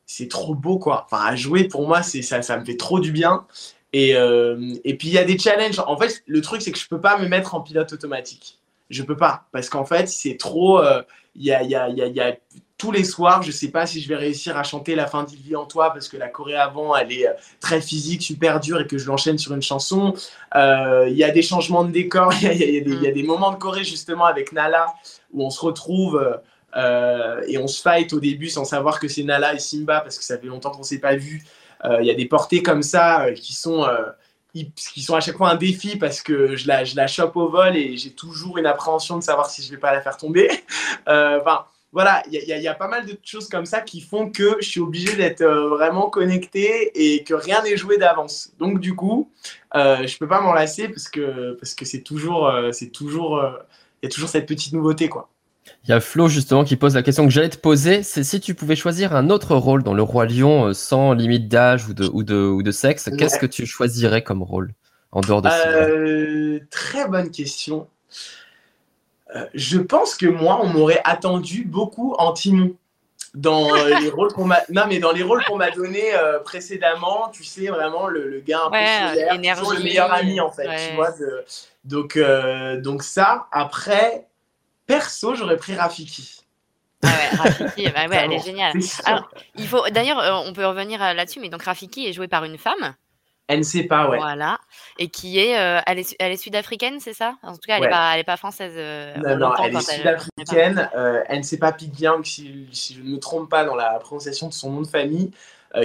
c'est 0.06 0.28
trop 0.28 0.54
beau, 0.54 0.78
quoi. 0.78 1.04
Enfin, 1.04 1.22
à 1.22 1.36
jouer, 1.36 1.64
pour 1.64 1.86
moi, 1.86 2.02
ça, 2.02 2.40
ça 2.40 2.56
me 2.56 2.64
fait 2.64 2.78
trop 2.78 2.98
du 2.98 3.12
bien. 3.12 3.44
Et, 3.92 4.16
euh, 4.16 4.74
et 4.84 4.96
puis, 4.96 5.08
il 5.08 5.14
y 5.14 5.18
a 5.18 5.24
des 5.24 5.38
challenges. 5.38 5.78
En 5.86 5.96
fait, 5.98 6.22
le 6.26 6.40
truc, 6.40 6.62
c'est 6.62 6.72
que 6.72 6.78
je 6.78 6.88
peux 6.88 7.00
pas 7.00 7.18
me 7.18 7.28
mettre 7.28 7.54
en 7.54 7.60
pilote 7.60 7.92
automatique. 7.92 8.58
Je 8.90 9.02
peux 9.02 9.16
pas, 9.16 9.44
parce 9.52 9.68
qu'en 9.68 9.84
fait, 9.84 10.06
c'est 10.08 10.36
trop. 10.36 10.78
euh, 10.80 11.02
Il 11.34 11.44
y, 11.44 11.52
a, 11.52 11.62
y, 11.62 11.74
a, 11.74 11.88
y, 11.88 12.12
y 12.12 12.20
a 12.20 12.36
tous 12.76 12.90
les 12.92 13.04
soirs, 13.04 13.42
je 13.42 13.50
sais 13.52 13.68
pas 13.68 13.86
si 13.86 14.00
je 14.02 14.08
vais 14.08 14.16
réussir 14.16 14.56
à 14.58 14.64
chanter 14.64 14.94
la 14.96 15.06
fin 15.06 15.22
d'Il 15.22 15.56
en 15.56 15.64
toi 15.66 15.92
parce 15.92 16.08
que 16.08 16.16
la 16.16 16.28
choré 16.28 16.56
avant, 16.56 16.94
elle 16.96 17.12
est 17.12 17.28
euh, 17.28 17.32
très 17.60 17.80
physique, 17.80 18.22
super 18.22 18.58
dure 18.60 18.80
et 18.80 18.86
que 18.86 18.98
je 18.98 19.06
l'enchaîne 19.06 19.38
sur 19.38 19.54
une 19.54 19.62
chanson. 19.62 20.14
Il 20.54 21.14
y 21.16 21.24
a 21.24 21.30
des 21.30 21.42
changements 21.42 21.84
de 21.84 21.92
décor, 21.92 22.32
il 22.42 22.48
y, 22.48 23.06
a- 23.08 23.12
des- 23.12 23.22
moments 23.22 23.52
de 23.52 23.56
choré 23.56 23.84
justement 23.84 24.24
avec 24.26 24.52
Nala 24.52 24.86
où 25.32 25.44
on 25.44 25.50
se 25.50 25.60
retrouve 25.60 26.40
et 27.46 27.58
on 27.58 27.66
se 27.68 27.80
fight 27.80 28.12
au 28.12 28.20
début 28.20 28.48
sans 28.48 28.64
savoir 28.64 28.98
que 28.98 29.08
c'est 29.08 29.22
Nala 29.22 29.54
et 29.54 29.58
Simba 29.58 30.00
parce 30.00 30.18
que 30.18 30.24
ça 30.24 30.36
fait 30.38 30.46
longtemps 30.46 30.70
qu'on 30.72 30.82
s'est 30.82 30.98
pas 30.98 31.14
vu. 31.16 31.44
Euh, 31.84 31.98
Il 32.00 32.06
y 32.06 32.10
a 32.10 32.14
des 32.14 32.26
portées 32.26 32.62
comme 32.62 32.82
ça 32.82 33.24
euh, 33.26 33.32
qui 33.34 33.54
sont 33.54 33.84
euh, 33.84 34.10
qui 34.52 35.00
sont 35.02 35.14
à 35.14 35.20
chaque 35.20 35.36
fois 35.38 35.48
un 35.50 35.54
défi 35.56 35.96
parce 35.96 36.20
que 36.20 36.56
je 36.56 36.68
la, 36.68 36.84
je 36.84 36.94
la 36.94 37.06
chope 37.06 37.36
au 37.36 37.48
vol 37.48 37.74
et 37.74 37.96
j'ai 37.96 38.10
toujours 38.12 38.58
une 38.58 38.66
appréhension 38.66 39.16
de 39.16 39.22
savoir 39.22 39.48
si 39.48 39.62
je 39.62 39.70
vais 39.70 39.78
pas 39.78 39.92
la 39.92 40.00
faire 40.02 40.16
tomber. 40.16 40.48
Euh, 41.08 41.40
Enfin, 41.40 41.64
voilà, 41.90 42.22
il 42.30 42.34
y, 42.34 42.52
y 42.52 42.62
y 42.62 42.68
a 42.68 42.74
pas 42.74 42.86
mal 42.86 43.04
de 43.06 43.18
choses 43.24 43.48
comme 43.48 43.66
ça 43.66 43.80
qui 43.80 44.00
font 44.00 44.30
que 44.30 44.56
je 44.60 44.68
suis 44.68 44.80
obligé 44.80 45.16
d'être 45.16 45.44
vraiment 45.44 46.08
connecté 46.10 46.92
et 46.94 47.24
que 47.24 47.34
rien 47.34 47.62
n'est 47.62 47.76
joué 47.76 47.98
d'avance. 47.98 48.52
Donc 48.58 48.78
du 48.78 48.94
coup, 48.94 49.30
euh, 49.74 50.06
je 50.06 50.16
peux 50.18 50.28
pas 50.28 50.40
m'en 50.40 50.52
lasser 50.52 50.88
parce 50.88 51.08
que 51.08 51.54
parce 51.54 51.74
que 51.74 51.84
c'est 51.84 52.02
toujours 52.02 52.52
c'est 52.72 52.90
toujours 52.90 53.42
il 54.02 54.06
y 54.06 54.08
a 54.08 54.10
toujours 54.10 54.28
cette 54.28 54.46
petite 54.46 54.72
nouveauté 54.74 55.08
quoi. 55.08 55.28
Il 55.84 55.90
y 55.90 55.92
a 55.92 56.00
Flo 56.00 56.28
justement 56.28 56.62
qui 56.64 56.76
pose 56.76 56.94
la 56.94 57.02
question 57.02 57.24
que 57.24 57.30
j'allais 57.32 57.48
te 57.48 57.56
poser, 57.58 58.02
c'est 58.04 58.22
si 58.22 58.40
tu 58.40 58.54
pouvais 58.54 58.76
choisir 58.76 59.16
un 59.16 59.30
autre 59.30 59.56
rôle 59.56 59.82
dans 59.82 59.94
le 59.94 60.02
Roi 60.02 60.26
Lion 60.26 60.66
euh, 60.68 60.74
sans 60.74 61.12
limite 61.12 61.48
d'âge 61.48 61.88
ou 61.88 61.94
de, 61.94 62.04
ou, 62.12 62.22
de, 62.22 62.36
ou 62.36 62.62
de 62.62 62.70
sexe, 62.70 63.08
Ouais. 63.08 63.16
qu'est-ce 63.16 63.38
que 63.38 63.46
tu 63.46 63.66
choisirais 63.66 64.22
comme 64.22 64.42
rôle 64.44 64.72
en 65.10 65.20
dehors 65.20 65.42
de 65.42 65.48
ça 65.48 65.68
Euh, 65.68 66.60
très 66.70 67.08
bonne 67.08 67.30
question. 67.32 67.88
Euh, 69.34 69.46
je 69.54 69.78
pense 69.78 70.14
que 70.14 70.26
moi, 70.26 70.60
on 70.62 70.68
m'aurait 70.68 71.00
attendu 71.04 71.64
beaucoup 71.64 72.14
en 72.18 72.32
Timon. 72.32 72.74
Dans 73.34 73.74
les 73.74 74.10
rôles 74.14 74.30
qu'on 74.34 74.44
m'a 74.44 74.60
non 74.68 74.82
mais 74.86 74.98
dans 74.98 75.10
les 75.12 75.22
rôles 75.22 75.42
qu'on 75.46 75.56
m'a 75.56 75.70
donné 75.70 76.14
euh, 76.14 76.38
précédemment, 76.40 77.30
tu 77.32 77.44
sais 77.44 77.68
vraiment 77.68 78.06
le, 78.06 78.28
le 78.28 78.40
gars 78.40 78.60
un 78.66 78.70
peu 78.70 78.76
Ouais, 78.76 79.08
solaire, 79.08 79.32
l'énergie, 79.32 79.60
toujours 79.62 79.74
le 79.78 79.82
meilleur 79.82 80.12
ami 80.12 80.38
en 80.38 80.50
fait, 80.52 80.68
ouais. 80.68 80.88
tu 80.90 80.94
vois. 80.96 81.12
de- 81.12 81.42
donc 81.84 82.16
euh, 82.18 82.78
donc 82.78 83.02
ça. 83.02 83.46
Après, 83.50 84.26
perso, 84.86 85.34
j'aurais 85.34 85.56
pris 85.56 85.74
Rafiki. 85.74 86.40
Ah 87.04 87.16
ouais, 87.16 87.30
Rafiki, 87.36 87.90
bah 87.90 88.06
ouais, 88.08 88.16
elle 88.24 88.32
est 88.32 88.38
géniale. 88.38 88.76
Alors, 89.04 89.28
il 89.56 89.66
faut 89.66 89.82
d'ailleurs, 89.90 90.20
euh, 90.20 90.32
on 90.46 90.52
peut 90.52 90.64
revenir 90.66 91.02
euh, 91.02 91.12
là-dessus, 91.14 91.40
mais 91.40 91.48
donc 91.48 91.62
Rafiki 91.64 92.06
est 92.06 92.12
jouée 92.12 92.28
par 92.28 92.44
une 92.44 92.58
femme, 92.58 92.94
Elle 93.48 93.58
ne 93.58 93.64
sait 93.64 93.84
pas, 93.84 94.08
ouais. 94.08 94.18
voilà, 94.18 94.58
et 94.98 95.08
qui 95.08 95.38
est, 95.40 95.58
euh, 95.58 95.80
elle 95.86 95.98
est, 95.98 96.14
elle 96.20 96.30
est 96.32 96.36
sud-africaine, 96.36 97.00
c'est 97.00 97.12
ça? 97.12 97.34
En 97.42 97.54
tout 97.54 97.58
cas, 97.66 97.74
elle 97.76 97.80
Ouais. 97.82 97.88
n'est 97.88 97.90
pas, 97.90 98.14
elle 98.14 98.20
est 98.20 98.24
pas 98.24 98.36
française. 98.36 98.74
euh, 98.76 99.14
on 99.16 99.20
Non, 99.20 99.36
non, 99.36 99.52
elle 99.64 99.74
est 99.74 99.80
sud-africaine. 99.80 100.88
euh, 100.94 101.22
elle 101.28 101.38
ne 101.38 101.42
sait 101.42 101.58
pas 101.58 101.72
Pig 101.72 101.98
Young, 101.98 102.24
si, 102.24 102.68
si 102.72 102.94
je 102.94 103.00
ne 103.00 103.08
me 103.10 103.18
trompe 103.18 103.50
pas 103.50 103.64
dans 103.64 103.74
la 103.74 103.98
prononciation 103.98 104.48
de 104.48 104.52
son 104.52 104.70
nom 104.70 104.80
de 104.82 104.86
famille, 104.88 105.32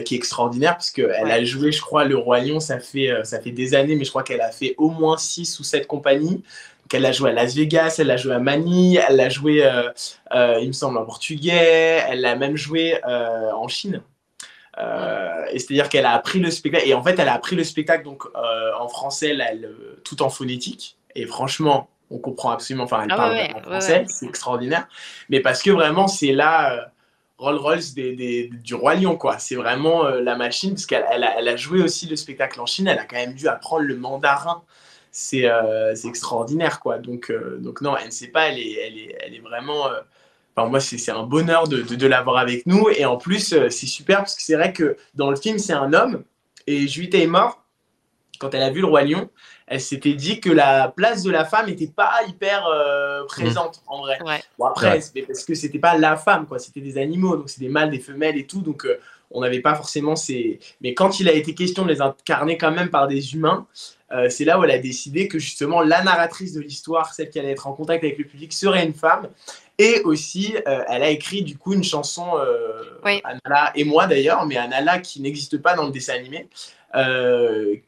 qui 0.06 0.16
est 0.16 0.18
extraordinaire, 0.18 0.74
parce 0.74 0.92
qu'elle 0.92 1.10
Ouais. 1.24 1.32
a 1.32 1.44
joué, 1.46 1.72
je 1.72 1.82
crois, 1.82 2.04
le 2.04 2.18
Roi 2.18 2.42
Lion, 2.42 2.60
ça 2.60 2.78
fait, 2.80 3.10
ça 3.24 3.40
fait 3.40 3.52
des 3.52 3.74
années, 3.74 3.96
mais 3.96 4.04
je 4.04 4.10
crois 4.10 4.22
qu'elle 4.24 4.42
a 4.42 4.52
fait 4.52 4.76
au 4.78 4.90
moins 4.90 5.18
6 5.18 5.60
ou 5.60 5.64
7 5.64 5.88
compagnies. 5.88 6.44
Donc, 6.88 6.94
elle 6.94 7.06
a 7.06 7.12
joué 7.12 7.32
à 7.32 7.34
Las 7.34 7.54
Vegas, 7.54 7.98
elle 8.00 8.10
a 8.12 8.16
joué 8.16 8.34
à 8.34 8.40
Manille, 8.40 9.04
elle 9.10 9.20
a 9.20 9.28
joué, 9.28 9.62
euh, 9.62 9.90
euh, 10.34 10.58
il 10.62 10.70
me 10.70 10.72
semble, 10.72 10.98
en 10.98 11.04
portugais, 11.04 12.02
elle 12.08 12.24
a 12.26 12.38
même 12.38 12.56
joué 12.56 12.98
euh, 13.06 13.52
en 13.52 13.68
Chine. 13.68 14.02
Et 15.52 15.60
c'est-à-dire 15.60 15.90
qu'elle 15.90 16.06
a 16.06 16.14
appris 16.14 16.40
le 16.40 16.50
spectacle, 16.50 16.88
et 16.88 16.94
en 16.94 17.04
fait, 17.04 17.20
elle 17.20 17.28
a 17.28 17.34
appris 17.34 17.58
le 17.58 17.66
spectacle 17.66 18.06
donc, 18.06 18.24
en 18.80 18.88
français, 18.88 19.34
là, 19.34 19.48
elle, 19.52 19.70
tout 20.06 20.22
en 20.22 20.30
phonétique. 20.30 20.96
Et 21.14 21.26
franchement, 21.26 21.90
on 22.10 22.20
comprend 22.20 22.52
absolument. 22.52 22.86
Enfin, 22.86 23.02
elle 23.04 23.12
Ah 23.12 23.18
parle 23.18 23.32
ouais, 23.34 23.54
ouais, 23.54 23.62
français, 23.64 24.00
ouais. 24.00 24.06
c'est 24.08 24.26
extraordinaire. 24.26 24.88
Mais 25.28 25.42
parce 25.42 25.62
que 25.62 25.72
vraiment, 25.72 26.08
c'est 26.08 26.32
là 26.32 26.90
Rolls 27.38 27.58
Royce 27.58 27.96
des, 27.96 28.16
des- 28.16 28.50
du 28.64 28.76
Roi 28.76 28.96
Lion, 28.96 29.18
quoi. 29.18 29.40
C'est 29.40 29.56
vraiment 29.56 30.06
euh, 30.06 30.22
la 30.22 30.38
machine, 30.38 30.70
parce 30.76 30.86
qu'elle 30.86 31.06
elle 31.12 31.26
a, 31.26 31.38
elle 31.38 31.50
a 31.50 31.58
joué 31.58 31.82
aussi 31.82 32.08
le 32.08 32.16
spectacle 32.16 32.62
en 32.62 32.66
Chine, 32.66 32.88
elle 32.88 33.00
a 33.00 33.04
quand 33.04 33.18
même 33.18 33.34
dû 33.34 33.50
apprendre 33.50 33.82
le 33.84 33.98
mandarin. 33.98 34.62
C'est 35.20 35.50
euh, 35.50 35.96
c'est 35.96 36.08
extraordinaire, 36.10 36.80
quoi. 36.80 37.00
Donc, 37.00 37.32
euh, 37.32 37.58
donc 37.58 37.82
non, 37.82 37.98
elle 37.98 38.06
ne 38.08 38.12
sait 38.12 38.28
pas, 38.28 38.50
elle 38.50 38.60
est, 38.60 38.74
elle 38.74 38.98
est, 39.00 39.18
elle 39.26 39.34
est 39.34 39.40
vraiment. 39.40 39.88
euh, 39.88 40.00
Enfin, 40.56 40.70
moi, 40.70 40.80
c'est 40.80 40.98
c'est 41.00 41.12
un 41.12 41.24
bonheur 41.24 41.68
de, 41.68 41.82
de, 41.82 41.96
de 41.96 42.08
l'avoir 42.08 42.38
avec 42.38 42.68
nous. 42.68 42.88
Et 42.90 43.04
en 43.06 43.18
plus, 43.18 43.54
euh, 43.54 43.70
c'est 43.72 43.88
super 43.88 44.18
parce 44.20 44.36
que 44.36 44.42
c'est 44.44 44.56
vrai 44.56 44.74
que 44.74 44.96
dans 45.16 45.30
le 45.32 45.36
film, 45.36 45.58
c'est 45.58 45.74
un 45.74 45.92
homme. 45.94 46.24
Et 46.68 46.88
Julie 46.88 47.10
Taymor, 47.10 47.64
quand 48.40 48.54
elle 48.54 48.62
a 48.62 48.70
vu 48.70 48.82
le 48.82 48.86
Roi 48.88 49.04
Lion, 49.04 49.30
elle 49.66 49.82
s'était 49.82 50.14
dit 50.14 50.40
que 50.40 50.52
la 50.52 50.90
place 50.96 51.24
de 51.24 51.32
la 51.32 51.46
femme 51.46 51.66
n'était 51.68 51.88
pas 51.88 52.12
hyper 52.28 52.66
euh, 52.68 53.24
présente 53.26 53.82
en 53.88 54.02
vrai. 54.02 54.20
Ouais. 54.24 54.42
Bon, 54.60 54.66
après, 54.66 55.00
Ouais. 55.16 55.22
parce 55.28 55.46
que 55.46 55.56
c'était 55.56 55.80
pas 55.80 55.98
la 55.98 56.16
femme, 56.16 56.46
quoi. 56.46 56.60
C'était 56.60 56.82
des 56.82 56.98
animaux, 57.00 57.38
donc 57.38 57.50
c'est 57.50 57.60
des 57.60 57.70
mâles, 57.70 57.90
des 57.90 58.00
femelles 58.00 58.38
et 58.38 58.46
tout. 58.46 58.62
Donc, 58.62 58.86
euh, 58.86 59.00
on 59.32 59.42
n'avait 59.42 59.62
pas 59.62 59.74
forcément 59.76 60.16
ces. 60.16 60.60
Mais 60.82 60.94
quand 60.94 61.20
il 61.20 61.28
a 61.28 61.34
été 61.34 61.54
question 61.56 61.86
de 61.86 61.90
les 61.92 62.02
incarner 62.02 62.58
quand 62.58 62.72
même 62.72 62.90
par 62.90 63.08
des 63.08 63.34
humains, 63.34 63.66
euh, 64.12 64.30
c'est 64.30 64.46
là 64.46 64.58
où 64.60 64.64
elle 64.64 64.72
a 64.72 64.80
décidé 64.80 65.28
que 65.28 65.38
justement 65.38 65.82
la 65.82 66.04
narratrice 66.04 66.54
de 66.54 66.62
l'histoire, 66.62 67.14
celle 67.14 67.30
qui 67.30 67.40
allait 67.40 67.52
être 67.52 67.68
en 67.68 67.74
contact 67.74 68.04
avec 68.04 68.18
le 68.18 68.26
public, 68.26 68.54
serait 68.54 68.86
une 68.86 68.94
femme. 68.94 69.28
Et 69.78 70.02
aussi, 70.06 70.56
euh, 70.68 70.84
elle 70.88 71.04
a 71.04 71.10
écrit 71.10 71.44
du 71.44 71.58
coup 71.58 71.74
une 71.74 71.84
chanson, 71.84 72.38
euh, 72.38 73.00
Oui. 73.04 73.22
Anala 73.24 73.72
et 73.76 73.84
moi 73.84 74.08
d'ailleurs, 74.08 74.46
mais 74.46 74.58
Anala 74.58 75.00
qui 75.00 75.22
n'existe 75.22 75.58
pas 75.62 75.76
dans 75.76 75.86
le 75.86 75.92
dessin 75.92 76.14
animé, 76.14 76.48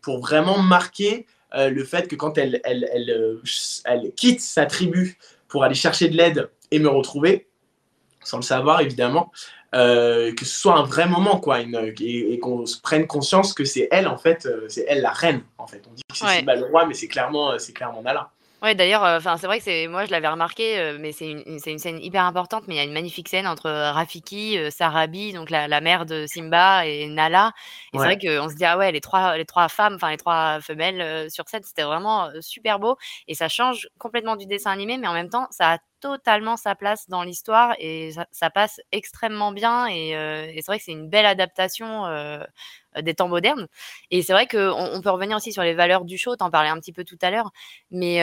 pour 0.02 0.20
vraiment 0.20 0.60
marquer 0.60 1.26
le 1.56 1.84
fait 1.84 2.08
que 2.08 2.16
quand 2.16 2.38
elle, 2.38 2.62
elle, 2.64 2.88
elle, 2.94 3.40
elle 3.86 4.12
quitte 4.14 4.42
sa 4.42 4.68
tribu 4.68 5.18
pour 5.48 5.64
aller 5.64 5.74
chercher 5.74 6.10
de 6.10 6.16
l'aide 6.16 6.50
et 6.70 6.78
me 6.78 6.90
retrouver, 6.90 7.48
sans 8.24 8.38
le 8.38 8.44
savoir 8.44 8.82
évidemment, 8.82 9.32
euh, 9.76 10.34
que 10.34 10.46
ce 10.46 10.60
soit 10.60 10.76
un 10.78 10.84
vrai 10.84 11.08
moment 11.08 11.40
quoi, 11.40 11.60
une- 11.62 11.94
et, 12.00 12.34
et 12.34 12.40
qu'on 12.40 12.66
se 12.66 12.80
prenne 12.82 13.06
conscience 13.08 13.54
que 13.54 13.66
c'est 13.66 13.88
elle 13.92 14.08
en 14.08 14.18
fait, 14.18 14.46
euh, 14.46 14.66
c'est 14.68 14.86
elle 14.88 15.02
la 15.02 15.12
reine 15.12 15.42
en 15.58 15.68
fait. 15.68 15.84
On 15.90 15.94
dit 15.94 16.02
que 16.10 16.18
c'est 16.18 16.26
Ouais. 16.26 16.40
Simba 16.40 16.56
le 16.56 16.66
roi, 16.66 16.86
mais 16.86 16.94
c'est 16.94 17.08
clairement, 17.08 17.52
euh, 17.52 17.58
c'est 17.60 17.74
clairement 17.74 18.02
Nala. 18.02 18.32
Ouais, 18.62 18.76
d'ailleurs, 18.76 19.06
euh, 19.06 19.18
enfin, 19.20 19.38
c'est 19.38 19.48
vrai 19.48 19.60
que 19.60 19.64
c'est 19.64 19.88
moi 19.88 20.04
je 20.06 20.12
l'avais 20.12 20.28
remarqué, 20.28 20.98
mais 21.00 21.14
c'est 21.14 21.30
une 21.32 21.44
une 21.46 21.80
scène 21.80 21.98
hyper 22.02 22.26
importante, 22.26 22.64
mais 22.68 22.74
il 22.76 22.78
y 22.78 22.82
a 22.82 22.84
une 22.84 22.92
magnifique 22.92 23.30
scène 23.30 23.48
entre, 23.48 23.70
Rafiki, 23.70 24.58
Sarabi, 24.70 25.32
donc 25.32 25.50
la 25.50 25.70
la 25.70 25.80
mère 25.80 26.06
de 26.06 26.26
Simba 26.28 26.86
et 26.86 27.08
Nala 27.08 27.54
et 27.94 27.98
Ouais. 27.98 28.06
c'est 28.06 28.16
vrai 28.16 28.40
qu'on 28.42 28.50
se 28.50 28.56
dit: 28.56 28.66
«Ah 28.66 28.78
ouais, 28.78 28.92
les 28.92 29.00
3 29.00 29.38
les 29.38 29.46
3 29.46 29.70
femmes, 29.70 29.94
enfin 29.96 30.10
les 30.12 30.18
3 30.18 30.60
femelles, 30.62 31.32
sur 31.32 31.48
scène», 31.48 31.64
c'était 31.64 31.84
vraiment, 31.84 32.30
super 32.42 32.80
beau 32.80 32.98
et 33.30 33.34
ça 33.34 33.48
change 33.48 33.88
complètement 33.98 34.36
du 34.36 34.46
dessin 34.46 34.72
animé, 34.72 34.98
mais 34.98 35.08
en 35.08 35.14
même 35.14 35.30
temps, 35.30 35.48
ça 35.52 35.74
a 35.76 35.78
totalement 36.02 36.58
sa 36.58 36.76
place 36.76 37.10
dans 37.10 37.24
l'histoire 37.24 37.76
et 37.80 38.12
ça 38.32 38.50
passe 38.50 38.80
extrêmement 38.92 39.52
bien 39.52 39.88
et 39.88 40.16
heu 40.16 40.46
et 40.50 40.56
c'est 40.62 40.68
vrai 40.72 40.80
que 40.80 40.86
c'est 40.86 40.92
une 40.94 41.10
belle 41.10 41.26
adaptation, 41.26 42.06
heu, 42.08 42.40
des 43.02 43.14
temps 43.14 43.28
modernes 43.28 43.68
et 44.12 44.22
c'est 44.24 44.34
vrai 44.34 44.48
qu'on 44.48 44.60
on 44.74 45.02
peut 45.02 45.10
revenir 45.12 45.38
aussi 45.38 45.54
sur 45.54 45.64
les 45.64 45.74
valeurs 45.74 46.06
du 46.06 46.18
show, 46.18 46.36
tu 46.36 46.44
en 46.44 46.50
parlais 46.52 46.70
un 46.70 46.80
petit 46.80 46.94
peu 46.94 47.04
tout 47.04 47.18
à 47.22 47.30
l'heure, 47.32 47.52
mais 47.92 48.18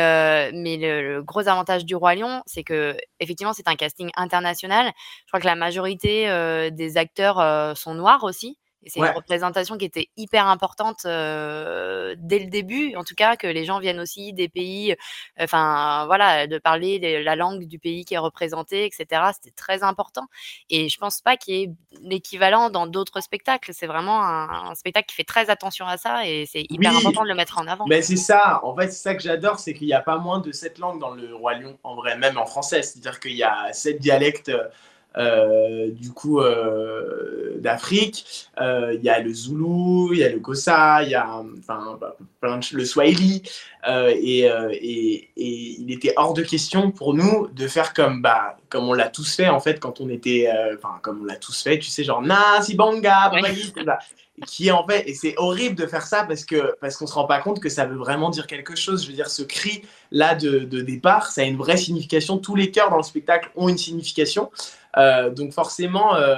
mais 0.53 0.77
le 0.77 1.03
le 1.17 1.23
gros 1.23 1.47
avantage 1.49 1.85
du 1.85 1.95
Roi 1.97 2.15
Lion, 2.17 2.43
c'est 2.47 2.65
qu'effectivement, 2.65 3.53
c'est 3.53 3.69
un 3.69 3.77
casting 3.77 4.11
international. 4.17 4.93
Je 5.25 5.29
crois 5.29 5.41
que 5.41 5.47
la 5.47 5.55
majorité, 5.57 6.27
des 6.73 6.97
acteurs, 6.97 7.77
sont 7.77 7.95
noirs 7.95 8.25
aussi 8.25 8.59
et 8.83 8.91
c'est 8.91 9.01
Ouais. 9.01 9.09
une 9.11 9.17
représentation 9.17 9.77
qui 9.79 9.85
était 9.85 10.09
hyper 10.17 10.47
importante, 10.47 11.01
dès 11.05 12.39
le 12.39 12.47
début. 12.51 12.95
En 12.97 13.05
tout 13.05 13.15
cas, 13.17 13.37
que 13.37 13.47
les 13.47 13.65
gens 13.65 13.81
viennent 13.81 14.01
aussi 14.01 14.33
des 14.33 14.49
pays, 14.49 14.95
enfin, 15.41 16.07
voilà, 16.07 16.47
de 16.47 16.59
parler 16.59 16.99
les 16.99 17.23
la 17.23 17.37
langue 17.37 17.65
du 17.67 17.79
pays 17.79 18.05
qui 18.05 18.15
est 18.15 18.19
représenté 18.19 18.87
et 18.87 18.91
cetera. 18.93 19.33
C'était 19.33 19.51
très 19.57 19.83
important 19.83 20.27
et 20.71 20.89
je 20.89 20.99
pense 20.99 21.21
pas 21.21 21.37
qu'il 21.37 21.55
y 21.55 21.63
ait 21.65 21.71
l'équivalent 22.03 22.71
dans 22.71 22.87
d'autres 22.87 23.21
spectacles. 23.21 23.73
C'est 23.75 23.87
vraiment 23.89 24.23
un 24.23 24.71
un 24.71 24.75
spectacle 24.75 25.07
qui 25.09 25.15
fait 25.17 25.25
très 25.25 25.51
attention 25.51 25.87
à 25.87 25.97
ça 25.97 26.27
et 26.27 26.47
c'est 26.47 26.65
hyper 26.71 26.93
Oui. 26.93 26.99
important 26.99 27.23
de 27.25 27.29
le 27.29 27.35
mettre 27.35 27.59
en 27.59 27.67
avant. 27.67 27.87
Mais 27.89 28.03
c'est 28.03 28.17
ça, 28.17 28.61
en 28.65 28.75
fait, 28.77 28.89
c'est 28.89 29.03
ça 29.03 29.15
que 29.15 29.23
j'adore, 29.23 29.59
c'est 29.59 29.75
qu'il 29.75 29.87
n'y 29.87 29.93
a 29.93 30.01
pas 30.01 30.19
moins 30.19 30.41
de 30.41 30.53
sept 30.53 30.79
langues 30.79 31.01
dans 31.01 31.11
le 31.11 31.35
Roi 31.35 31.55
Lion, 31.55 31.79
en 31.83 31.95
vrai, 31.95 32.17
même 32.17 32.39
en 32.39 32.47
français. 32.47 32.83
C'est-à-dire 32.83 33.21
qu'il 33.21 33.33
y 33.37 33.43
a 33.43 33.73
sept 33.73 33.99
dialectes, 34.01 34.49
euh, 34.51 34.69
du 35.15 36.11
coup, 36.11 36.41
euh, 36.41 37.55
d'Afrique. 37.59 38.49
Euh, 38.61 38.95
Il 38.95 39.03
y 39.03 39.09
a 39.09 39.21
le 39.21 39.33
Zoulou, 39.33 40.11
il 40.13 40.19
y 40.19 40.25
a 40.25 40.29
le 40.29 40.41
Kosa, 40.41 41.03
il 41.03 41.11
y 41.11 41.15
a 41.15 41.43
enfin, 41.59 41.97
bah, 42.01 42.17
plein 42.41 42.59
de 42.59 42.67
le 42.73 42.85
Swahili. 42.85 43.43
Euh, 43.89 44.13
et, 44.21 44.51
euh, 44.51 44.69
et, 44.73 45.31
et 45.37 45.77
il 45.79 45.91
était 45.93 46.13
hors 46.17 46.35
de 46.35 46.43
question 46.43 46.91
pour 46.91 47.15
nous 47.15 47.47
de 47.49 47.69
faire 47.69 47.95
comme, 47.95 48.21
bah, 48.21 48.57
comme 48.69 48.89
on 48.89 48.93
l'a 48.93 49.09
tous 49.09 49.35
fait, 49.37 49.49
en 49.49 49.61
fait, 49.61 49.81
quand 49.81 50.01
on 50.01 50.09
était. 50.09 50.51
euh, 50.55 50.75
Enfin, 50.77 50.99
comme 51.03 51.23
on 51.23 51.25
l'a 51.25 51.37
tous 51.37 51.63
fait, 51.63 51.79
tu 51.79 51.89
sais, 51.89 52.05
genre, 52.05 52.21
Nasi 52.21 52.75
Banga, 52.75 53.31
Oui. 53.33 53.73
Ça 53.85 53.99
qui 54.47 54.69
est 54.69 54.71
en 54.71 54.87
fait, 54.87 55.09
et 55.09 55.15
c'est 55.15 55.33
horrible 55.39 55.77
de 55.77 55.87
faire 55.87 56.03
ça 56.07 56.25
parce 56.25 56.45
que 56.45 56.75
parce 56.83 56.97
qu'on 56.97 57.07
se 57.07 57.15
rend 57.15 57.25
pas 57.25 57.39
compte 57.41 57.59
que 57.59 57.71
ça 57.71 57.87
veut 57.87 57.97
vraiment 57.97 58.29
dire 58.29 58.47
quelque 58.47 58.77
chose. 58.77 59.03
Je 59.03 59.09
veux 59.09 59.15
dire, 59.15 59.31
ce 59.31 59.43
cri 59.43 59.81
là 60.11 60.35
de, 60.35 60.59
de 60.59 60.83
départ, 60.83 61.31
ça 61.31 61.41
a 61.41 61.45
une 61.45 61.57
vraie 61.57 61.79
signification. 61.79 62.37
Tous 62.37 62.55
les 62.55 62.71
chœurs 62.71 62.91
dans 62.91 62.99
le 62.99 63.03
spectacle 63.03 63.51
ont 63.57 63.71
une 63.71 63.79
signification. 63.79 64.51
Euh, 64.97 65.31
donc 65.31 65.53
forcément, 65.53 66.17
euh, 66.17 66.37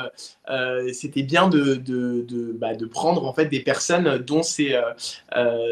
euh, 0.51 0.91
c'était 0.93 1.23
bien 1.23 1.49
bah, 1.49 2.75
de 2.75 2.87
prendre 2.87 3.25
en 3.25 3.33
fait 3.33 3.47
des 3.47 3.61
personnes 3.61 4.19
dont 4.19 4.43
c'est 4.43 4.75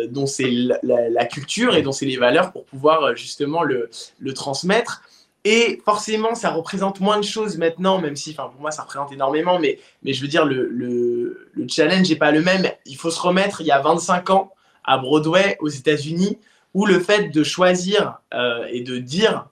dont 0.08 0.26
c'est 0.26 0.50
la, 0.82 1.24
culture 1.26 1.74
et 1.74 1.82
dont 1.82 1.92
c'est 1.92 2.06
les 2.06 2.16
valeurs 2.16 2.52
pour 2.52 2.64
pouvoir 2.64 3.16
justement 3.16 3.62
le, 3.62 3.90
transmettre. 4.34 5.02
Et 5.48 5.80
forcément, 5.84 6.34
ça 6.34 6.50
représente 6.50 6.98
moins 6.98 7.18
de 7.18 7.24
choses 7.24 7.56
maintenant, 7.56 8.00
même 8.00 8.16
si, 8.16 8.34
pour 8.34 8.52
moi, 8.58 8.72
ça 8.72 8.82
représente 8.82 9.12
énormément. 9.12 9.60
Mais, 9.60 9.78
je 10.04 10.20
veux 10.20 10.26
dire, 10.26 10.44
le, 10.44 10.66
le, 10.66 11.48
le 11.52 11.68
challenge 11.68 12.08
n'est 12.10 12.16
pas 12.16 12.32
le 12.32 12.42
même. 12.42 12.68
Il 12.84 12.96
faut 12.96 13.12
se 13.12 13.20
remettre 13.20 13.60
il 13.60 13.68
y 13.68 13.70
a 13.70 13.80
25 13.80 14.30
ans 14.30 14.52
à 14.82 14.98
Broadway, 14.98 15.56
aux 15.60 15.68
États-Unis, 15.68 16.38
où 16.74 16.84
le 16.84 16.98
fait 16.98 17.28
de 17.28 17.44
choisir 17.44 18.20
et 18.70 18.80
de 18.80 18.98
dire 18.98 19.46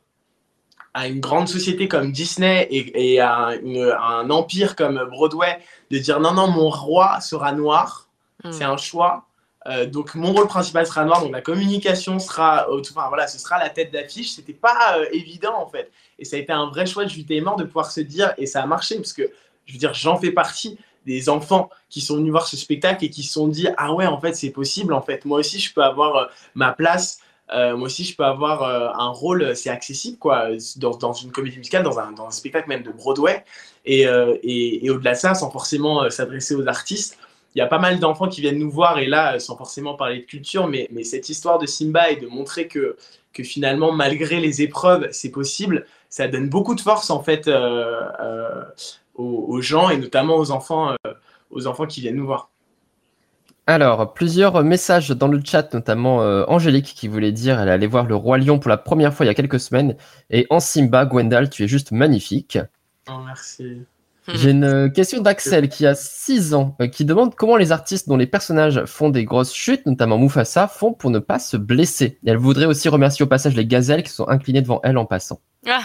à 0.94 1.08
une 1.08 1.20
grande 1.20 1.48
société 1.48 1.88
comme 1.88 2.12
Disney 2.12 2.66
et, 2.70 3.14
et 3.14 3.20
à, 3.20 3.50
une- 3.62 3.90
à 3.98 4.06
un 4.20 4.30
empire 4.30 4.76
comme 4.76 5.04
Broadway 5.10 5.58
de 5.90 5.98
dire 5.98 6.20
non, 6.20 6.32
non, 6.32 6.48
mon 6.48 6.70
roi 6.70 7.20
sera 7.20 7.52
noir, 7.52 8.08
Mmh. 8.44 8.52
c'est 8.52 8.64
un 8.64 8.76
choix. 8.76 9.24
Euh, 9.66 9.86
donc 9.86 10.14
mon 10.14 10.32
rôle 10.32 10.46
principal 10.46 10.86
sera 10.86 11.04
noir, 11.06 11.22
donc 11.22 11.32
la 11.32 11.40
communication 11.40 12.18
sera, 12.18 12.68
au- 12.70 12.80
enfin 12.80 13.06
voilà, 13.08 13.26
ce 13.26 13.38
sera 13.38 13.58
la 13.58 13.70
tête 13.70 13.90
d'affiche. 13.92 14.32
C'était 14.32 14.52
pas 14.52 14.98
euh, 14.98 15.06
évident 15.12 15.54
en 15.58 15.66
fait, 15.66 15.90
et 16.18 16.24
ça 16.26 16.36
a 16.36 16.38
été 16.40 16.52
un 16.52 16.66
vrai 16.66 16.84
choix 16.84 17.04
de 17.04 17.08
Julie 17.10 17.24
Taymor 17.24 17.56
de 17.56 17.64
pouvoir 17.64 17.90
se 17.90 18.00
dire, 18.02 18.34
et 18.36 18.44
ça 18.46 18.62
a 18.62 18.66
marché 18.66 18.96
parce 18.96 19.14
que 19.14 19.22
je 19.64 19.72
veux 19.72 19.78
dire, 19.78 19.94
j'en 19.94 20.18
fais 20.18 20.30
partie 20.32 20.78
des 21.06 21.28
enfants 21.30 21.70
qui 21.88 22.00
sont 22.02 22.16
venus 22.16 22.30
voir 22.32 22.46
ce 22.46 22.56
spectacle 22.58 23.02
et 23.04 23.08
qui 23.10 23.22
se 23.22 23.32
sont 23.32 23.48
dit 23.48 23.68
ah 23.78 23.92
ouais 23.94 24.06
en 24.06 24.20
fait 24.20 24.34
c'est 24.34 24.50
possible 24.50 24.92
en 24.94 25.00
fait 25.02 25.24
moi 25.24 25.38
aussi 25.38 25.58
je 25.60 25.72
peux 25.72 25.82
avoir 25.82 26.16
euh, 26.16 26.24
ma 26.54 26.72
place 26.72 27.20
euh, 27.52 27.76
moi 27.76 27.86
aussi 27.86 28.04
je 28.04 28.16
peux 28.16 28.24
avoir 28.24 28.62
euh, 28.62 28.88
un 28.94 29.08
rôle 29.08 29.42
euh, 29.42 29.54
c'est 29.54 29.68
accessible 29.68 30.16
quoi 30.16 30.48
dans, 30.76 31.12
une 31.12 31.30
comédie 31.30 31.58
musicale 31.58 31.82
dans 31.82 31.98
un, 31.98 32.30
spectacle 32.30 32.70
même 32.70 32.82
de 32.82 32.90
Broadway 32.90 33.44
et, 33.84 34.08
au-delà 34.08 35.12
de 35.12 35.18
ça 35.18 35.34
sans 35.34 35.50
forcément 35.50 36.08
s'adresser 36.08 36.54
aux 36.54 36.66
artistes 36.66 37.18
il 37.54 37.58
y 37.58 37.62
a 37.62 37.66
pas 37.66 37.78
mal 37.78 37.98
d'enfants 38.00 38.28
qui 38.28 38.40
viennent 38.40 38.58
nous 38.58 38.70
voir 38.70 38.98
et 38.98 39.06
là, 39.06 39.38
sans 39.38 39.56
forcément 39.56 39.94
parler 39.94 40.18
de 40.18 40.24
culture, 40.24 40.66
mais, 40.66 40.88
cette 41.04 41.28
histoire 41.28 41.60
de 41.60 41.66
Simba 41.66 42.10
et 42.10 42.16
de 42.16 42.26
montrer 42.26 42.66
que, 42.66 42.96
finalement, 43.44 43.92
malgré 43.92 44.40
les 44.40 44.60
épreuves, 44.60 45.06
c'est 45.12 45.30
possible, 45.30 45.86
ça 46.08 46.26
donne 46.26 46.48
beaucoup 46.48 46.74
de 46.74 46.80
force 46.80 47.10
en 47.10 47.22
fait 47.22 47.48
aux, 49.14 49.24
aux 49.24 49.60
gens 49.60 49.88
et 49.88 49.98
notamment 49.98 50.34
aux 50.34 50.50
enfants, 50.50 50.96
aux 51.52 51.68
enfants 51.68 51.86
qui 51.86 52.00
viennent 52.00 52.16
nous 52.16 52.26
voir. 52.26 52.50
Alors, 53.66 54.12
plusieurs 54.12 54.62
messages 54.62 55.10
dans 55.10 55.28
le 55.28 55.40
chat, 55.42 55.72
notamment 55.72 56.22
euh, 56.22 56.44
Angélique 56.48 56.92
qui 56.94 57.08
voulait 57.08 57.32
dire 57.32 57.58
elle 57.58 57.70
allait 57.70 57.86
voir 57.86 58.04
le 58.04 58.14
Roi 58.14 58.36
Lion 58.36 58.58
pour 58.58 58.68
la 58.68 58.76
première 58.76 59.14
fois 59.14 59.24
il 59.24 59.28
y 59.28 59.30
a 59.30 59.34
quelques 59.34 59.60
semaines. 59.60 59.96
Et 60.28 60.46
en 60.50 60.60
Simba, 60.60 61.06
Gwendal, 61.06 61.48
tu 61.48 61.64
es 61.64 61.68
juste 61.68 61.90
magnifique. 61.90 62.58
Oh, 63.08 63.20
merci. 63.24 63.82
J'ai 64.28 64.50
une 64.50 64.92
question 64.94 65.22
d'Axel 65.22 65.70
qui 65.70 65.86
a 65.86 65.94
6 65.94 66.52
ans, 66.52 66.76
euh, 66.82 66.88
qui 66.88 67.06
demande 67.06 67.34
comment 67.34 67.56
les 67.56 67.72
artistes 67.72 68.06
dont 68.06 68.18
les 68.18 68.26
personnages 68.26 68.84
font 68.84 69.08
des 69.08 69.24
grosses 69.24 69.54
chutes, 69.54 69.86
notamment 69.86 70.18
Mufasa, 70.18 70.68
font 70.68 70.92
pour 70.92 71.10
ne 71.10 71.18
pas 71.18 71.38
se 71.38 71.56
blesser. 71.56 72.18
Et 72.24 72.30
elle 72.30 72.36
voudrait 72.36 72.66
aussi 72.66 72.90
remercier 72.90 73.22
au 73.22 73.28
passage 73.28 73.54
les 73.54 73.66
gazelles 73.66 74.02
qui 74.02 74.12
sont 74.12 74.28
inclinées 74.28 74.62
devant 74.62 74.80
elle 74.82 74.98
en 74.98 75.06
passant. 75.06 75.40
Ah, 75.66 75.84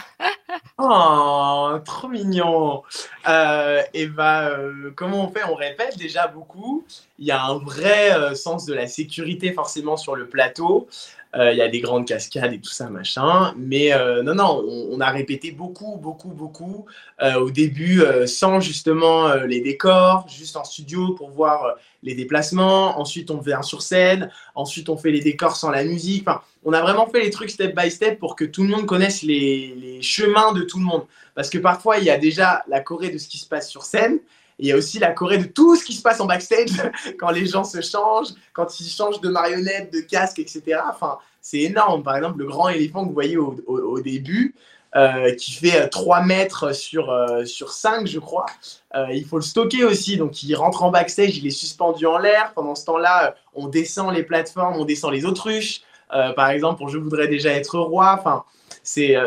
Oh, 0.78 1.78
trop 1.86 2.08
mignon. 2.08 2.84
Euh, 3.28 3.82
et 3.94 4.08
bah, 4.08 4.50
euh, 4.50 4.92
comment 4.96 5.26
on 5.26 5.32
fait? 5.32 5.44
On 5.50 5.56
répète 5.56 5.98
déjà 5.98 6.28
beaucoup. 6.28 6.86
Il 7.18 7.26
y 7.26 7.32
a 7.32 7.44
un 7.44 7.58
vrai 7.58 8.14
euh, 8.14 8.34
sens 8.34 8.66
de 8.66 8.74
la 8.74 8.88
sécurité 8.88 9.52
forcément 9.54 9.98
sur 9.98 10.16
le 10.16 10.28
plateau. 10.28 10.88
Il 11.36 11.58
y 11.58 11.62
a 11.62 11.68
des 11.68 11.80
grandes 11.80 12.08
cascades 12.08 12.54
et 12.54 12.60
tout 12.60 12.72
ça, 12.72 12.90
machin. 12.90 13.54
Mais 13.56 13.92
non, 14.24 14.34
non, 14.34 14.66
on, 14.92 15.00
a 15.00 15.12
répété 15.12 15.52
beaucoup, 15.52 15.98
beaucoup, 15.98 16.30
beaucoup. 16.30 16.86
au 17.22 17.52
début, 17.52 18.02
sans 18.26 18.60
justement 18.60 19.36
les 19.36 19.62
décors, 19.62 20.28
juste 20.28 20.58
en 20.58 20.64
studio 20.64 21.14
pour 21.14 21.30
voir 21.30 21.76
les 22.04 22.16
déplacements. 22.16 23.00
Ensuite, 23.00 23.32
on 23.32 23.40
vient 23.40 23.62
sur 23.62 23.82
scène. 23.82 24.32
Ensuite, 24.56 24.90
on 24.90 24.98
fait 24.98 25.12
les 25.12 25.20
décors 25.20 25.56
sans 25.56 25.70
la 25.70 25.84
musique. 25.84 26.28
Enfin, 26.28 26.42
on 26.64 26.74
a 26.74 26.82
vraiment 26.82 27.08
fait 27.08 27.22
les 27.22 27.30
trucs 27.30 27.50
step 27.50 27.76
by 27.76 27.92
step 27.92 28.20
pour 28.20 28.36
que 28.36 28.46
tout 28.46 28.64
le 28.64 28.70
monde 28.70 28.86
connaisse 28.86 29.24
les, 29.24 29.76
les 29.76 30.02
chemins 30.02 30.54
de 30.54 30.62
tout 30.62 30.80
le 30.80 30.86
monde. 30.86 31.06
Parce 31.36 31.50
que 31.50 31.58
parfois, 31.58 31.98
il 31.98 32.06
y 32.06 32.10
a 32.10 32.18
déjà 32.18 32.64
la 32.68 32.80
Corée 32.82 33.10
de 33.10 33.18
ce 33.18 33.28
qui 33.28 33.38
se 33.38 33.48
passe 33.48 33.70
sur 33.70 33.84
scène. 33.84 34.20
Il 34.60 34.68
y 34.68 34.72
a 34.72 34.76
aussi 34.76 35.00
la 35.00 35.12
Corée 35.12 35.38
de 35.38 35.46
tout 35.46 35.76
ce 35.76 35.86
qui 35.86 35.94
se 35.94 36.02
passe 36.02 36.20
en 36.20 36.26
backstage, 36.26 36.70
quand 37.20 37.32
les 37.32 37.46
gens 37.46 37.64
se 37.64 37.82
changent, 37.82 38.34
quand 38.54 38.80
ils 38.80 38.90
changent 38.90 39.22
de 39.22 39.30
marionnette, 39.30 39.92
de 39.94 40.02
casque, 40.02 40.40
etc. 40.40 40.82
Enfin, 40.90 41.18
c'est 41.42 41.60
énorme. 41.60 42.04
Par 42.04 42.18
exemple, 42.18 42.40
le 42.40 42.46
grand 42.46 42.70
éléphant 42.70 43.04
que 43.04 43.08
vous 43.08 43.14
voyez 43.14 43.38
au, 43.38 44.00
début, 44.02 44.56
euh, 44.96 45.34
qui 45.36 45.52
fait 45.52 45.88
3 45.88 46.24
mètres 46.24 46.74
sur, 46.76 47.10
euh, 47.10 47.46
sur 47.46 47.72
5, 47.72 48.06
je 48.06 48.20
crois. 48.20 48.48
Euh, 48.96 49.08
il 49.14 49.24
faut 49.26 49.38
le 49.38 49.44
stocker 49.44 49.86
aussi. 49.86 50.18
Donc, 50.18 50.44
il 50.44 50.54
rentre 50.56 50.84
en 50.84 50.92
backstage, 50.92 51.38
il 51.38 51.48
est 51.48 51.52
suspendu 51.52 52.06
en 52.06 52.18
l'air. 52.18 52.52
Pendant 52.54 52.76
ce 52.76 52.86
temps-là, 52.86 53.36
on 53.54 53.68
descend 53.68 54.14
les 54.14 54.24
plateformes, 54.24 54.76
on 54.78 54.86
descend 54.86 55.14
les 55.14 55.26
autruches. 55.26 55.82
par 56.10 56.50
exemple, 56.50 56.80
pour 56.80 56.90
Je 56.90 56.98
voudrais 56.98 57.28
déjà 57.28 57.52
être 57.52 57.80
roi. 57.80 58.16
Enfin, 58.20 58.44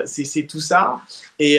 c'est 0.04 0.46
tout 0.48 0.60
ça. 0.60 1.00
Et 1.38 1.58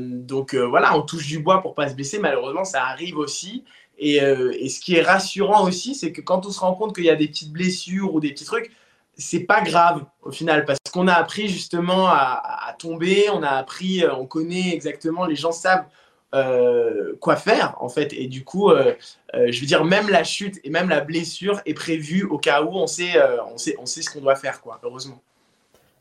donc, 0.00 0.54
voilà, 0.54 0.96
on 0.96 1.02
touche 1.02 1.26
du 1.26 1.38
bois 1.38 1.62
pour 1.62 1.74
pas 1.74 1.88
se 1.88 1.94
blesser. 1.94 2.18
Malheureusement, 2.18 2.64
ça 2.64 2.84
arrive 2.84 3.16
aussi. 3.16 3.64
Et, 3.98 4.18
ce 4.20 4.80
qui 4.80 4.96
est 4.96 5.02
rassurant 5.02 5.66
aussi, 5.66 5.94
c'est 5.94 6.12
que 6.12 6.20
quand 6.20 6.46
on 6.46 6.50
se 6.50 6.60
rend 6.60 6.74
compte 6.74 6.94
qu'il 6.94 7.04
y 7.04 7.10
a 7.10 7.16
des 7.16 7.28
petites 7.28 7.52
blessures 7.52 8.14
ou 8.14 8.20
des 8.20 8.30
petits 8.32 8.44
trucs, 8.44 8.72
c'est 9.16 9.40
pas 9.40 9.60
grave 9.62 10.04
au 10.22 10.30
final 10.30 10.64
parce 10.64 10.78
qu'on 10.92 11.08
a 11.08 11.14
appris 11.14 11.48
justement 11.48 12.08
à, 12.08 12.74
tomber, 12.78 13.26
on 13.32 13.42
a 13.42 13.50
appris, 13.50 14.02
euh, 14.02 14.14
on 14.14 14.26
connaît 14.26 14.72
exactement, 14.72 15.26
les 15.26 15.36
gens 15.36 15.52
savent 15.52 15.86
euh, 16.34 17.14
quoi 17.20 17.36
faire 17.36 17.76
en 17.78 17.88
fait 17.88 18.12
et 18.12 18.26
du 18.26 18.42
coup, 18.42 18.70
euh, 18.70 18.94
je 19.32 19.60
veux 19.60 19.66
dire 19.66 19.84
même 19.84 20.08
la 20.08 20.24
chute 20.24 20.58
et 20.64 20.70
même 20.70 20.88
la 20.88 21.00
blessure 21.00 21.60
est 21.64 21.74
prévue 21.74 22.24
au 22.24 22.38
cas 22.38 22.62
où 22.62 22.70
on 22.74 22.86
sait, 22.86 23.12
on 23.52 23.58
sait, 23.58 23.76
on 23.78 23.86
sait 23.86 24.02
ce 24.02 24.10
qu'on 24.10 24.20
doit 24.20 24.36
faire 24.36 24.60
quoi. 24.60 24.80
Heureusement. 24.82 25.22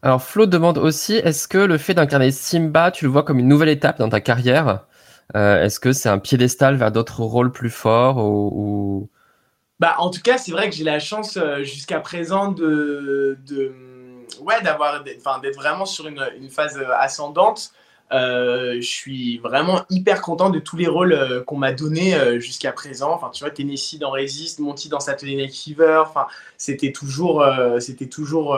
Alors 0.04 0.22
Flo 0.22 0.46
demande 0.46 0.78
aussi, 0.78 1.14
est-ce 1.16 1.48
que 1.48 1.58
le 1.58 1.80
fait 1.80 1.96
d'incarner 1.96 2.30
Simba, 2.30 2.92
tu 2.92 3.06
le 3.06 3.12
vois 3.12 3.24
comme 3.24 3.40
une 3.40 3.48
nouvelle 3.48 3.70
étape 3.70 3.98
dans 3.98 4.10
ta 4.10 4.22
carrière? 4.22 4.86
Est-ce 5.34 5.80
que 5.80 5.94
c'est 5.94 6.10
un 6.10 6.20
piédestal 6.20 6.76
vers 6.76 6.92
d'autres 6.92 7.22
rôles 7.22 7.52
plus 7.52 7.72
forts 7.72 8.18
ou 8.18 9.10
bah, 9.84 9.96
en 9.98 10.10
tout 10.10 10.22
cas, 10.22 10.38
c'est 10.38 10.54
vrai 10.54 10.70
que 10.70 10.76
j'ai 10.78 10.86
la 10.86 11.00
chance 11.00 11.36
euh, 11.36 11.64
jusqu'à 11.64 12.00
présent 12.00 12.54
de, 12.54 13.38
de 13.46 13.74
ouais, 14.40 14.62
d'avoir, 14.62 15.04
d'être 15.04 15.56
vraiment 15.56 15.86
sur 15.86 16.08
une, 16.08 16.50
phase 16.50 16.78
euh, 16.78 16.90
ascendante. 16.98 17.74
Euh, 18.14 18.76
je 18.76 18.88
suis 18.88 19.40
vraiment 19.40 19.84
hyper 19.90 20.22
content 20.22 20.50
de 20.50 20.60
tous 20.60 20.78
les 20.78 20.88
rôles 20.88 21.44
qu'on 21.48 21.58
m'a 21.58 21.74
donnés 21.74 22.40
jusqu'à 22.40 22.72
présent. 22.72 23.12
Enfin, 23.12 23.30
tu 23.34 23.44
vois, 23.44 23.52
Tennessee 23.52 23.98
dans 24.00 24.12
Resist, 24.12 24.60
Monty 24.60 24.88
dans 24.88 25.02
Saturday 25.02 25.36
Night 25.36 25.54
Fever. 25.54 26.04
Enfin, 26.08 26.28
c'était 26.58 26.94
toujours, 26.94 27.44
c'était 27.80 28.08
toujours 28.08 28.58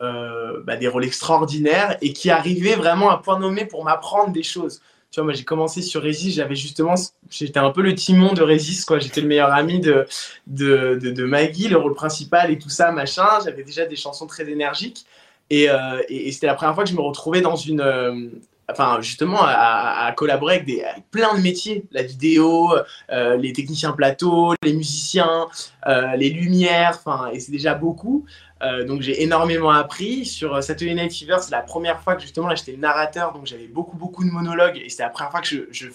bah, 0.00 0.76
des 0.76 0.88
rôles 0.88 1.04
extraordinaires 1.04 1.96
et 2.02 2.12
qui 2.12 2.30
arrivaient 2.30 2.76
vraiment 2.76 3.10
à 3.10 3.18
point 3.18 3.38
nommé 3.38 3.64
pour 3.64 3.84
m'apprendre 3.84 4.32
des 4.32 4.42
choses 4.42 4.80
tu 5.14 5.20
vois, 5.20 5.26
moi 5.26 5.34
j'ai 5.34 5.44
commencé 5.44 5.80
sur 5.80 6.02
Resist, 6.02 6.34
j'avais 6.34 6.56
justement, 6.56 6.96
j'étais 7.30 7.60
un 7.60 7.70
peu 7.70 7.82
le 7.82 7.94
timon 7.94 8.32
de 8.32 8.42
Resist, 8.42 8.84
quoi. 8.84 8.98
J'étais 8.98 9.20
le 9.20 9.28
meilleur 9.28 9.52
ami 9.52 9.78
de, 9.78 10.08
de, 10.48 11.24
Maggie, 11.24 11.68
le 11.68 11.76
rôle 11.76 11.94
principal 11.94 12.50
et 12.50 12.58
tout 12.58 12.68
ça, 12.68 12.90
machin. 12.90 13.28
J'avais 13.44 13.62
déjà 13.62 13.86
des 13.86 13.94
chansons 13.94 14.26
très 14.26 14.50
énergiques. 14.50 15.06
Et, 15.50 15.70
euh, 15.70 16.02
et, 16.08 16.32
c'était 16.32 16.48
la 16.48 16.54
première 16.54 16.74
fois 16.74 16.82
que 16.82 16.90
je 16.90 16.96
me 16.96 17.00
retrouvais 17.00 17.42
dans 17.42 17.54
une. 17.54 17.80
Euh, 18.70 18.72
enfin, 18.72 18.98
justement, 19.00 19.40
à, 19.42 20.12
collaborer 20.16 20.56
avec, 20.56 20.84
plein 21.10 21.34
de 21.34 21.40
métiers 21.40 21.84
la 21.92 22.02
vidéo, 22.02 22.72
euh, 23.10 23.36
les 23.36 23.52
techniciens 23.52 23.92
plateau, 23.92 24.54
les 24.62 24.72
musiciens, 24.72 25.46
les 26.16 26.30
lumières, 26.30 26.98
enfin, 27.04 27.30
et 27.32 27.40
c'est 27.40 27.52
déjà 27.52 27.74
beaucoup. 27.74 28.26
Euh, 28.64 28.84
donc 28.84 29.02
j'ai 29.02 29.22
énormément 29.22 29.70
appris. 29.70 30.24
Sur 30.24 30.54
euh, 30.54 30.60
Saturday 30.60 30.94
Night 30.94 31.12
Fever, 31.12 31.36
c'est 31.40 31.50
la 31.50 31.60
première 31.60 32.00
fois 32.00 32.14
que 32.14 32.22
justement 32.22 32.48
là 32.48 32.54
j'étais 32.54 32.76
narrateur, 32.76 33.32
donc 33.32 33.46
j'avais 33.46 33.66
beaucoup 33.66 33.96
beaucoup 33.96 34.24
de 34.24 34.30
monologues 34.30 34.80
et 34.82 34.88
c'était 34.88 35.02
la 35.02 35.10
première 35.10 35.30
fois 35.30 35.40
que 35.40 35.68
je, 35.70 35.86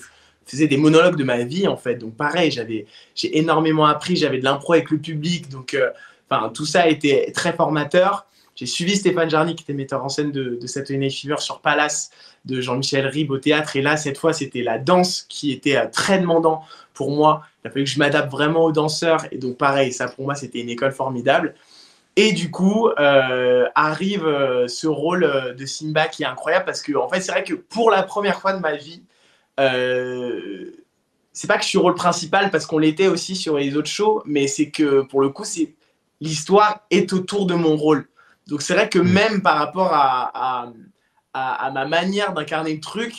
faisais 0.46 0.68
des 0.68 0.78
monologues 0.78 1.16
de 1.16 1.24
ma 1.24 1.44
vie 1.44 1.68
en 1.68 1.78
fait. 1.78 1.96
Donc 1.96 2.16
pareil, 2.16 2.52
j'avais 2.52 2.86
j'ai 3.16 3.38
énormément 3.38 3.86
appris, 3.86 4.16
j'avais 4.16 4.40
de 4.40 4.44
l'impro 4.44 4.74
avec 4.74 4.90
le 4.90 4.98
public, 4.98 5.50
donc 5.50 5.74
euh, 5.74 5.90
enfin 6.30 6.50
tout 6.50 6.66
ça 6.66 6.82
a 6.82 6.88
été 6.88 7.32
très 7.34 7.54
formateur. 7.54 8.26
J'ai 8.56 8.66
suivi 8.66 8.98
Stéphane 8.98 9.30
Jarny 9.30 9.56
qui 9.56 9.64
était 9.64 9.74
metteur 9.74 10.04
en 10.04 10.10
scène 10.10 10.32
de, 10.32 10.58
de 10.62 10.68
Saturday 10.68 10.98
Night 10.98 11.14
Fever 11.14 11.38
sur 11.38 11.62
Palace 11.62 12.12
de 12.50 12.62
Jean-Michel 12.62 13.08
Ribes 13.08 13.32
au 13.32 13.38
théâtre 13.38 13.76
et 13.76 13.82
là 13.82 13.98
cette 13.98 14.18
fois 14.18 14.34
c'était 14.34 14.64
la 14.64 14.78
danse 14.78 15.26
qui 15.30 15.52
était 15.52 15.88
très 15.88 16.20
demandant 16.20 16.64
pour 16.94 17.12
moi. 17.12 17.44
Il 17.64 17.68
a 17.68 17.72
fallu 17.72 17.86
que 17.86 17.92
je 17.92 18.00
m'adapte 18.00 18.32
vraiment 18.32 18.66
aux 18.66 18.72
danseurs 18.72 19.26
et 19.32 19.38
donc 19.38 19.58
pareil, 19.58 19.94
ça 19.94 20.08
pour 20.08 20.26
moi 20.26 20.36
c'était 20.36 20.60
une 20.60 20.70
école 20.70 20.92
formidable. 20.92 21.56
Et 22.22 22.34
du 22.34 22.52
coup, 22.52 22.90
euh, 22.90 23.66
arrive 23.76 24.26
euh, 24.26 24.68
ce 24.68 24.88
rôle 24.88 25.24
euh, 25.24 25.54
de 25.54 25.66
Simba 25.66 26.10
qui 26.10 26.24
est 26.24 26.26
incroyable 26.26 26.66
parce 26.66 26.82
que, 26.82 26.94
en 26.98 27.08
fait, 27.08 27.22
c'est 27.22 27.32
vrai 27.32 27.46
que 27.46 27.54
pour 27.54 27.92
la 27.92 28.04
première 28.04 28.42
fois 28.42 28.52
de 28.52 28.60
ma 28.60 28.76
vie, 28.76 29.04
c'est 31.32 31.48
pas 31.48 31.58
que 31.58 31.64
je 31.64 31.70
suis 31.70 31.78
rôle 31.78 31.96
principal 31.96 32.52
parce 32.52 32.66
qu'on 32.66 32.78
l'était 32.78 33.08
aussi 33.08 33.38
sur 33.38 33.58
les 33.58 33.78
autres 33.78 33.90
shows, 33.90 34.22
mais 34.26 34.48
c'est 34.48 34.70
que 34.70 35.02
pour 35.04 35.22
le 35.22 35.30
coup, 35.30 35.46
c'est 35.46 35.74
l'histoire 36.20 36.82
est 36.92 37.14
autour 37.14 37.46
de 37.46 37.54
mon 37.54 37.78
rôle. 37.78 38.06
Donc 38.48 38.62
c'est 38.62 38.74
vrai 38.74 38.90
que 38.90 39.00
même 39.00 39.42
par 39.42 39.58
rapport 39.58 39.94
à, 39.94 40.32
à, 40.34 40.74
ma 41.34 41.86
manière 41.86 42.34
d'incarner 42.34 42.74
le 42.74 42.80
truc, 42.80 43.14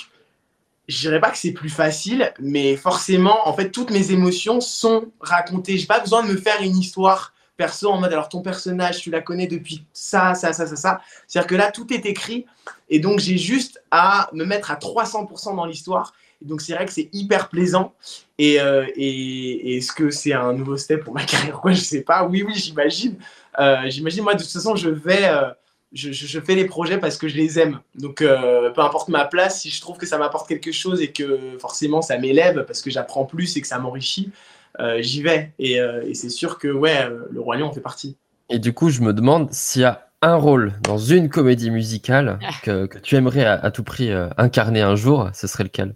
je 0.88 0.98
dirais 1.00 1.20
pas 1.20 1.30
que 1.30 1.38
c'est 1.38 1.52
plus 1.52 1.68
facile, 1.68 2.32
mais 2.40 2.76
forcément, 2.76 3.48
en 3.48 3.52
fait, 3.52 3.70
toutes 3.70 3.90
mes 3.90 4.11
émotions 4.11 4.61
sont 4.61 5.12
racontées. 5.20 5.78
J'ai 5.78 5.86
pas 5.86 6.00
besoin 6.00 6.24
de 6.24 6.32
me 6.32 6.36
faire 6.36 6.61
une 6.62 6.76
histoire 6.76 7.32
perso 7.61 7.90
en 7.90 8.00
mode 8.00 8.12
alors 8.12 8.30
ton 8.30 8.40
personnage, 8.40 9.00
tu 9.02 9.11
la 9.11 9.20
connais 9.20 9.46
depuis 9.46 9.84
ça, 9.92 10.34
ça, 10.34 10.54
ça, 10.54 10.66
ça, 10.66 10.76
ça. 10.76 11.00
C'est-à-dire 11.26 11.46
que 11.46 11.54
là, 11.54 11.70
tout 11.70 11.92
est 11.92 12.06
écrit 12.06 12.46
et 12.88 13.00
donc 13.00 13.18
j'ai 13.18 13.36
juste 13.36 13.82
à 13.90 14.30
me 14.32 14.44
mettre 14.44 14.70
à 14.70 14.76
300% 14.76 15.56
dans 15.56 15.66
l'histoire. 15.66 16.14
Donc 16.40 16.62
c'est 16.62 16.72
vrai 16.72 16.86
que 16.86 16.92
c'est 16.92 17.11
hyper 17.12 17.50
plaisant. 17.50 17.92
Et, 18.38 18.58
euh, 18.61 18.86
et, 18.96 19.76
est-ce 19.76 19.92
que 19.92 20.11
c'est 20.11 20.32
un 20.32 20.54
nouveau 20.54 20.78
step 20.78 21.04
pour 21.04 21.12
ma 21.12 21.24
carrière? 21.26 21.61
Quoi, 21.61 21.72
je 21.72 21.82
sais 21.82 22.00
pas. 22.00 22.24
Oui, 22.24 22.42
oui, 22.42 22.54
j'imagine. 22.56 23.16
Euh, 23.58 23.82
j'imagine, 23.88 24.24
moi, 24.24 24.34
de 24.34 24.42
toute 24.42 24.50
façon, 24.50 24.74
je 24.74 24.88
vais. 24.88 25.28
Euh, 25.28 25.50
je, 25.93 26.12
je, 26.12 26.41
fais 26.41 26.55
les 26.55 26.66
projets 26.66 26.99
parce 26.99 27.16
que 27.16 27.28
je 27.28 27.36
les 27.36 27.59
aime. 27.59 27.80
Donc, 27.97 28.18
peu 28.18 28.80
importe 28.80 29.09
ma 29.09 29.24
place, 29.24 29.62
si 29.62 29.70
je 29.70 29.80
trouve 29.80 29.99
que 29.99 30.07
ça 30.07 30.18
m'apporte 30.18 30.49
quelque 30.49 30.72
chose 30.72 31.01
et 31.03 31.12
que 31.12 31.59
forcément 31.59 32.03
ça 32.03 32.18
m'élève 32.18 32.64
parce 32.64 32.80
que 32.80 32.91
j'apprends 32.91 33.24
plus 33.24 33.57
et 33.57 33.61
que 33.61 33.66
ça 33.66 33.78
m'enrichit, 33.78 34.30
euh, 34.78 35.03
j'y 35.03 35.22
vais. 35.22 35.53
Euh, 35.61 36.03
et, 36.05 36.14
c'est 36.14 36.28
sûr 36.28 36.59
que 36.59 36.68
ouais, 36.68 37.05
euh, 37.05 37.26
le 37.30 37.41
Roi 37.41 37.57
Lion 37.57 37.66
en 37.66 37.72
fait 37.72 37.80
partie. 37.80 38.16
Et 38.49 38.59
du 38.59 38.72
coup, 38.72 38.91
je 38.91 39.01
me 39.01 39.12
demande 39.12 39.53
s'il 39.53 39.82
y 39.82 39.84
a 39.84 40.09
un 40.22 40.36
rôle 40.36 40.74
dans 40.82 40.99
une 40.99 41.28
comédie 41.28 41.70
musicale 41.70 42.38
ah. 42.43 42.51
que, 42.62 42.86
que 42.86 42.99
tu 42.99 43.16
aimerais 43.16 43.45
à, 43.45 43.70
tout 43.70 43.84
prix 43.84 44.12
incarner 44.36 44.82
un 44.82 44.95
jour, 44.95 45.30
ce 45.32 45.47
serait 45.47 45.64
lequel? 45.64 45.95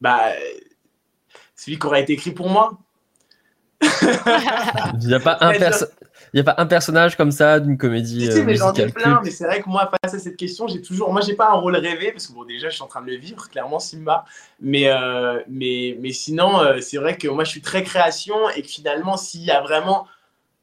Bah, 0.00 0.20
celui 1.54 1.78
qui 1.78 1.86
aurait 1.86 2.02
été 2.02 2.14
écrit 2.14 2.32
pour 2.32 2.48
moi. 2.48 2.78
Il 3.82 5.06
n'y 5.06 5.14
a 5.14 5.20
pas 5.20 5.38
un 5.40 5.52
personnage. 5.58 5.94
Il 6.34 6.38
n'y 6.38 6.48
a 6.48 6.52
pas 6.52 6.60
un 6.60 6.66
personnage 6.66 7.16
comme 7.16 7.30
ça 7.30 7.60
d'une 7.60 7.78
comédie. 7.78 8.28
Si, 8.28 8.42
mais 8.42 8.56
j'en 8.56 8.72
ai 8.72 8.88
plein, 8.88 9.20
mais 9.22 9.30
c'est 9.30 9.44
vrai 9.44 9.62
que 9.62 9.68
moi, 9.68 9.88
face 10.02 10.14
à 10.14 10.18
cette 10.18 10.36
question, 10.36 10.66
j'ai 10.66 10.82
toujours. 10.82 11.12
Moi, 11.12 11.20
j'ai 11.20 11.34
pas 11.34 11.48
un 11.48 11.54
rôle 11.54 11.76
rêvé, 11.76 12.10
parce 12.10 12.26
que 12.26 12.32
bon, 12.32 12.44
déjà, 12.44 12.70
je 12.70 12.74
suis 12.74 12.82
en 12.82 12.88
train 12.88 13.02
de 13.02 13.06
le 13.06 13.16
vivre, 13.16 13.48
clairement, 13.48 13.78
Simba. 13.78 14.24
Mais, 14.60 14.88
euh, 14.88 15.38
mais, 15.48 15.96
mais 16.00 16.10
sinon, 16.10 16.58
euh, 16.58 16.80
c'est 16.80 16.96
vrai 16.96 17.16
que 17.16 17.28
moi, 17.28 17.44
je 17.44 17.50
suis 17.50 17.60
très 17.60 17.84
création 17.84 18.34
et 18.56 18.62
que 18.62 18.68
finalement, 18.68 19.16
s'il 19.16 19.44
y 19.44 19.52
a 19.52 19.60
vraiment 19.60 20.08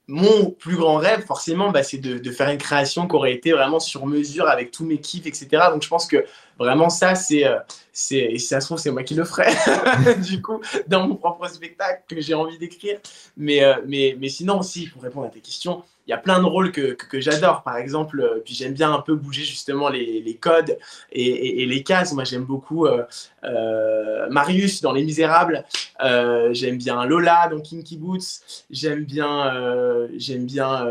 mon 0.07 0.51
plus 0.51 0.75
grand 0.75 0.97
rêve, 0.97 1.25
forcément, 1.25 1.71
bah, 1.71 1.83
c'est 1.83 1.99
de, 1.99 2.17
de, 2.17 2.31
faire 2.31 2.49
une 2.49 2.57
création 2.57 3.07
qui 3.07 3.15
aurait 3.15 3.33
été 3.33 3.53
vraiment 3.53 3.79
sur 3.79 4.05
mesure 4.07 4.49
avec 4.49 4.71
tous 4.71 4.83
mes 4.83 4.97
kiffs, 4.97 5.25
etc. 5.25 5.47
Donc, 5.71 5.83
je 5.83 5.87
pense 5.87 6.05
que 6.05 6.25
vraiment, 6.59 6.89
ça, 6.89 7.15
c'est. 7.15 7.45
Euh, 7.91 7.93
c'est 7.93 8.37
ça 8.37 8.61
se 8.61 8.67
trouve, 8.67 8.79
c'est 8.79 8.91
moi 8.91 9.03
qui 9.03 9.15
le 9.15 9.25
ferai, 9.25 9.47
du 10.21 10.41
coup, 10.41 10.61
dans 10.87 11.07
mon 11.07 11.15
propre 11.15 11.47
spectacle 11.49 12.03
que 12.07 12.21
j'ai 12.21 12.33
envie 12.33 12.57
d'écrire. 12.57 12.99
Mais, 13.37 13.63
euh, 13.63 13.75
mais, 13.85 14.15
mais 14.19 14.29
sinon, 14.29 14.59
aussi, 14.59 14.87
pour 14.87 15.03
répondre 15.03 15.27
à 15.27 15.29
tes 15.29 15.41
questions, 15.41 15.83
il 16.07 16.11
y 16.11 16.13
a 16.13 16.17
plein 16.17 16.39
de 16.39 16.45
rôles 16.45 16.71
que, 16.71 16.93
que, 16.93 17.19
j'adore. 17.19 17.63
Par 17.63 17.77
exemple, 17.77 18.21
euh, 18.21 18.41
puis 18.43 18.55
j'aime 18.55 18.73
bien 18.73 18.91
un 18.93 19.01
peu 19.01 19.15
bouger 19.15 19.43
justement 19.43 19.89
les, 19.89 20.21
les 20.21 20.35
codes 20.35 20.77
et, 21.11 21.65
les 21.65 21.83
cases. 21.83 22.13
Moi, 22.13 22.23
j'aime 22.23 22.45
beaucoup 22.45 22.87
Marius 24.29 24.81
dans 24.81 24.93
Les 24.93 25.03
Misérables. 25.03 25.65
j'aime 26.51 26.77
bien 26.77 27.05
Lola 27.05 27.49
dans 27.49 27.59
Kinky 27.59 27.97
Boots. 27.97 28.41
J'aime 28.69 29.03
bien. 29.03 30.07
j'aime 30.17 30.45
bien 30.45 30.87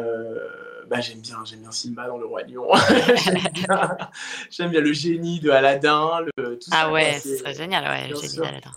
bah, 0.91 1.01
j'aime 1.01 1.21
bien, 1.21 1.39
j'aime 1.45 1.61
bien 1.61 1.71
Simba 1.71 2.09
dans 2.09 2.19
Le 2.19 2.27
Roi 2.27 2.43
Lion. 2.43 2.69
j'aime 4.51 4.71
bien, 4.71 4.81
le 4.81 4.93
génie 4.93 5.39
de 5.39 5.49
Aladdin. 5.51 6.27
Le, 6.37 6.59
tout 6.59 6.71
ah 6.73 6.91
ouais, 6.91 7.21
ce 7.23 7.37
serait 7.37 7.55
génial, 7.55 7.85
ouais, 7.85 8.09
le 8.09 8.17
génie 8.17 8.37
d'Aladin. 8.37 8.73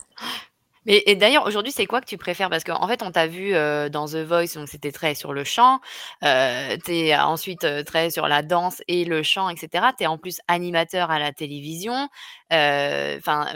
Mais 0.86 1.01
et 1.05 1.16
d'ailleurs, 1.16 1.47
aujourd'hui, 1.47 1.72
c'est 1.72 1.86
quoi 1.86 2.01
que 2.01 2.05
tu 2.05 2.18
préfères? 2.18 2.49
Parce 2.49 2.64
qu'en 2.64 2.88
fait, 2.88 3.01
on 3.03 3.11
t'a 3.11 3.26
vu, 3.26 3.55
heu, 3.55 3.89
dans 3.89 4.05
The 4.05 4.18
Voice, 4.18 4.53
donc 4.55 4.68
c'était 4.68 4.91
très 4.91 5.16
sur 5.16 5.34
le 5.34 5.43
chant. 5.43 5.80
Heu, 6.24 6.78
tu 6.86 6.91
es 6.91 7.18
ensuite, 7.18 7.64
heu, 7.64 7.84
très 7.84 8.11
sur 8.11 8.28
la 8.28 8.43
danse 8.43 8.84
et 8.88 9.05
le 9.05 9.24
chant 9.24 9.49
et 9.49 9.55
cetera. 9.55 9.93
Tu 9.93 10.03
es 10.03 10.07
en 10.07 10.18
plus 10.18 10.39
animateur 10.47 11.09
à 11.09 11.20
la 11.20 11.32
télévision. 11.32 12.09
Heu, 12.51 13.18
enfin, 13.18 13.47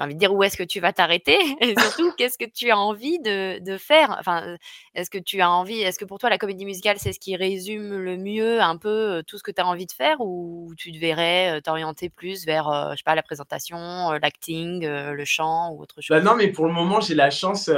j'ai 0.00 0.04
envie 0.04 0.14
de 0.14 0.18
dire 0.20 0.32
où 0.34 0.42
est-ce 0.42 0.56
que 0.56 0.62
tu 0.62 0.80
vas 0.80 0.92
t'arrêter? 0.92 1.38
Et 1.60 1.76
surtout, 1.76 2.12
qu'est-ce 2.16 2.38
que 2.38 2.44
tu 2.46 2.70
as 2.70 2.78
envie 2.78 3.18
de 3.20 3.58
de 3.60 3.76
faire? 3.78 4.16
Enfin, 4.18 4.56
est-ce 4.94 5.10
que 5.10 5.18
tu 5.18 5.40
as 5.40 5.50
envie 5.50 5.80
est-ce 5.80 5.98
que 5.98 6.04
pour 6.06 6.18
toi 6.18 6.30
la 6.30 6.38
comédie 6.38 6.64
musicale, 6.64 6.96
c'est 6.98 7.12
ce 7.12 7.20
qui 7.20 7.36
résume 7.36 7.96
le 7.98 8.16
mieux 8.16 8.60
un 8.62 8.76
peu, 8.78 9.18
heu, 9.18 9.22
tout 9.22 9.38
ce 9.38 9.42
que 9.42 9.50
tu 9.50 9.60
as 9.60 9.66
envie 9.66 9.86
de 9.86 9.92
faire? 9.92 10.16
Ou 10.20 10.72
tu 10.78 10.92
te 10.92 10.98
verrais, 10.98 11.58
heu, 11.58 11.62
t'orienter 11.62 12.08
plus 12.08 12.46
vers, 12.46 12.68
heu, 12.70 12.92
je 12.92 12.96
sais 12.98 13.02
pas, 13.04 13.14
la 13.14 13.22
présentation, 13.22 14.10
l'acting, 14.22 14.86
le 14.86 15.24
chant 15.24 15.70
ou 15.72 15.82
autre 15.82 16.00
Bah, 16.08 16.20
chose? 16.20 16.20
non, 16.20 16.34
mais 16.34 16.48
pour 16.48 16.66
le 16.66 16.72
moment, 16.72 17.00
j'ai 17.00 17.14
la 17.14 17.30
chance, 17.30 17.70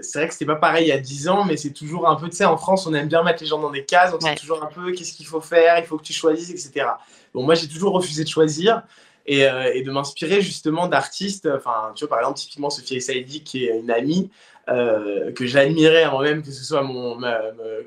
c'est 0.00 0.18
vrai 0.18 0.26
que 0.26 0.32
c'était 0.32 0.44
pas 0.46 0.56
pareil 0.56 0.86
il 0.86 0.88
y 0.88 0.92
a 0.92 0.98
10 0.98 1.28
ans, 1.28 1.44
mais 1.44 1.56
c'est 1.56 1.72
toujours 1.72 2.08
un 2.08 2.16
peu, 2.16 2.28
tu 2.28 2.34
sais, 2.36 2.44
en 2.44 2.56
France, 2.56 2.86
on 2.88 2.94
aime 2.94 3.06
bien 3.06 3.22
mettre 3.22 3.42
les 3.42 3.48
gens 3.48 3.60
dans 3.60 3.70
des 3.70 3.84
cases, 3.84 4.12
on 4.12 4.18
sait 4.18 4.32
Ouais. 4.32 4.34
toujours 4.34 4.62
un 4.64 4.66
peu 4.66 4.90
qu'est-ce 4.90 5.12
qu'il 5.12 5.26
faut 5.26 5.40
faire, 5.40 5.78
il 5.78 5.84
faut 5.84 5.96
que 5.96 6.02
tu 6.02 6.12
choisisses 6.12 6.50
et 6.50 6.56
cetera. 6.56 6.98
Bon, 7.32 7.44
moi, 7.44 7.54
j'ai 7.54 7.68
toujours 7.68 7.92
refusé 7.92 8.24
de 8.24 8.28
choisir 8.28 8.82
et 9.26 9.44
heu 9.46 9.76
et 9.76 9.82
de 9.82 9.90
m'inspirer 9.90 10.40
justement 10.42 10.86
d'artistes, 10.88 11.48
enfin, 11.54 11.92
tu 11.94 12.04
vois, 12.04 12.10
par 12.10 12.18
exemple, 12.20 12.38
typiquement 12.38 12.70
Sophia 12.70 13.00
Saïdi 13.00 13.42
qui 13.44 13.66
est 13.66 13.78
une 13.78 13.90
amie, 13.90 14.30
heu, 14.68 15.32
que 15.36 15.46
j'admirais 15.46 16.02
avant 16.04 16.20
même 16.22 16.42
que 16.42 16.50
ce 16.50 16.64
soit 16.64 16.82
mon 16.82 17.20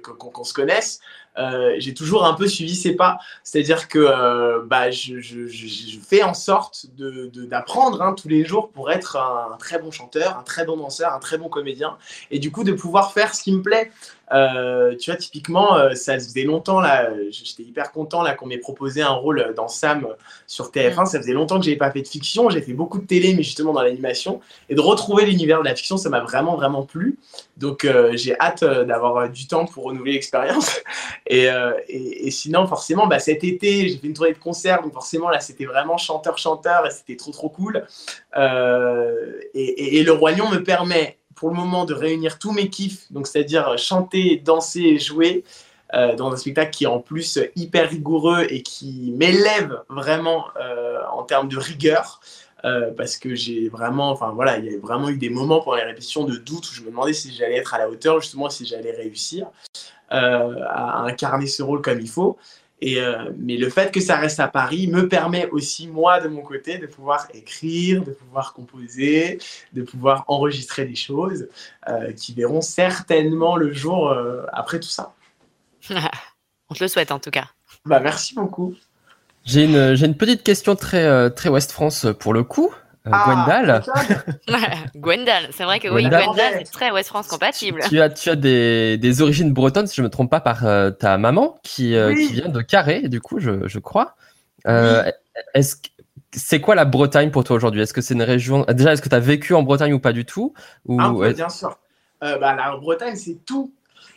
qu'on 0.03 0.43
se 0.43 0.53
connaisse. 0.53 0.99
Heu, 1.37 1.75
j'ai 1.79 1.93
toujours 1.93 2.25
un 2.25 2.33
peu 2.33 2.47
suivi 2.47 2.75
ses 2.75 2.95
pas. 2.95 3.17
C'est-à-dire 3.43 3.87
que, 3.87 3.99
heu, 3.99 4.63
bah, 4.67 4.91
je 4.91 5.19
je 5.19 5.47
je 5.47 5.67
je 5.67 5.99
fais 5.99 6.23
en 6.23 6.33
sorte 6.33 6.85
de 6.95 7.29
de 7.33 7.45
d'apprendre, 7.45 8.01
hein, 8.01 8.13
tous 8.13 8.29
les 8.29 8.45
jours 8.45 8.69
pour 8.69 8.91
être 8.91 9.17
un 9.17 9.57
très 9.57 9.79
bon 9.79 9.91
chanteur, 9.91 10.37
un 10.37 10.43
très 10.43 10.65
bon 10.65 10.77
danseur, 10.77 11.13
un 11.13 11.19
très 11.19 11.37
bon 11.37 11.49
comédien 11.49 11.97
et 12.31 12.39
du 12.39 12.51
coup 12.51 12.63
de 12.63 12.73
pouvoir 12.73 13.13
faire 13.13 13.33
ce 13.33 13.43
qui 13.43 13.51
me 13.51 13.61
plaît. 13.61 13.91
Heu, 14.33 14.97
tu 14.99 15.11
vois, 15.11 15.17
typiquement, 15.17 15.77
heu, 15.77 15.95
ça 15.95 16.13
faisait 16.15 16.43
longtemps 16.43 16.79
là, 16.81 17.09
j'étais 17.29 17.63
hyper 17.63 17.91
content 17.91 18.23
là 18.23 18.33
qu'on 18.33 18.47
m'ait 18.47 18.57
proposé 18.57 19.01
un 19.01 19.09
rôle, 19.11 19.53
dans 19.55 19.67
Sam 19.67 20.07
sur 20.47 20.71
TF1. 20.71 21.03
Mmh. 21.03 21.05
Ça 21.07 21.19
faisait 21.19 21.33
longtemps 21.33 21.59
que 21.59 21.65
j'avais 21.65 21.77
pas 21.77 21.91
fait 21.91 22.01
de 22.01 22.07
fiction. 22.07 22.49
J'ai 22.49 22.61
fait 22.61 22.73
beaucoup 22.73 22.99
de 22.99 23.05
télé, 23.05 23.33
mais 23.35 23.43
justement 23.43 23.73
dans 23.73 23.81
l'animation 23.83 24.39
et 24.69 24.75
de 24.75 24.81
retrouver 24.81 25.25
l'univers 25.25 25.59
de 25.59 25.65
la 25.65 25.75
fiction, 25.75 25.97
ça 25.97 26.09
m'a 26.09 26.21
vraiment, 26.21 26.55
vraiment 26.55 26.83
plu. 26.83 27.17
Donc, 27.57 27.87
j'ai 28.13 28.39
hâte, 28.39 28.63
d'avoir, 28.63 29.29
du 29.29 29.47
temps 29.47 29.65
pour 29.65 29.85
renouveler 29.85 30.13
l'expérience 30.13 30.79
et 31.27 31.49
heu 31.49 31.75
et 31.87 32.31
sinon 32.31 32.67
forcément, 32.67 33.07
bah, 33.07 33.19
cet 33.19 33.43
été, 33.43 33.87
j'ai 33.87 33.97
fait 33.97 34.07
une 34.07 34.13
tournée 34.13 34.33
de 34.33 34.37
concerts, 34.37 34.81
donc 34.81 34.93
forcément 34.93 35.29
là, 35.29 35.39
c'était 35.39 35.65
vraiment 35.65 35.97
chanteur, 35.97 36.37
chanteur 36.37 36.85
et 36.87 36.91
c'était 36.91 37.15
trop, 37.15 37.31
trop 37.31 37.49
cool. 37.49 37.85
Heu 38.37 39.39
et 39.53 39.99
et 39.99 40.03
le 40.03 40.13
Lion 40.13 40.49
me 40.49 40.63
permet 40.63 41.17
pour 41.35 41.49
le 41.49 41.55
moment 41.55 41.85
de 41.85 41.93
réunir 41.93 42.39
tous 42.39 42.51
mes 42.51 42.69
kiffs, 42.69 43.11
donc 43.11 43.27
c'est-à-dire 43.27 43.77
chanter, 43.77 44.37
danser 44.37 44.81
et 44.81 44.99
jouer, 44.99 45.43
heu, 45.95 46.15
dans 46.15 46.31
un 46.31 46.37
spectacle 46.37 46.71
qui 46.71 46.83
est 46.85 46.87
en 46.87 46.99
plus 46.99 47.39
hyper 47.55 47.89
rigoureux 47.89 48.45
et 48.49 48.61
qui 48.63 49.13
m'élève 49.17 49.81
vraiment, 49.89 50.45
en 51.11 51.23
termes 51.23 51.47
de 51.47 51.57
rigueur. 51.57 52.19
Parce 52.95 53.17
que 53.17 53.35
j'ai 53.35 53.67
vraiment 53.67 54.09
enfin 54.11 54.31
voilà, 54.31 54.57
il 54.57 54.65
y 54.71 54.73
a 54.73 54.79
vraiment 54.79 55.09
eu 55.09 55.17
des 55.17 55.29
moments 55.29 55.59
pendant 55.59 55.75
les 55.75 55.83
répétitions 55.83 56.23
de 56.23 56.37
doute 56.37 56.69
où 56.71 56.73
je 56.73 56.79
me 56.81 56.91
demandais 56.91 57.11
si 57.11 57.33
j'allais 57.33 57.57
être 57.57 57.73
à 57.73 57.77
la 57.77 57.89
hauteur, 57.89 58.21
justement 58.21 58.49
si 58.49 58.65
j'allais 58.65 58.91
réussir, 58.91 59.47
à 60.09 61.03
incarner 61.05 61.47
ce 61.47 61.63
rôle 61.63 61.81
comme 61.81 61.99
il 61.99 62.09
faut 62.09 62.37
et 62.85 62.99
heu, 62.99 63.33
mais 63.37 63.55
le 63.55 63.69
fait 63.69 63.93
que 63.93 64.01
ça 64.01 64.17
reste 64.17 64.41
à 64.41 64.49
Paris 64.49 64.87
me 64.87 65.07
permet 65.07 65.47
aussi 65.51 65.87
moi 65.87 66.19
de 66.19 66.27
mon 66.27 66.41
côté 66.41 66.79
de 66.79 66.85
pouvoir 66.85 67.29
écrire, 67.33 68.03
de 68.03 68.11
pouvoir 68.11 68.51
composer, 68.51 69.39
de 69.71 69.83
pouvoir 69.83 70.25
enregistrer 70.27 70.83
des 70.83 70.95
choses, 70.95 71.47
heu, 71.87 72.11
qui 72.11 72.33
verront 72.33 72.59
certainement 72.59 73.55
le 73.55 73.71
jour, 73.71 74.13
après 74.51 74.81
tout 74.81 74.89
ça. 74.89 75.13
On 76.69 76.73
te 76.75 76.83
le 76.83 76.89
souhaite 76.89 77.13
en 77.13 77.19
tout 77.19 77.31
cas. 77.31 77.45
Bah, 77.85 78.01
merci 78.01 78.35
beaucoup. 78.35 78.75
J'ai 79.45 79.63
une, 79.63 79.95
j'ai 79.95 80.05
une 80.05 80.17
petite 80.17 80.43
question 80.43 80.75
très, 80.75 81.29
très 81.31 81.47
Ouest 81.47 81.71
France 81.71 82.07
pour 82.19 82.33
le 82.33 82.43
coup. 82.43 82.73
Heu, 83.05 83.11
Gwendal, 83.11 83.83
Gwendal, 84.95 85.47
c'est 85.51 85.63
vrai 85.65 85.79
que 85.79 85.89
oui, 85.89 86.03
Gwendal. 86.03 86.23
Gwendal, 86.23 86.53
c'est 86.59 86.71
très 86.71 86.91
West 86.91 87.09
France 87.09 87.27
compatible. 87.27 87.81
tu 87.89 87.99
as, 88.01 88.09
tu 88.09 88.29
as 88.29 88.35
des, 88.35 88.97
des 88.97 89.21
origines 89.21 89.51
bretonnes, 89.51 89.87
si 89.87 89.95
je 89.97 90.01
me 90.01 90.09
trompe 90.09 90.31
pas, 90.31 90.39
par 90.39 90.65
euh, 90.65 90.89
ta 90.91 91.17
maman, 91.17 91.59
qui, 91.63 91.95
euh, 91.95 92.09
Oui. 92.13 92.27
qui 92.27 92.33
vient 92.33 92.49
de 92.49 92.61
Carré, 92.61 93.09
du 93.09 93.19
coup, 93.19 93.39
je, 93.39 93.67
je 93.67 93.79
crois. 93.79 94.15
Euh, 94.67 95.03
Est-ce 95.53 95.75
que- 95.75 95.89
c'est 96.35 96.61
quoi 96.61 96.73
la 96.75 96.85
Bretagne 96.85 97.29
pour 97.29 97.43
toi 97.43 97.55
aujourd'hui? 97.55 97.81
Est-ce 97.81 97.93
que 97.93 98.01
c'est 98.01 98.13
une 98.15 98.23
région 98.23 98.65
Déjà, 98.69 98.93
est-ce 98.93 99.01
que 99.01 99.09
tu 99.09 99.15
as 99.15 99.19
vécu 99.19 99.53
en 99.53 99.61
Bretagne 99.63 99.93
ou 99.93 99.99
pas 99.99 100.13
du 100.13 100.25
tout? 100.25 100.53
Ou 100.85 100.99
Un 101.01 101.13
peu, 101.13 101.25
est- 101.27 101.33
bien 101.33 101.49
sûr. 101.49 101.77
Euh, 102.23 102.37
bah, 102.39 102.55
la 102.55 102.75
Bretagne, 102.77 103.15
c'est 103.15 103.37
tout. 103.45 103.73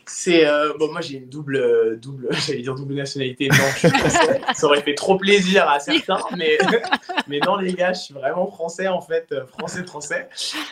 C'est 0.09 0.47
euh, 0.47 0.73
bon, 0.79 0.93
moi 0.93 1.01
j'ai 1.01 1.17
une 1.17 1.29
double, 1.29 1.57
euh, 1.57 1.97
double, 1.97 2.29
j'allais 2.47 2.63
dire 2.63 2.77
double 2.77 2.95
nationalité. 2.95 3.49
Non, 3.49 3.57
je 3.75 3.89
suis 3.89 3.91
français. 3.91 4.41
Ça 4.55 4.67
aurait 4.67 4.83
fait 4.83 4.95
trop 4.95 5.17
plaisir 5.17 5.69
à 5.69 5.81
certains, 5.81 6.21
mais 6.37 6.59
mais 7.29 7.41
non 7.41 7.57
les 7.57 7.75
gars, 7.75 7.93
je 7.93 8.01
suis 8.01 8.15
vraiment 8.15 8.47
français 8.47 8.87
en 8.87 9.01
fait, 9.01 9.27
euh, 9.33 9.45
français 9.47 9.85
français. 9.85 10.29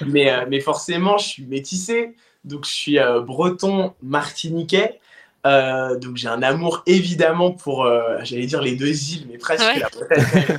Mais 0.06 0.46
mais 0.46 0.60
forcément, 0.60 1.18
je 1.18 1.26
suis 1.26 1.46
métissé, 1.46 2.14
donc 2.44 2.64
je 2.64 2.70
suis 2.70 2.98
breton 3.26 3.94
martiniquais. 4.02 5.00
Donc 5.44 6.16
j'ai 6.16 6.28
un 6.28 6.42
amour 6.42 6.82
évidemment 6.86 7.50
pour, 7.50 7.86
j'allais 8.22 8.46
dire 8.46 8.62
les 8.62 8.76
deux 8.76 9.12
îles, 9.12 9.26
mais 9.30 9.36
presque 9.36 9.64
Ouais. 9.64 9.78
la 9.78 9.88
Bretagne, 9.88 10.58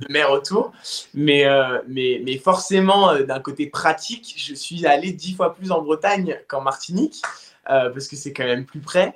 de 0.00 0.12
mer 0.12 0.30
autour. 0.30 0.72
Mais, 1.14 1.46
mais, 1.88 2.22
mais 2.24 2.38
forcément, 2.38 3.16
d'un 3.16 3.40
côté 3.40 3.66
pratique, 3.66 4.34
je 4.36 4.54
suis 4.54 4.86
allé 4.86 5.12
dix 5.12 5.34
fois 5.34 5.54
plus 5.54 5.72
en 5.72 5.82
Bretagne 5.82 6.38
qu'en 6.46 6.60
Martinique, 6.60 7.22
parce 7.64 8.08
que 8.08 8.16
c'est 8.16 8.32
quand 8.32 8.44
même 8.44 8.64
plus 8.64 8.80
près. 8.80 9.14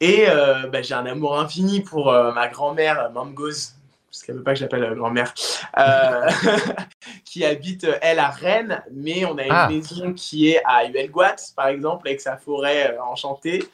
Et 0.00 0.26
euh, 0.28 0.66
bah, 0.68 0.82
j'ai 0.82 0.94
un 0.94 1.06
amour 1.06 1.38
infini 1.38 1.80
pour 1.80 2.10
euh, 2.10 2.32
ma 2.32 2.48
grand-mère, 2.48 3.00
euh, 3.16 3.24
Gauze, 3.32 3.74
parce 4.10 4.22
qu'elle 4.22 4.34
ne 4.34 4.40
veut 4.40 4.44
pas 4.44 4.52
que 4.52 4.58
je 4.58 4.64
l'appelle 4.64 4.84
euh, 4.84 4.94
grand-mère, 4.94 5.32
euh, 5.78 6.28
qui 7.24 7.44
habite, 7.44 7.84
euh, 7.84 7.96
elle, 8.02 8.18
à 8.18 8.28
Rennes, 8.28 8.82
mais 8.92 9.24
on 9.24 9.38
a 9.38 9.44
une 9.44 9.52
Ah. 9.52 9.68
maison 9.70 10.12
qui 10.12 10.50
est 10.50 10.62
à 10.66 10.84
Huelgoat, 10.86 11.36
par 11.54 11.68
exemple, 11.68 12.08
avec 12.08 12.20
sa 12.20 12.36
forêt 12.36 12.94
euh, 12.94 13.02
enchantée. 13.02 13.64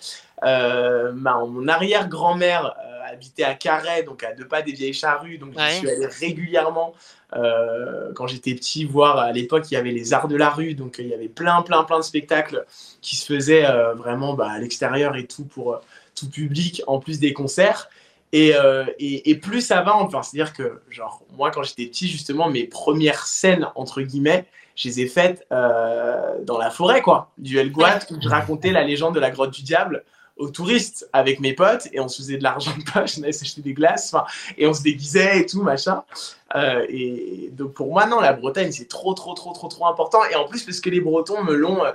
Euh, 0.44 1.12
ma- 1.12 1.44
mon 1.44 1.68
arrière-grand-mère 1.68 2.66
euh, 2.66 3.12
habitait 3.12 3.44
à 3.44 3.54
Carhaix, 3.54 4.02
donc 4.02 4.24
à 4.24 4.32
deux 4.32 4.46
pas 4.46 4.62
des 4.62 4.72
vieilles 4.72 4.92
charrues, 4.94 5.38
donc 5.38 5.56
Ouais. 5.56 5.70
j'y 5.70 5.78
suis 5.78 5.90
allé 5.90 6.06
régulièrement 6.06 6.94
euh, 7.34 8.12
quand 8.14 8.26
j'étais 8.26 8.54
petit, 8.54 8.84
voir 8.84 9.18
à 9.18 9.32
l'époque, 9.32 9.64
il 9.70 9.74
y 9.74 9.76
avait 9.76 9.92
les 9.92 10.12
arts 10.12 10.28
de 10.28 10.36
la 10.36 10.50
rue, 10.50 10.74
donc 10.74 10.98
euh, 10.98 11.02
il 11.02 11.08
y 11.08 11.14
avait 11.14 11.28
plein, 11.28 11.62
plein, 11.62 11.84
plein 11.84 11.98
de 11.98 12.04
spectacles 12.04 12.64
qui 13.00 13.16
se 13.16 13.24
faisaient 13.24 13.64
euh, 13.64 13.94
vraiment 13.94 14.34
bah, 14.34 14.50
à 14.50 14.58
l'extérieur 14.58 15.16
et 15.16 15.26
tout 15.26 15.44
pour 15.44 15.80
tout 16.14 16.28
public, 16.28 16.82
en 16.86 16.98
plus 16.98 17.20
des 17.20 17.32
concerts. 17.32 17.88
Et, 18.34 18.54
et, 18.98 19.30
et 19.30 19.34
plus 19.34 19.60
ça 19.60 19.82
va, 19.82 19.94
enfin, 19.94 20.22
c'est-à-dire 20.22 20.54
que, 20.54 20.80
genre, 20.88 21.22
moi, 21.36 21.50
quand 21.50 21.62
j'étais 21.62 21.84
petit, 21.84 22.08
justement, 22.08 22.48
mes 22.48 22.64
premières 22.64 23.26
scènes, 23.26 23.68
entre 23.74 24.00
guillemets, 24.00 24.46
je 24.74 24.88
les 24.88 25.00
ai 25.02 25.06
faites 25.06 25.46
dans 25.50 26.56
la 26.58 26.70
forêt, 26.70 27.02
quoi, 27.02 27.30
du 27.36 27.58
Helgoat, 27.58 27.98
où 28.10 28.16
je 28.22 28.28
racontais 28.30 28.72
la 28.72 28.84
légende 28.84 29.14
de 29.14 29.20
la 29.20 29.30
grotte 29.30 29.50
du 29.50 29.62
diable 29.62 30.02
aux 30.42 30.50
touristes 30.50 31.08
avec 31.12 31.38
mes 31.38 31.52
potes 31.52 31.86
et 31.92 32.00
on 32.00 32.08
se 32.08 32.16
faisait 32.18 32.36
de 32.36 32.42
l'argent 32.42 32.72
de 32.76 32.82
poche, 32.82 33.12
on 33.18 33.22
allait 33.22 33.32
s'acheter 33.32 33.62
des 33.62 33.74
glaces, 33.74 34.12
enfin, 34.12 34.26
et 34.58 34.66
on 34.66 34.74
se 34.74 34.82
déguisait 34.82 35.40
et 35.40 35.46
tout, 35.46 35.62
machin. 35.62 36.02
Euh, 36.56 36.84
et 36.88 37.50
donc 37.52 37.74
pour 37.74 37.92
moi, 37.92 38.06
non, 38.06 38.20
la 38.20 38.32
Bretagne, 38.32 38.72
c'est 38.72 38.88
trop, 38.88 39.14
trop, 39.14 39.34
trop, 39.34 39.52
trop, 39.52 39.68
trop 39.68 39.86
important. 39.86 40.18
Et 40.30 40.34
en 40.34 40.44
plus, 40.46 40.64
parce 40.64 40.80
que 40.80 40.90
les 40.90 41.00
Bretons 41.00 41.44
me 41.44 41.54
l'ont 41.54 41.84
euh, 41.84 41.92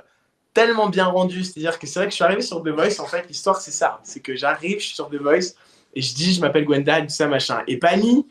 tellement 0.54 0.88
bien 0.88 1.06
rendu. 1.06 1.44
C'est-à-dire 1.44 1.78
que 1.78 1.86
c'est 1.86 1.98
vrai 2.00 2.06
que 2.06 2.12
je 2.12 2.16
suis 2.16 2.24
arrivé 2.24 2.40
sur 2.40 2.62
The 2.62 2.68
Voice, 2.68 3.00
en 3.00 3.06
fait, 3.06 3.26
l'histoire, 3.28 3.60
c'est 3.60 3.70
ça. 3.70 4.00
C'est 4.02 4.20
que 4.20 4.34
j'arrive, 4.34 4.78
je 4.80 4.86
suis 4.86 4.94
sur 4.94 5.10
The 5.10 5.16
Voice, 5.16 5.54
et 5.94 6.00
je 6.00 6.14
dis, 6.14 6.32
je 6.32 6.40
m'appelle 6.40 6.64
Gwenda, 6.64 7.02
tout 7.02 7.08
ça, 7.10 7.26
machin. 7.26 7.62
Et 7.66 7.76
Pani, 7.76 8.26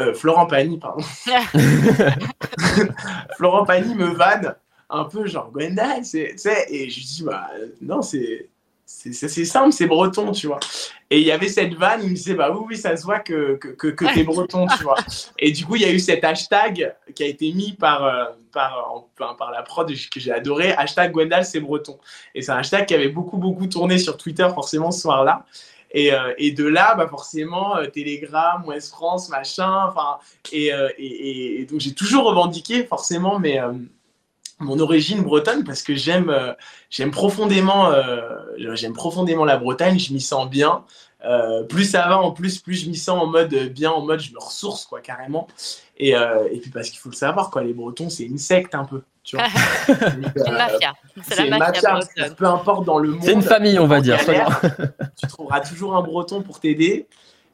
euh, 0.00 0.14
Florent 0.14 0.46
Pagny, 0.46 0.78
pardon. 0.78 1.04
Florent 3.36 3.64
Pagny 3.64 3.94
me 3.94 4.06
vanne 4.06 4.56
un 4.88 5.04
peu, 5.04 5.26
genre, 5.26 5.50
Gwenda, 5.52 6.02
c'est, 6.02 6.30
tu 6.32 6.38
sais, 6.38 6.66
et 6.68 6.90
je 6.90 7.00
dis, 7.00 7.22
bah, 7.22 7.48
non, 7.80 8.02
c'est- 8.02 8.48
c'est 9.12 9.44
simple, 9.44 9.72
c'est 9.72 9.86
breton, 9.86 10.32
tu 10.32 10.46
vois. 10.48 10.58
Et 11.10 11.20
il 11.20 11.26
y 11.26 11.32
avait 11.32 11.48
cette 11.48 11.74
vanne, 11.74 12.00
il 12.02 12.10
me 12.10 12.14
disait, 12.14 12.34
bah 12.34 12.50
oui, 12.52 12.64
oui, 12.70 12.76
ça 12.76 12.96
se 12.96 13.04
voit 13.04 13.20
que, 13.20 13.54
que, 13.56 13.68
que, 13.68 13.86
que 13.88 14.04
t'es 14.14 14.24
breton, 14.24 14.66
tu 14.76 14.82
vois. 14.82 14.96
Et 15.38 15.52
du 15.52 15.64
coup, 15.64 15.76
il 15.76 15.82
y 15.82 15.84
a 15.84 15.90
eu 15.92 15.98
cet 15.98 16.22
hashtag 16.24 16.94
qui 17.14 17.22
a 17.22 17.26
été 17.26 17.52
mis 17.52 17.72
par, 17.72 18.04
euh, 18.04 18.24
par, 18.52 18.92
en- 18.94 19.08
enfin, 19.18 19.34
par 19.34 19.50
la 19.52 19.62
prod 19.62 19.88
que 19.88 20.20
j'ai 20.20 20.32
adoré, 20.32 20.72
hashtag 20.72 21.12
Gwendal, 21.12 21.44
c'est 21.44 21.60
breton. 21.60 21.98
Et 22.34 22.42
c'est 22.42 22.52
un 22.52 22.58
hashtag 22.58 22.86
qui 22.86 22.94
avait 22.94 23.08
beaucoup, 23.08 23.38
beaucoup 23.38 23.66
tourné 23.66 23.98
sur 23.98 24.16
Twitter, 24.16 24.46
forcément, 24.54 24.90
ce 24.90 25.00
soir-là. 25.00 25.44
Et, 25.92 26.12
euh, 26.12 26.32
et 26.38 26.52
de 26.52 26.64
là, 26.64 26.94
bah 26.94 27.08
forcément, 27.08 27.76
euh, 27.76 27.86
Telegram, 27.86 28.62
Ouest 28.66 28.90
France, 28.90 29.28
machin, 29.28 29.86
enfin, 29.88 30.18
et, 30.52 30.72
euh, 30.72 30.88
et, 30.98 31.62
et- 31.62 31.64
donc 31.64 31.80
j'ai 31.80 31.94
toujours 31.94 32.24
revendiqué 32.26 32.84
forcément 32.84 33.40
euh, 33.44 33.72
mon 34.60 34.78
origine 34.78 35.22
bretonne 35.22 35.64
parce 35.64 35.82
que 35.82 35.94
j'aime 35.94 36.30
euh, 36.30 36.52
j'aime 36.90 37.10
profondément, 37.10 37.90
euh, 37.90 38.20
j'aime 38.74 38.92
profondément 38.92 39.44
la 39.44 39.56
Bretagne, 39.56 39.98
je 39.98 40.12
m'y 40.12 40.20
sens 40.20 40.48
bien. 40.48 40.84
Euh, 41.24 41.64
plus 41.64 41.84
ça 41.84 42.08
va, 42.08 42.18
en 42.18 42.30
plus, 42.30 42.58
plus 42.58 42.76
je 42.76 42.88
m'y 42.88 42.96
sens 42.96 43.20
en 43.22 43.26
mode 43.26 43.54
bien, 43.72 43.90
en 43.90 44.00
mode 44.00 44.20
je 44.20 44.32
me 44.32 44.38
ressource, 44.38 44.86
quoi, 44.86 45.00
carrément. 45.00 45.48
Et, 45.98 46.16
euh, 46.16 46.48
et 46.50 46.58
puis 46.58 46.70
parce 46.70 46.88
qu'il 46.88 46.98
faut 46.98 47.10
le 47.10 47.14
savoir, 47.14 47.50
quoi, 47.50 47.62
les 47.62 47.74
Bretons, 47.74 48.08
c'est 48.08 48.24
une 48.24 48.38
secte 48.38 48.74
un 48.74 48.84
peu. 48.84 49.02
Tu 49.22 49.36
vois. 49.36 49.46
C'est 49.86 50.48
une 50.48 50.54
mafia. 50.54 50.94
C'est 51.22 51.36
la 51.36 51.44
une 51.44 51.58
mafia 51.58 51.98
peu 52.36 52.46
importe 52.46 52.86
dans 52.86 52.98
le 52.98 53.10
monde. 53.10 53.22
C'est 53.22 53.34
une 53.34 53.42
famille, 53.42 53.78
on 53.78 53.86
va 53.86 54.00
dire. 54.00 54.16
galère, 54.16 54.60
tu 55.20 55.26
trouveras 55.26 55.60
toujours 55.60 55.94
un 55.94 56.00
breton 56.00 56.42
pour 56.42 56.58
t'aider. 56.58 57.06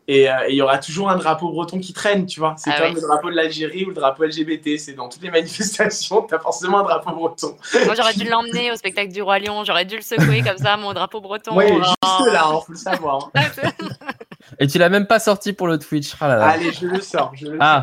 Et 0.09 0.31
euh, 0.31 0.35
et 0.47 0.53
il 0.53 0.57
y 0.57 0.63
aura 0.63 0.79
toujours 0.79 1.11
un 1.11 1.17
drapeau 1.17 1.51
breton 1.51 1.79
qui 1.81 1.93
traîne, 1.93 2.27
tu 2.27 2.39
vois. 2.39 2.55
C'est 2.59 2.71
Ah 2.71 2.79
comme 2.81 2.89
oui. 2.91 2.95
le 2.95 3.01
drapeau 3.01 3.29
de 3.31 3.35
l'Algérie 3.35 3.85
ou 3.85 3.89
le 3.89 3.95
drapeau 3.95 4.25
LGBT. 4.25 4.79
C'est 4.79 4.93
dans 4.93 5.09
toutes 5.09 5.23
les 5.23 5.31
manifestations, 5.31 6.23
tu 6.23 6.35
as 6.35 6.39
forcément 6.39 6.79
un 6.81 6.83
drapeau 6.85 7.11
breton. 7.13 7.57
Moi, 7.85 7.95
j'aurais 7.97 8.15
dû 8.15 8.25
l'emmener 8.29 8.71
au 8.71 8.77
spectacle 8.77 9.11
du 9.13 9.21
Roi 9.23 9.39
Lion. 9.41 9.65
J'aurais 9.65 9.85
dû 9.85 9.97
le 9.97 10.03
secouer 10.03 10.43
comme 10.43 10.59
ça, 10.59 10.77
mon 10.77 10.93
drapeau 10.93 11.21
breton. 11.21 11.57
Oui, 11.57 11.65
Oh. 11.69 11.77
juste 11.83 12.33
là, 12.33 12.45
il 12.53 12.61
faut 12.67 12.73
le 12.73 12.77
savoir. 12.79 13.31
hein. 13.35 13.43
Et 14.61 14.69
tu 14.69 14.79
l'as 14.79 14.89
même 14.89 15.09
pas 15.09 15.19
sorti 15.19 15.53
pour 15.53 15.67
le 15.67 15.77
Twitch. 15.79 16.15
Ah 16.21 16.29
là 16.29 16.37
là. 16.37 16.47
Allez, 16.51 16.73
je 16.73 16.87
le 16.87 17.01
sors. 17.01 17.33
Je 17.35 17.47
le 17.49 17.59
Ah, 17.61 17.83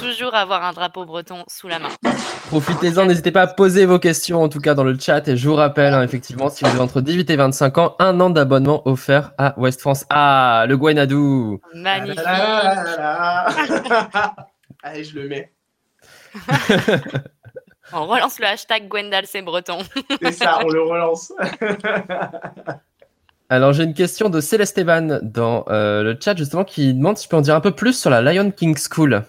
Toujours 0.00 0.34
avoir 0.34 0.64
un 0.64 0.72
drapeau 0.72 1.04
breton 1.04 1.44
sous 1.46 1.68
la 1.68 1.78
main. 1.78 1.88
profitez-en, 2.48 3.06
n'hésitez 3.06 3.30
pas 3.30 3.42
à 3.42 3.46
poser 3.46 3.86
vos 3.86 3.98
questions 3.98 4.42
en 4.42 4.48
tout 4.48 4.60
cas 4.60 4.74
dans 4.74 4.84
le 4.84 4.98
chat. 4.98 5.28
Et 5.28 5.36
je 5.36 5.48
vous 5.48 5.54
rappelle, 5.54 5.94
hein, 5.94 6.02
effectivement, 6.02 6.48
si 6.48 6.64
vous 6.64 6.70
avez 6.70 6.80
entre 6.80 7.00
18 7.00 7.28
et 7.30 7.36
25 7.36 7.78
ans, 7.78 7.96
un 7.98 8.18
an 8.20 8.30
d'abonnement 8.30 8.86
offert 8.88 9.32
à 9.38 9.54
West 9.58 9.80
France. 9.80 10.06
Ah, 10.10 10.64
le 10.68 10.76
Guaynadou. 10.76 11.60
Magnifique. 11.74 12.20
Ah 12.24 12.38
là 12.38 12.74
là 12.74 12.84
là 12.84 14.08
là. 14.12 14.36
Allez, 14.82 15.04
je 15.04 15.18
le 15.18 15.28
mets. 15.28 15.52
On 17.92 18.06
relance 18.06 18.38
le 18.38 18.46
hashtag 18.46 18.88
Gwendal, 18.88 19.26
c'est 19.26 19.42
breton. 19.42 19.78
C'est 20.22 20.32
ça, 20.32 20.60
on 20.64 20.68
le 20.68 20.82
relance. 20.82 21.32
Alors 23.48 23.72
j'ai 23.72 23.82
une 23.82 23.94
question 23.94 24.28
de 24.28 24.40
Céleste 24.40 24.78
Evan 24.78 25.18
dans 25.22 25.64
euh, 25.68 26.04
le 26.04 26.16
chat 26.20 26.36
justement 26.36 26.62
qui 26.62 26.94
demande 26.94 27.18
si 27.18 27.24
je 27.24 27.28
peux 27.28 27.36
en 27.36 27.40
dire 27.40 27.56
un 27.56 27.60
peu 27.60 27.72
plus 27.72 27.98
sur 27.98 28.08
la 28.08 28.22
Lion 28.22 28.52
King 28.52 28.76
School. 28.78 29.24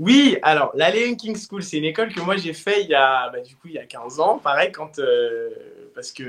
Oui, 0.00 0.38
alors 0.40 0.72
la 0.74 0.90
Lion 0.90 1.14
King 1.14 1.36
School, 1.36 1.62
c'est 1.62 1.76
une 1.76 1.84
école 1.84 2.10
que 2.10 2.22
moi 2.22 2.38
j'ai 2.38 2.54
fait 2.54 2.84
il 2.84 2.88
y 2.88 2.94
a, 2.94 3.28
bah, 3.28 3.40
du 3.40 3.54
coup, 3.54 3.68
il 3.68 3.74
y 3.74 3.78
a 3.78 3.84
15 3.84 4.18
ans, 4.18 4.38
pareil, 4.38 4.72
quand, 4.72 4.98
euh, 4.98 5.50
parce, 5.94 6.10
que, 6.10 6.24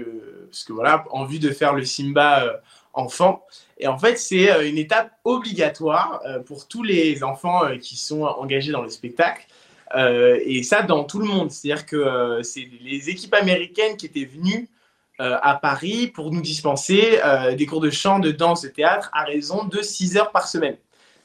parce 0.49 0.65
que 0.65 0.74
voilà, 0.74 1.05
en 1.09 1.24
vue 1.24 1.39
de 1.39 1.51
faire 1.51 1.74
le 1.74 1.86
Simba 1.86 2.43
euh, 2.43 2.51
enfant. 2.91 3.45
Et 3.78 3.88
en 3.88 3.97
fait, 3.97 4.17
c'est 4.17 4.51
euh, 4.51 4.67
une 4.67 4.78
étape 4.78 5.13
obligatoire 5.24 6.22
pour 6.45 6.67
tous 6.67 6.84
les 6.84 7.24
enfants 7.24 7.61
qui 7.78 7.95
sont 7.95 8.24
engagés 8.24 8.74
dans 8.74 8.82
le 8.82 8.89
spectacle. 8.89 9.47
Et 9.95 10.63
ça, 10.63 10.84
dans 10.84 11.05
tout 11.05 11.19
le 11.19 11.26
monde. 11.26 11.49
C'est-à-dire 11.49 11.86
que 11.86 12.41
c'est 12.43 12.67
les 12.82 13.09
équipes 13.09 13.34
américaines 13.34 13.95
qui 13.95 14.05
étaient 14.05 14.26
venues 14.26 14.69
à 15.17 15.55
Paris 15.55 16.07
pour 16.07 16.32
nous 16.32 16.41
dispenser 16.41 17.19
des 17.57 17.65
cours 17.65 17.82
de 17.82 17.89
chant, 17.89 18.19
de 18.19 18.32
danse, 18.32 18.63
de 18.63 18.69
théâtre 18.69 19.09
à 19.13 19.24
raison 19.24 19.63
de 19.63 19.82
6 19.82 20.17
heures 20.17 20.32
par 20.32 20.47
semaine. 20.47 20.78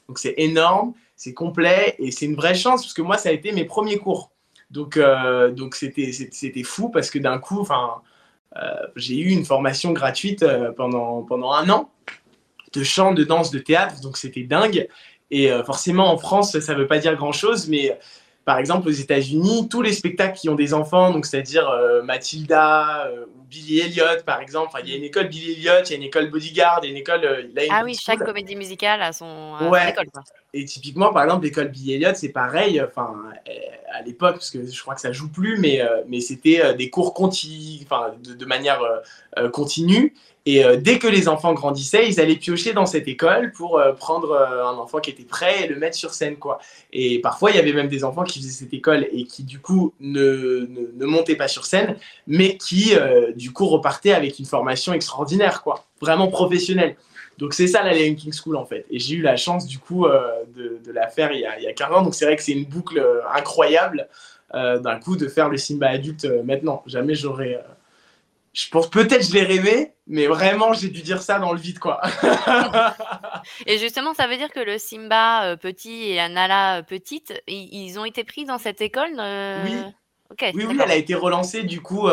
Donc 0.07 0.19
c'est 0.19 0.35
énorme 0.37 0.93
c'est 1.17 1.33
complet 1.33 1.95
et 1.99 2.11
c'est 2.11 2.27
une 2.27 2.35
vraie 2.35 2.55
chance 2.55 2.83
parce 2.83 2.93
que 2.93 3.01
moi 3.01 3.17
ça 3.17 3.29
a 3.29 3.31
été 3.33 3.51
mes 3.51 3.65
premiers 3.65 3.97
cours. 3.97 4.31
Donc 4.69 4.95
euh, 4.95 5.51
donc 5.51 5.75
c'était 5.75 6.11
c'était 6.11 6.63
fou 6.63 6.89
parce 6.89 7.09
que 7.09 7.19
d'un 7.19 7.39
coup 7.39 7.59
enfin 7.59 7.95
euh, 8.55 8.87
j'ai 8.95 9.17
eu 9.17 9.31
une 9.31 9.43
formation 9.43 9.91
gratuite 9.91 10.43
euh, 10.43 10.71
pendant 10.71 11.23
pendant 11.23 11.51
un 11.51 11.69
an 11.69 11.91
de 12.73 12.83
chant 12.83 13.13
de 13.13 13.23
danse 13.23 13.49
de 13.51 13.59
théâtre. 13.59 13.99
Donc 14.01 14.15
c'était 14.17 14.43
dingue. 14.43 14.87
Et 15.29 15.49
forcément 15.65 16.09
en 16.09 16.17
France 16.17 16.57
ça 16.59 16.73
veut 16.73 16.87
pas 16.87 16.99
dire 16.99 17.13
grand 17.17 17.33
chose 17.33 17.67
mais 17.67 17.99
par 18.47 18.59
exemple 18.59 18.87
aux 18.87 18.91
États-Unis 18.91 19.67
tous 19.69 19.81
les 19.81 19.91
spectacles 19.91 20.39
qui 20.39 20.47
ont 20.47 20.55
des 20.55 20.73
enfants 20.73 21.11
donc 21.11 21.25
c'est-à-dire 21.25 21.67
euh, 21.69 22.01
Mathilda 22.01 23.07
euh, 23.07 23.25
ou 23.35 23.43
Billy 23.43 23.79
Elliot 23.79 24.23
par 24.25 24.39
exemple 24.39 24.71
il 24.81 24.89
y 24.89 24.93
a 24.93 24.95
une 24.95 25.03
école 25.03 25.27
Billy 25.27 25.51
Elliot 25.51 25.83
il 25.85 25.89
y 25.91 25.93
a 25.93 25.97
une 25.97 26.03
école 26.03 26.31
Bodyguard 26.31 26.79
il 26.81 26.85
y 26.85 26.87
a 26.87 26.91
une 26.91 26.97
école 26.97 27.25
euh, 27.25 27.43
Ah 27.69 27.81
oui, 27.83 27.93
School. 27.93 28.15
chaque 28.17 28.23
comédie 28.25 28.55
musicale 28.55 29.01
a 29.01 29.11
son 29.11 29.25
a 29.59 29.67
Ouais. 29.69 29.83
son 29.83 29.89
école. 29.89 30.05
quoi. 30.13 30.23
Et 30.53 30.63
typiquement, 30.63 31.11
par 31.11 31.25
exemple, 31.25 31.43
l'école 31.43 31.67
Billy 31.67 31.95
Elliot, 31.95 32.15
c'est 32.15 32.29
pareil. 32.29 32.81
Enfin, 32.81 33.13
euh, 33.49 33.51
à 33.93 34.01
l'époque, 34.01 34.35
parce 34.35 34.49
que 34.49 34.65
je 34.65 34.81
crois 34.81 34.95
que 34.95 35.01
ça 35.01 35.11
joue 35.11 35.29
plus, 35.29 35.57
mais, 35.59 35.81
mais 36.07 36.21
c'était 36.21 36.73
des 36.73 36.89
cours 36.89 37.13
conti 37.13 37.81
enfin, 37.83 38.13
de, 38.23 38.33
de 38.33 38.45
manière 38.45 38.79
continue. 39.51 40.15
Et 40.47 40.63
euh, 40.63 40.77
dès 40.77 40.97
que 40.97 41.07
les 41.07 41.27
enfants 41.27 41.53
grandissaient, 41.53 42.07
ils 42.07 42.21
allaient 42.21 42.37
piocher 42.37 42.71
dans 42.71 42.85
cette 42.85 43.09
école 43.09 43.51
pour 43.51 43.79
euh, 43.79 43.91
prendre 43.91 44.31
euh, 44.31 44.65
un 44.65 44.77
enfant 44.77 44.99
qui 44.99 45.09
était 45.09 45.25
prêt 45.25 45.65
et 45.65 45.67
le 45.67 45.75
mettre 45.75 45.97
sur 45.97 46.13
scène, 46.13 46.37
quoi. 46.37 46.59
Et 46.93 47.19
parfois, 47.19 47.51
il 47.51 47.57
y 47.57 47.59
avait 47.59 47.73
même 47.73 47.89
des 47.89 48.05
enfants 48.05 48.23
qui 48.23 48.39
faisaient 48.39 48.63
cette 48.63 48.73
école 48.73 49.09
et 49.11 49.25
qui, 49.25 49.43
du 49.43 49.59
coup, 49.59 49.93
ne, 49.99 50.65
ne, 50.95 51.05
montaient 51.05 51.35
pas 51.35 51.49
sur 51.49 51.65
scène, 51.65 51.97
mais 52.27 52.55
qui, 52.55 52.93
du 53.35 53.51
coup, 53.51 53.65
repartaient 53.65 54.13
avec 54.13 54.39
une 54.39 54.45
formation 54.45 54.93
extraordinaire, 54.93 55.63
quoi. 55.63 55.83
Vraiment 55.99 56.29
professionnelle. 56.29 56.95
Donc 57.39 57.53
c'est 57.53 57.67
ça 57.67 57.83
la 57.83 57.93
Lion 57.93 58.15
King 58.15 58.31
School 58.31 58.55
en 58.55 58.65
fait. 58.65 58.85
Et 58.89 58.99
j'ai 58.99 59.15
eu 59.15 59.21
la 59.21 59.35
chance 59.35 59.67
du 59.67 59.77
coup 59.77 60.07
de, 60.07 60.79
de 60.83 60.91
la 60.91 61.07
faire 61.07 61.31
il 61.33 61.41
y, 61.41 61.45
a, 61.45 61.59
il 61.59 61.63
y 61.63 61.67
a 61.67 61.73
15 61.73 61.91
ans. 61.91 62.01
Donc 62.01 62.15
c'est 62.15 62.25
vrai 62.25 62.35
que 62.35 62.41
c'est 62.41 62.53
une 62.53 62.65
boucle 62.65 63.05
incroyable 63.35 64.07
d'un 64.53 64.99
coup 64.99 65.17
de 65.17 65.27
faire 65.27 65.49
le 65.49 65.57
Simba 65.57 65.89
adulte 65.89 66.25
maintenant. 66.45 66.83
Jamais 66.87 67.15
j'aurais... 67.15 67.61
Je 68.57 68.69
pense 68.71 68.89
peut-être 68.89 69.23
je 69.23 69.33
l'ai 69.33 69.43
rêvé, 69.43 69.91
mais 70.07 70.25
vraiment 70.25 70.73
j'ai 70.73 70.89
dû 70.89 71.03
dire 71.03 71.21
ça 71.21 71.37
dans 71.37 71.53
le 71.53 71.59
vide 71.59 71.77
quoi. 71.77 72.01
Et 73.67 73.77
justement, 73.77 74.15
ça 74.15 74.25
veut 74.25 74.35
dire 74.35 74.49
que 74.51 74.59
le 74.59 74.79
Simba 74.79 75.43
euh, 75.43 75.57
petit 75.57 76.09
et 76.09 76.15
la 76.15 76.27
Nala 76.27 76.79
euh, 76.79 76.81
petite, 76.81 77.39
ils 77.47 77.99
ont 77.99 78.05
été 78.05 78.23
pris 78.23 78.45
dans 78.45 78.57
cette 78.57 78.81
école 78.81 79.15
euh, 79.19 79.63
Oui. 79.63 79.75
Ok. 80.31 80.51
Oui, 80.55 80.65
oui, 80.67 80.77
elle 80.83 80.89
a 80.89 80.95
été 80.95 81.13
relancée 81.13 81.63
du 81.63 81.81
coup 81.81 82.09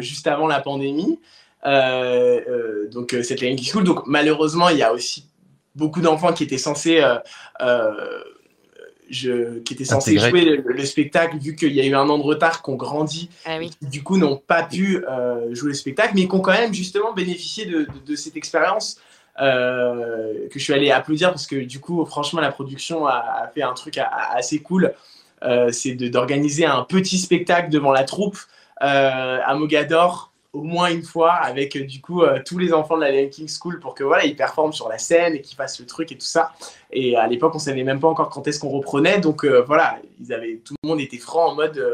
juste 0.00 0.26
avant 0.26 0.48
la 0.48 0.58
pandémie. 0.60 1.20
Donc 1.64 3.14
cette 3.22 3.40
Lion 3.40 3.54
King 3.54 3.70
School. 3.70 3.84
Donc 3.84 4.04
malheureusement, 4.06 4.70
il 4.70 4.78
y 4.78 4.82
a 4.82 4.92
aussi 4.92 5.28
beaucoup 5.76 6.00
d'enfants 6.00 6.32
qui 6.32 6.42
étaient 6.42 6.58
censés, 6.58 7.00
je, 9.10 9.58
qui 9.60 9.74
étaient 9.74 9.84
censés 9.84 10.14
jouer 10.30 10.44
le, 10.44 10.62
le 10.66 10.84
spectacle 10.84 11.36
vu 11.38 11.56
qu'il 11.56 11.72
y 11.72 11.80
a 11.80 11.84
eu 11.86 11.94
un 11.94 12.08
an 12.08 12.18
de 12.18 12.22
retard, 12.22 12.62
qu'on 12.62 12.74
grandit, 12.76 13.30
Ah 13.46 13.56
oui. 13.58 13.70
du 13.82 14.02
coup 14.02 14.16
n'ont 14.18 14.36
pas 14.36 14.62
pu 14.62 15.04
euh, 15.08 15.54
jouer 15.54 15.68
le 15.68 15.74
spectacle, 15.74 16.12
mais 16.14 16.26
qui 16.28 16.34
ont 16.34 16.40
quand 16.40 16.52
même 16.52 16.74
justement 16.74 17.12
bénéficié 17.12 17.66
de, 17.66 17.80
de- 17.80 17.86
de 18.06 18.16
cette 18.16 18.36
expérience. 18.36 18.98
euh, 19.40 20.48
que 20.50 20.58
je 20.58 20.64
suis 20.64 20.72
allé 20.74 20.90
applaudir 20.90 21.30
parce 21.30 21.46
que 21.46 21.56
du 21.56 21.78
coup 21.80 22.04
franchement 22.04 22.40
la 22.40 22.50
production 22.50 23.06
a, 23.06 23.12
a 23.44 23.48
fait 23.54 23.62
un 23.62 23.72
truc 23.72 23.96
a- 23.98 24.04
a- 24.06 24.36
assez 24.36 24.58
cool 24.60 24.92
euh, 25.44 25.70
c'est 25.70 25.92
d'organiser 25.92 26.64
un 26.66 26.82
petit 26.82 27.18
spectacle 27.18 27.70
devant 27.70 27.92
la 27.92 28.02
troupe 28.04 28.36
euh, 28.82 29.38
à 29.44 29.54
Mogador 29.54 30.32
au 30.52 30.62
moins 30.62 30.90
une 30.90 31.02
fois 31.02 31.32
avec 31.32 31.76
euh, 31.76 31.84
du 31.84 32.00
coup 32.00 32.22
euh, 32.22 32.40
tous 32.44 32.58
les 32.58 32.72
enfants 32.72 32.96
de 32.96 33.02
la 33.02 33.12
Lion 33.12 33.28
King 33.28 33.48
School 33.48 33.80
pour 33.80 33.94
que 33.94 34.02
voilà 34.02 34.24
ils 34.24 34.34
performent 34.34 34.72
sur 34.72 34.88
la 34.88 34.98
scène 34.98 35.34
et 35.34 35.42
qu'ils 35.42 35.56
fassent 35.56 35.78
le 35.78 35.86
truc 35.86 36.10
et 36.10 36.16
tout 36.16 36.26
ça. 36.26 36.52
Et 36.90 37.16
à 37.16 37.26
l'époque 37.26 37.54
on 37.54 37.58
savait 37.58 37.84
même 37.84 38.00
pas 38.00 38.08
encore 38.08 38.30
quand 38.30 38.46
est-ce 38.48 38.58
qu'on 38.58 38.70
reprenait. 38.70 39.20
Donc 39.20 39.44
euh, 39.44 39.62
voilà 39.66 39.98
ils 40.20 40.32
avaient 40.32 40.60
tout 40.64 40.74
le 40.82 40.88
monde 40.88 41.00
était 41.00 41.18
franc 41.18 41.50
en 41.50 41.54
mode 41.54 41.84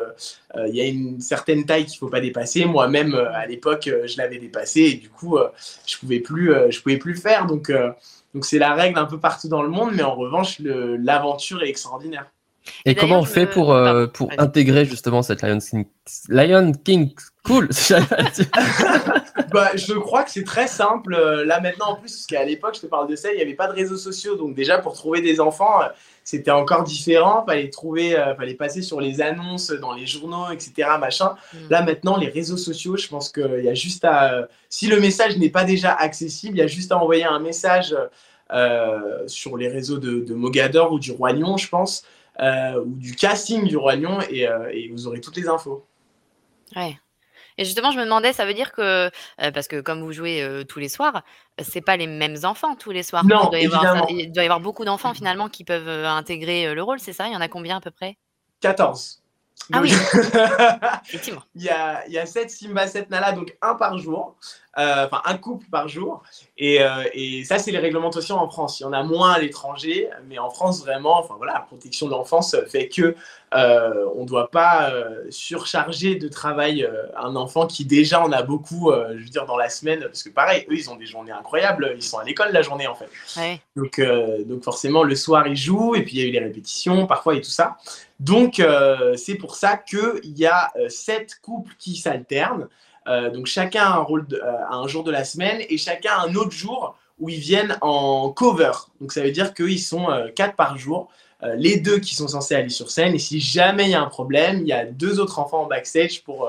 il 0.66 0.74
y 0.74 0.80
a 0.80 0.86
une 0.86 1.20
certaine 1.20 1.64
taille 1.66 1.84
qu'il 1.86 1.98
faut 1.98 2.08
pas 2.08 2.20
dépasser. 2.20 2.64
Moi-même 2.64 3.14
à 3.14 3.46
l'époque 3.46 3.90
je 4.04 4.16
l'avais 4.16 4.38
dépassé 4.38 4.80
et 4.82 4.94
du 4.94 5.10
coup 5.10 5.36
je 5.86 5.98
pouvais 5.98 6.20
plus 6.20 6.54
je 6.70 6.80
pouvais 6.80 6.98
plus 6.98 7.16
faire. 7.16 7.46
Donc 7.46 7.72
donc 8.34 8.44
c'est 8.44 8.58
la 8.58 8.74
règle 8.74 8.98
un 8.98 9.06
peu 9.06 9.18
partout 9.18 9.48
dans 9.48 9.62
le 9.62 9.68
monde 9.68 9.92
mais 9.94 10.02
en 10.02 10.14
revanche 10.14 10.60
l'aventure 10.60 11.62
est 11.62 11.68
extraordinaire 11.68 12.26
Et, 12.84 12.90
Et 12.90 12.94
comment 12.94 13.20
on 13.20 13.24
fait 13.24 13.46
pour, 13.46 13.72
euh, 13.72 14.06
pour 14.06 14.30
intégrer 14.38 14.84
justement 14.84 15.22
cette 15.22 15.42
Lion 15.42 15.58
King, 15.58 15.84
Lion 16.28 16.72
King 16.72 17.14
School 17.44 17.68
Bah, 19.52 19.70
je 19.74 19.92
crois 19.94 20.24
que 20.24 20.30
c'est 20.30 20.44
très 20.44 20.66
simple. 20.66 21.14
euh, 21.14 21.44
Là 21.44 21.60
maintenant, 21.60 21.90
en 21.90 21.94
plus, 21.96 22.12
parce 22.12 22.26
qu'à 22.26 22.44
l'époque, 22.44 22.74
je 22.76 22.80
te 22.80 22.86
parle 22.86 23.08
de 23.08 23.16
ça, 23.16 23.30
il 23.32 23.36
n'y 23.36 23.42
avait 23.42 23.54
pas 23.54 23.68
de 23.68 23.72
réseaux 23.72 23.96
sociaux. 23.96 24.34
Donc 24.36 24.54
déjà, 24.54 24.78
pour 24.78 24.94
trouver 24.94 25.20
des 25.20 25.40
enfants, 25.40 25.82
euh, 25.82 25.86
c'était 26.24 26.50
encore 26.50 26.82
différent. 26.84 27.44
Fallait 27.46 27.68
trouver, 27.70 28.18
euh, 28.18 28.34
fallait 28.34 28.54
passer 28.54 28.82
sur 28.82 29.00
les 29.00 29.20
annonces 29.20 29.70
dans 29.70 29.92
les 29.92 30.06
journaux, 30.06 30.50
etc. 30.52 30.88
Machin. 30.98 31.34
Mm. 31.52 31.58
Là 31.70 31.82
maintenant, 31.82 32.16
les 32.16 32.28
réseaux 32.28 32.56
sociaux, 32.56 32.96
je 32.96 33.06
pense 33.08 33.30
qu'il 33.30 33.62
y 33.62 33.68
a 33.68 33.74
juste 33.74 34.04
à, 34.04 34.32
euh, 34.34 34.46
si 34.68 34.86
le 34.86 34.98
message 35.00 35.36
n'est 35.36 35.50
pas 35.50 35.64
déjà 35.64 35.92
accessible, 35.92 36.56
il 36.56 36.60
y 36.60 36.64
a 36.64 36.66
juste 36.66 36.90
à 36.92 36.98
envoyer 36.98 37.24
un 37.24 37.38
message 37.38 37.94
euh, 38.52 39.22
sur 39.26 39.56
les 39.56 39.68
réseaux 39.68 39.98
de, 39.98 40.20
de 40.20 40.34
Mogador 40.34 40.92
ou 40.92 40.98
du 40.98 41.12
Roi 41.12 41.32
Lion, 41.32 41.56
je 41.56 41.68
pense, 41.68 42.04
ou 42.40 42.94
du 42.96 43.14
casting 43.14 43.66
du 43.66 43.76
Roi 43.76 43.96
Lion, 43.96 44.20
et, 44.28 44.48
euh, 44.48 44.70
et 44.72 44.88
vous 44.88 45.06
aurez 45.06 45.20
toutes 45.20 45.36
les 45.36 45.48
infos. 45.48 45.86
Ouais. 46.76 46.98
Et 47.56 47.64
justement, 47.64 47.92
je 47.92 47.98
me 47.98 48.04
demandais, 48.04 48.32
ça 48.32 48.46
veut 48.46 48.54
dire 48.54 48.72
que, 48.72 48.82
euh, 48.82 49.10
parce 49.52 49.68
que 49.68 49.80
comme 49.80 50.00
vous 50.00 50.12
jouez 50.12 50.42
euh, 50.42 50.64
tous 50.64 50.80
les 50.80 50.88
soirs, 50.88 51.22
euh, 51.60 51.64
c'est 51.66 51.80
pas 51.80 51.96
les 51.96 52.08
mêmes 52.08 52.38
enfants 52.42 52.74
tous 52.74 52.90
les 52.90 53.04
soirs. 53.04 53.24
Non, 53.24 53.44
il 53.44 53.50
doit 53.50 53.60
y 53.60 53.66
avoir, 53.66 53.84
évidemment. 53.84 54.06
il 54.08 54.32
doit 54.32 54.42
y 54.42 54.46
avoir 54.46 54.60
beaucoup 54.60 54.84
d'enfants 54.84 55.14
finalement 55.14 55.48
qui 55.48 55.62
peuvent 55.62 55.86
euh, 55.88 56.08
intégrer 56.08 56.66
euh, 56.66 56.74
le 56.74 56.82
rôle, 56.82 56.98
c'est 56.98 57.12
ça? 57.12 57.28
Il 57.28 57.32
y 57.32 57.36
en 57.36 57.40
a 57.40 57.48
combien 57.48 57.76
à 57.76 57.80
peu 57.80 57.92
près? 57.92 58.16
14. 58.60 59.22
Ah 59.72 59.80
oui. 59.80 59.92
Effectivement. 61.06 61.42
Il 61.54 61.62
y 61.62 61.70
a, 61.70 62.04
il 62.08 62.12
y 62.12 62.18
a 62.18 62.26
7 62.26 62.50
Simba, 62.50 62.88
7 62.88 63.08
Nala, 63.10 63.32
donc 63.32 63.56
un 63.62 63.76
par 63.76 63.98
jour. 63.98 64.36
Euh, 64.78 65.06
enfin 65.06 65.22
un 65.24 65.36
couple 65.38 65.66
par 65.70 65.88
jour. 65.88 66.22
Et, 66.58 66.82
euh, 66.82 67.04
et 67.12 67.44
ça, 67.44 67.58
c'est 67.58 67.70
les 67.70 67.78
réglementations 67.78 68.36
en 68.36 68.48
France. 68.48 68.80
Il 68.80 68.82
y 68.82 68.86
en 68.86 68.92
a 68.92 69.02
moins 69.02 69.32
à 69.32 69.38
l'étranger, 69.38 70.08
mais 70.28 70.38
en 70.38 70.50
France, 70.50 70.80
vraiment, 70.80 71.18
enfin 71.18 71.34
voilà, 71.36 71.54
la 71.54 71.60
protection 71.60 72.06
de 72.06 72.12
l'enfance 72.12 72.56
fait 72.68 72.88
que 72.88 73.14
euh, 73.54 74.06
on 74.16 74.22
ne 74.22 74.26
doit 74.26 74.50
pas 74.50 74.92
surcharger 75.30 76.16
de 76.16 76.28
travail 76.28 76.88
un 77.16 77.36
enfant 77.36 77.66
qui 77.66 77.84
déjà 77.84 78.20
en 78.20 78.32
a 78.32 78.42
beaucoup, 78.42 78.92
je 78.92 79.22
veux 79.22 79.28
dire, 79.28 79.46
dans 79.46 79.56
la 79.56 79.68
semaine, 79.68 80.00
parce 80.00 80.24
que 80.24 80.30
pareil, 80.30 80.66
eux, 80.68 80.74
ils 80.74 80.90
ont 80.90 80.96
des 80.96 81.06
journées 81.06 81.32
incroyables, 81.32 81.92
ils 81.94 82.02
sont 82.02 82.18
à 82.18 82.24
l'école 82.24 82.50
la 82.52 82.62
journée 82.62 82.88
en 82.88 82.96
fait. 82.96 83.08
Donc, 83.76 84.00
donc 84.46 84.64
forcément, 84.64 85.04
le 85.04 85.14
soir, 85.14 85.46
ils 85.46 85.56
jouent, 85.56 85.94
et 85.94 86.02
puis 86.02 86.16
il 86.16 86.20
y 86.20 86.24
a 86.24 86.28
eu 86.28 86.32
les 86.32 86.40
répétitions 86.40 87.06
parfois 87.06 87.36
et 87.36 87.40
tout 87.40 87.50
ça. 87.50 87.76
Donc, 88.18 88.60
c'est 89.16 89.36
pour 89.36 89.54
ça 89.54 89.76
qu'il 89.76 90.36
y 90.36 90.46
a 90.46 90.72
sept 90.88 91.36
couples 91.40 91.74
qui 91.78 91.96
s'alternent. 91.96 92.68
Euh, 93.06 93.30
donc 93.30 93.46
chacun 93.46 93.82
a 93.82 93.96
un, 93.96 94.02
rôle 94.02 94.26
euh, 94.32 94.52
un 94.70 94.86
jour 94.86 95.04
de 95.04 95.10
la 95.10 95.24
semaine 95.24 95.62
et 95.68 95.76
chacun 95.76 96.12
a 96.12 96.26
un 96.26 96.34
autre 96.34 96.52
jour 96.52 96.96
où 97.18 97.28
ils 97.28 97.38
viennent 97.38 97.76
en 97.80 98.30
cover. 98.30 98.72
Donc 99.00 99.12
ça 99.12 99.22
veut 99.22 99.30
dire 99.30 99.54
qu'ils 99.54 99.80
sont 99.80 100.10
euh, 100.10 100.28
quatre 100.34 100.56
par 100.56 100.76
jour. 100.78 101.10
les 101.56 101.78
deux 101.78 101.98
qui 101.98 102.14
sont 102.14 102.28
censés 102.28 102.54
aller 102.54 102.70
sur 102.70 102.90
scène. 102.90 103.14
Et 103.14 103.18
si 103.18 103.38
jamais 103.38 103.84
il 103.84 103.90
y 103.90 103.94
a 103.94 104.00
un 104.00 104.08
problème, 104.08 104.60
il 104.62 104.68
y 104.68 104.72
a 104.72 104.86
deux 104.86 105.20
autres 105.20 105.38
enfants 105.38 105.64
en 105.64 105.66
backstage 105.66 106.24
pour, 106.24 106.48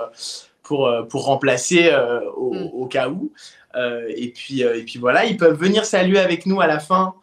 pour, 0.64 0.89
pour 1.10 1.26
remplacer 1.26 1.93
au, 2.38 2.53
mm. 2.53 2.70
au, 2.74 2.86
cas 2.86 3.10
où. 3.10 3.30
et, 3.76 4.32
puis, 4.32 4.62
et 4.62 4.84
puis 4.86 4.97
voilà, 4.97 5.26
ils 5.26 5.36
peuvent 5.36 5.60
venir 5.60 5.84
saluer 5.84 6.20
avec 6.20 6.45
nous 6.45 6.62
à 6.62 6.68
la 6.68 6.80
fin 6.80 7.14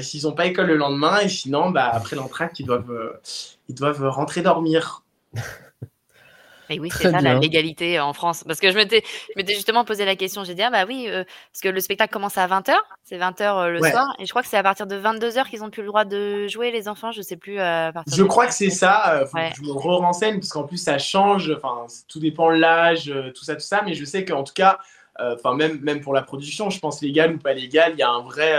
s'ils 0.00 0.24
n'ont 0.24 0.32
pas 0.32 0.46
école 0.46 0.66
le 0.66 0.76
lendemain. 0.76 1.20
Et 1.20 1.28
sinon, 1.28 1.70
bah, 1.70 1.88
après 1.92 2.16
l'entracte, 2.16 2.58
ils 2.58 2.66
doivent, 2.66 3.20
ils 3.68 3.74
doivent 3.76 4.04
rentrer 4.08 4.42
dormir. 4.42 5.04
Et 6.72 6.80
oui, 6.80 6.90
c'est 6.90 7.10
ça 7.10 7.20
la 7.20 7.34
légalité 7.34 8.00
en 8.00 8.12
France. 8.12 8.44
Parce 8.44 8.60
que 8.60 8.70
je 8.70 8.76
m'étais, 8.76 9.02
justement 9.48 9.84
posé 9.84 10.04
la 10.04 10.16
question. 10.16 10.44
J'ai 10.44 10.54
dit, 10.54 10.62
ah 10.62 10.70
bah 10.70 10.84
oui, 10.86 11.06
euh, 11.08 11.24
parce 11.52 11.60
que 11.62 11.68
le 11.68 11.80
spectacle 11.80 12.12
commence 12.12 12.38
à 12.38 12.46
20h. 12.46 12.74
C'est 13.04 13.18
20h 13.18 13.42
euh, 13.42 13.68
le 13.70 13.78
soir. 13.78 14.06
Et 14.18 14.26
je 14.26 14.30
crois 14.30 14.42
que 14.42 14.48
c'est 14.48 14.56
à 14.56 14.62
partir 14.62 14.86
de 14.86 14.96
22h 14.96 15.48
qu'ils 15.48 15.62
ont 15.62 15.70
plus 15.70 15.82
le 15.82 15.88
droit 15.88 16.04
de 16.04 16.48
jouer, 16.48 16.70
les 16.70 16.88
enfants. 16.88 17.12
Je 17.12 17.22
sais 17.22 17.36
plus. 17.36 17.58
Euh, 17.60 17.90
je 18.06 18.22
crois 18.22 18.46
que 18.46 18.54
c'est 18.54 18.70
ça. 18.70 19.24
je 19.56 19.62
me 19.62 19.72
re-renseigne, 19.72 20.38
parce 20.40 20.50
qu'en 20.50 20.64
plus, 20.64 20.78
ça 20.78 20.98
change. 20.98 21.52
Enfin, 21.56 21.86
tout 22.08 22.20
dépend 22.20 22.50
de 22.50 22.56
l'âge, 22.56 23.12
tout 23.34 23.44
ça, 23.44 23.54
tout 23.54 23.60
ça. 23.60 23.82
Mais 23.84 23.94
je 23.94 24.04
sais 24.04 24.24
qu'en 24.24 24.44
tout 24.44 24.54
cas, 24.54 24.78
enfin, 25.18 25.54
même, 25.54 25.80
même 25.80 26.00
pour 26.00 26.14
la 26.14 26.22
production, 26.22 26.70
je 26.70 26.78
pense 26.78 27.02
légal 27.02 27.34
ou 27.34 27.38
pas 27.38 27.52
légal, 27.52 27.92
il 27.94 27.98
y 27.98 28.02
a 28.02 28.10
un 28.10 28.22
vrai. 28.22 28.54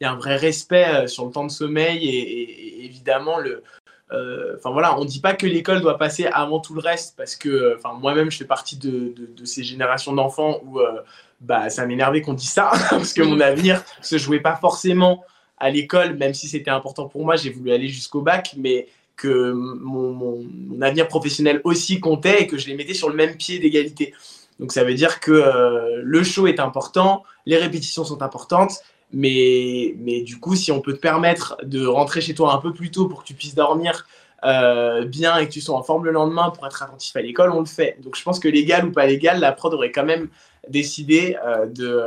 il 0.00 0.04
y 0.04 0.06
a 0.06 0.12
un 0.12 0.16
vrai 0.16 0.36
respect 0.36 1.08
sur 1.08 1.24
le 1.24 1.32
temps 1.32 1.44
de 1.44 1.50
sommeil 1.50 2.08
et 2.08 2.84
évidemment 2.84 3.38
le, 3.38 3.50
euh, 3.50 3.85
enfin 4.10 4.70
voilà, 4.70 4.98
on 4.98 5.04
dit 5.04 5.20
pas 5.20 5.34
que 5.34 5.46
l'école 5.46 5.80
doit 5.80 5.98
passer 5.98 6.26
avant 6.26 6.60
tout 6.60 6.74
le 6.74 6.80
reste 6.80 7.14
parce 7.16 7.34
que, 7.34 7.76
enfin 7.76 7.94
moi-même, 7.94 8.30
je 8.30 8.38
fais 8.38 8.44
partie 8.44 8.76
de, 8.76 9.14
ces 9.44 9.64
générations 9.64 10.12
d'enfants 10.12 10.60
où 10.64 10.78
euh, 10.80 11.00
bah, 11.40 11.70
ça 11.70 11.86
m'énervait 11.86 12.22
qu'on 12.22 12.34
dise 12.34 12.50
ça 12.50 12.70
parce 12.90 13.12
que 13.12 13.22
mon 13.22 13.40
avenir 13.40 13.82
se 14.02 14.18
jouait 14.18 14.40
pas 14.40 14.56
forcément 14.56 15.24
à 15.58 15.70
l'école, 15.70 16.16
même 16.16 16.34
si 16.34 16.48
c'était 16.48 16.70
important 16.70 17.08
pour 17.08 17.24
moi. 17.24 17.36
J'ai 17.36 17.50
voulu 17.50 17.72
aller 17.72 17.88
jusqu'au 17.88 18.20
bac, 18.20 18.54
mais 18.56 18.86
que 19.16 19.52
mon, 19.52 20.46
avenir 20.82 21.08
professionnel 21.08 21.60
aussi 21.64 22.00
comptait 22.00 22.42
et 22.42 22.46
que 22.46 22.58
je 22.58 22.68
les 22.68 22.74
mettais 22.74 22.94
sur 22.94 23.08
le 23.08 23.16
même 23.16 23.36
pied 23.36 23.58
d'égalité. 23.58 24.14
Donc 24.60 24.72
ça 24.72 24.84
veut 24.84 24.94
dire 24.94 25.20
que 25.20 25.32
euh, 25.32 26.00
le 26.02 26.22
show 26.22 26.46
est 26.46 26.60
important, 26.60 27.24
les 27.44 27.56
répétitions 27.56 28.04
sont 28.04 28.22
importantes, 28.22 28.82
mais, 29.12 29.94
mais 29.98 30.22
du 30.22 30.38
coup, 30.38 30.56
si 30.56 30.72
on 30.72 30.80
peut 30.80 30.94
te 30.94 31.00
permettre 31.00 31.56
de 31.62 31.86
rentrer 31.86 32.20
chez 32.20 32.34
toi 32.34 32.54
un 32.54 32.58
peu 32.58 32.72
plus 32.72 32.90
tôt 32.90 33.06
pour 33.06 33.22
que 33.22 33.26
tu 33.26 33.34
puisses 33.34 33.54
dormir 33.54 34.06
euh, 34.44 35.04
bien 35.04 35.38
et 35.38 35.46
que 35.46 35.52
tu 35.52 35.60
sois 35.60 35.76
en 35.76 35.82
forme 35.82 36.04
le 36.04 36.12
lendemain 36.12 36.50
pour 36.50 36.66
être 36.66 36.82
attentif 36.82 37.14
à 37.16 37.22
l'école, 37.22 37.50
on 37.50 37.60
le 37.60 37.66
fait. 37.66 37.98
Donc 38.02 38.16
je 38.16 38.22
pense 38.22 38.38
que 38.38 38.48
légal 38.48 38.86
ou 38.86 38.92
pas 38.92 39.06
légal, 39.06 39.40
la 39.40 39.52
prod 39.52 39.72
aurait 39.72 39.92
quand 39.92 40.04
même 40.04 40.28
décidé 40.68 41.36
euh, 41.44 41.66
de, 41.66 42.02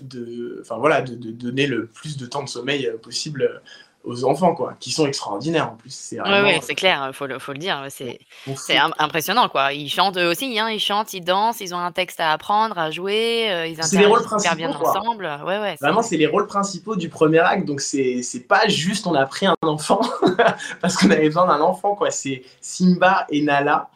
de, 0.00 0.58
enfin, 0.62 0.78
voilà, 0.78 1.02
de, 1.02 1.14
donner 1.30 1.66
le 1.66 1.86
plus 1.86 2.16
de 2.16 2.26
temps 2.26 2.42
de 2.42 2.48
sommeil 2.48 2.90
possible 3.02 3.62
aux 4.04 4.24
enfants, 4.24 4.54
quoi, 4.54 4.74
qui 4.80 4.90
sont 4.90 5.06
extraordinaires 5.06 5.70
en 5.72 5.76
plus. 5.76 5.92
C'est 5.94 6.18
c'est 6.62 6.74
clair, 6.74 7.04
il 7.08 7.14
faut 7.14 7.26
le, 7.26 7.38
faut 7.38 7.52
le 7.52 7.58
dire. 7.58 7.86
C'est 7.88 8.76
impressionnant, 8.98 9.48
quoi. 9.48 9.72
Ils 9.72 9.88
chantent 9.88 10.16
aussi, 10.16 10.58
hein, 10.58 10.70
ils 10.70 10.80
chantent, 10.80 11.14
ils 11.14 11.24
dansent, 11.24 11.60
ils 11.60 11.74
ont 11.74 11.78
un 11.78 11.92
texte 11.92 12.20
à 12.20 12.32
apprendre, 12.32 12.78
à 12.78 12.90
jouer, 12.90 13.50
euh, 13.50 13.66
ils 13.66 13.80
interagissent 13.80 14.28
super 14.38 14.56
bien 14.56 14.70
ensemble. 14.70 15.30
Ouais, 15.44 15.58
ouais, 15.58 15.76
Vraiment, 15.80 16.02
c'est 16.02 16.16
les 16.16 16.26
rôles 16.26 16.46
principaux 16.46 16.96
du 16.96 17.08
premier 17.08 17.38
acte, 17.38 17.66
donc 17.66 17.80
c'est 17.80 18.46
pas 18.48 18.66
juste 18.68 19.06
on 19.06 19.14
a 19.14 19.26
pris 19.26 19.46
un 19.46 19.56
enfant 19.62 20.00
parce 20.80 20.96
qu'on 20.96 21.10
avait 21.10 21.26
besoin 21.26 21.46
d'un 21.46 21.60
enfant, 21.60 21.94
quoi. 21.94 22.10
C'est 22.10 22.42
Simba 22.60 23.26
et 23.30 23.42
Nala, 23.42 23.88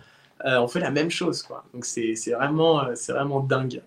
euh, 0.44 0.60
on 0.60 0.68
fait 0.68 0.80
la 0.80 0.90
même 0.90 1.10
chose, 1.10 1.42
quoi. 1.42 1.64
Donc 1.74 1.84
c'est 1.84 2.14
vraiment, 2.32 2.84
euh, 2.84 2.92
c'est 2.94 3.12
vraiment 3.12 3.40
dingue. 3.40 3.82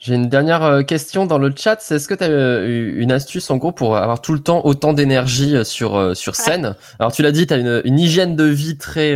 J'ai 0.00 0.14
une 0.14 0.30
dernière 0.30 0.62
euh, 0.64 0.82
question 0.82 1.26
dans 1.26 1.36
le 1.36 1.52
chat. 1.54 1.76
C'est 1.80 1.96
est-ce 1.96 2.08
que 2.08 2.14
tu 2.14 2.24
as 2.24 2.30
euh, 2.30 2.94
une 2.96 3.12
astuce 3.12 3.50
en 3.50 3.58
gros 3.58 3.70
pour 3.70 3.98
avoir 3.98 4.22
tout 4.22 4.32
le 4.32 4.40
temps 4.40 4.64
autant 4.64 4.94
d'énergie 4.94 5.54
euh, 5.54 5.62
sur, 5.62 6.16
sur 6.16 6.36
scène? 6.36 6.74
Alors 6.98 7.12
tu 7.12 7.20
l'as 7.20 7.32
dit, 7.32 7.46
tu 7.46 7.52
as 7.52 7.58
une, 7.58 7.82
une, 7.84 7.98
hygiène 7.98 8.34
de 8.34 8.44
vie 8.44 8.78
très, 8.78 9.14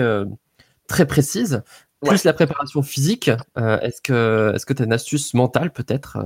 très 0.87 1.07
précise, 1.07 1.62
plus 2.05 2.24
la 2.24 2.35
préparation 2.35 2.82
physique. 2.82 3.30
est-ce 3.57 4.03
que 4.03 4.53
est-ce 4.55 4.66
que 4.66 4.74
tu 4.74 4.82
as 4.82 4.85
une 4.85 4.93
astuce 4.93 5.32
mentale 5.32 5.72
peut-être 5.72 6.18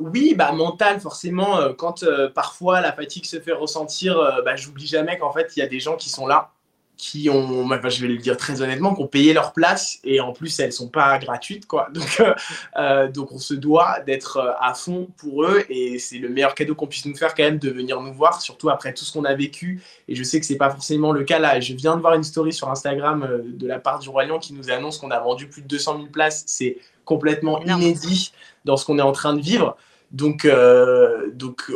Oui, 0.00 0.34
bah 0.36 0.50
mentale 0.50 0.98
forcément. 0.98 1.72
Quand 1.74 2.04
parfois 2.34 2.80
la 2.80 2.92
fatigue 2.92 3.26
se 3.26 3.38
fait 3.38 3.52
ressentir, 3.52 4.18
bah, 4.44 4.56
j'oublie 4.56 4.88
jamais 4.88 5.18
qu'en 5.18 5.32
fait 5.32 5.52
il 5.56 5.60
y 5.60 5.62
a 5.62 5.68
des 5.68 5.78
gens 5.78 5.94
qui 5.94 6.10
sont 6.10 6.26
là 6.26 6.50
qui 6.98 7.30
ont, 7.30 7.64
je 7.88 8.00
vais 8.02 8.08
le 8.08 8.18
dire 8.18 8.36
très 8.36 8.60
honnêtement, 8.60 8.92
qui 8.92 9.02
ont 9.02 9.06
payé 9.06 9.32
leur 9.32 9.52
place 9.52 10.00
et 10.02 10.20
en 10.20 10.32
plus 10.32 10.58
elles 10.58 10.72
sont 10.72 10.88
pas 10.88 11.16
gratuites 11.18 11.66
quoi. 11.66 11.88
Donc, 11.94 12.20
euh, 12.20 12.34
euh, 12.76 13.08
donc 13.08 13.30
on 13.32 13.38
se 13.38 13.54
doit 13.54 14.00
d'être 14.00 14.38
euh, 14.38 14.52
à 14.60 14.74
fond 14.74 15.08
pour 15.16 15.44
eux 15.44 15.64
et 15.70 15.98
c'est 16.00 16.18
le 16.18 16.28
meilleur 16.28 16.54
cadeau 16.56 16.74
qu'on 16.74 16.88
puisse 16.88 17.06
nous 17.06 17.16
faire 17.16 17.34
quand 17.34 17.44
même 17.44 17.58
de 17.58 17.70
venir 17.70 18.00
nous 18.00 18.12
voir, 18.12 18.42
surtout 18.42 18.68
après 18.68 18.92
tout 18.92 19.04
ce 19.04 19.12
qu'on 19.12 19.24
a 19.24 19.34
vécu. 19.34 19.80
Et 20.08 20.16
je 20.16 20.22
sais 20.24 20.40
que 20.40 20.46
c'est 20.46 20.56
pas 20.56 20.70
forcément 20.70 21.12
le 21.12 21.22
cas 21.22 21.38
là. 21.38 21.60
Je 21.60 21.72
viens 21.72 21.96
de 21.96 22.00
voir 22.00 22.14
une 22.14 22.24
story 22.24 22.52
sur 22.52 22.68
Instagram 22.68 23.42
de 23.44 23.66
la 23.66 23.78
part 23.78 24.00
du 24.00 24.08
Lion 24.08 24.40
qui 24.40 24.52
nous 24.52 24.70
annonce 24.70 24.98
qu'on 24.98 25.12
a 25.12 25.20
vendu 25.20 25.46
plus 25.46 25.62
de 25.62 25.68
200 25.68 25.98
000 25.98 26.06
places. 26.08 26.42
C'est 26.46 26.78
complètement 27.04 27.62
inédit 27.62 28.32
dans 28.64 28.76
ce 28.76 28.84
qu'on 28.84 28.98
est 28.98 29.02
en 29.02 29.12
train 29.12 29.34
de 29.34 29.40
vivre. 29.40 29.76
Donc, 30.10 30.44
euh, 30.44 31.30
donc 31.32 31.70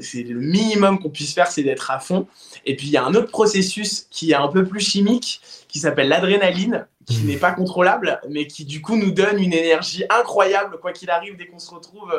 c'est 0.00 0.22
le 0.22 0.40
minimum 0.40 1.00
qu'on 1.00 1.10
puisse 1.10 1.34
faire, 1.34 1.48
c'est 1.48 1.62
d'être 1.62 1.90
à 1.90 1.98
fond. 1.98 2.26
Et 2.66 2.76
puis, 2.76 2.86
il 2.86 2.92
y 2.92 2.96
a 2.96 3.04
un 3.04 3.14
autre 3.14 3.30
processus 3.30 4.06
qui 4.10 4.30
est 4.30 4.36
un 4.36 4.48
peu 4.48 4.64
plus 4.64 4.80
chimique, 4.80 5.40
qui 5.68 5.80
s'appelle 5.80 6.08
l'adrénaline, 6.08 6.86
qui 7.06 7.22
mmh. 7.22 7.26
n'est 7.26 7.36
pas 7.36 7.52
contrôlable, 7.52 8.20
mais 8.28 8.46
qui 8.46 8.64
du 8.64 8.80
coup 8.80 8.96
nous 8.96 9.10
donne 9.10 9.42
une 9.42 9.52
énergie 9.52 10.04
incroyable, 10.08 10.78
quoi 10.80 10.92
qu'il 10.92 11.10
arrive, 11.10 11.36
dès 11.36 11.46
qu'on 11.46 11.58
se 11.58 11.74
retrouve 11.74 12.12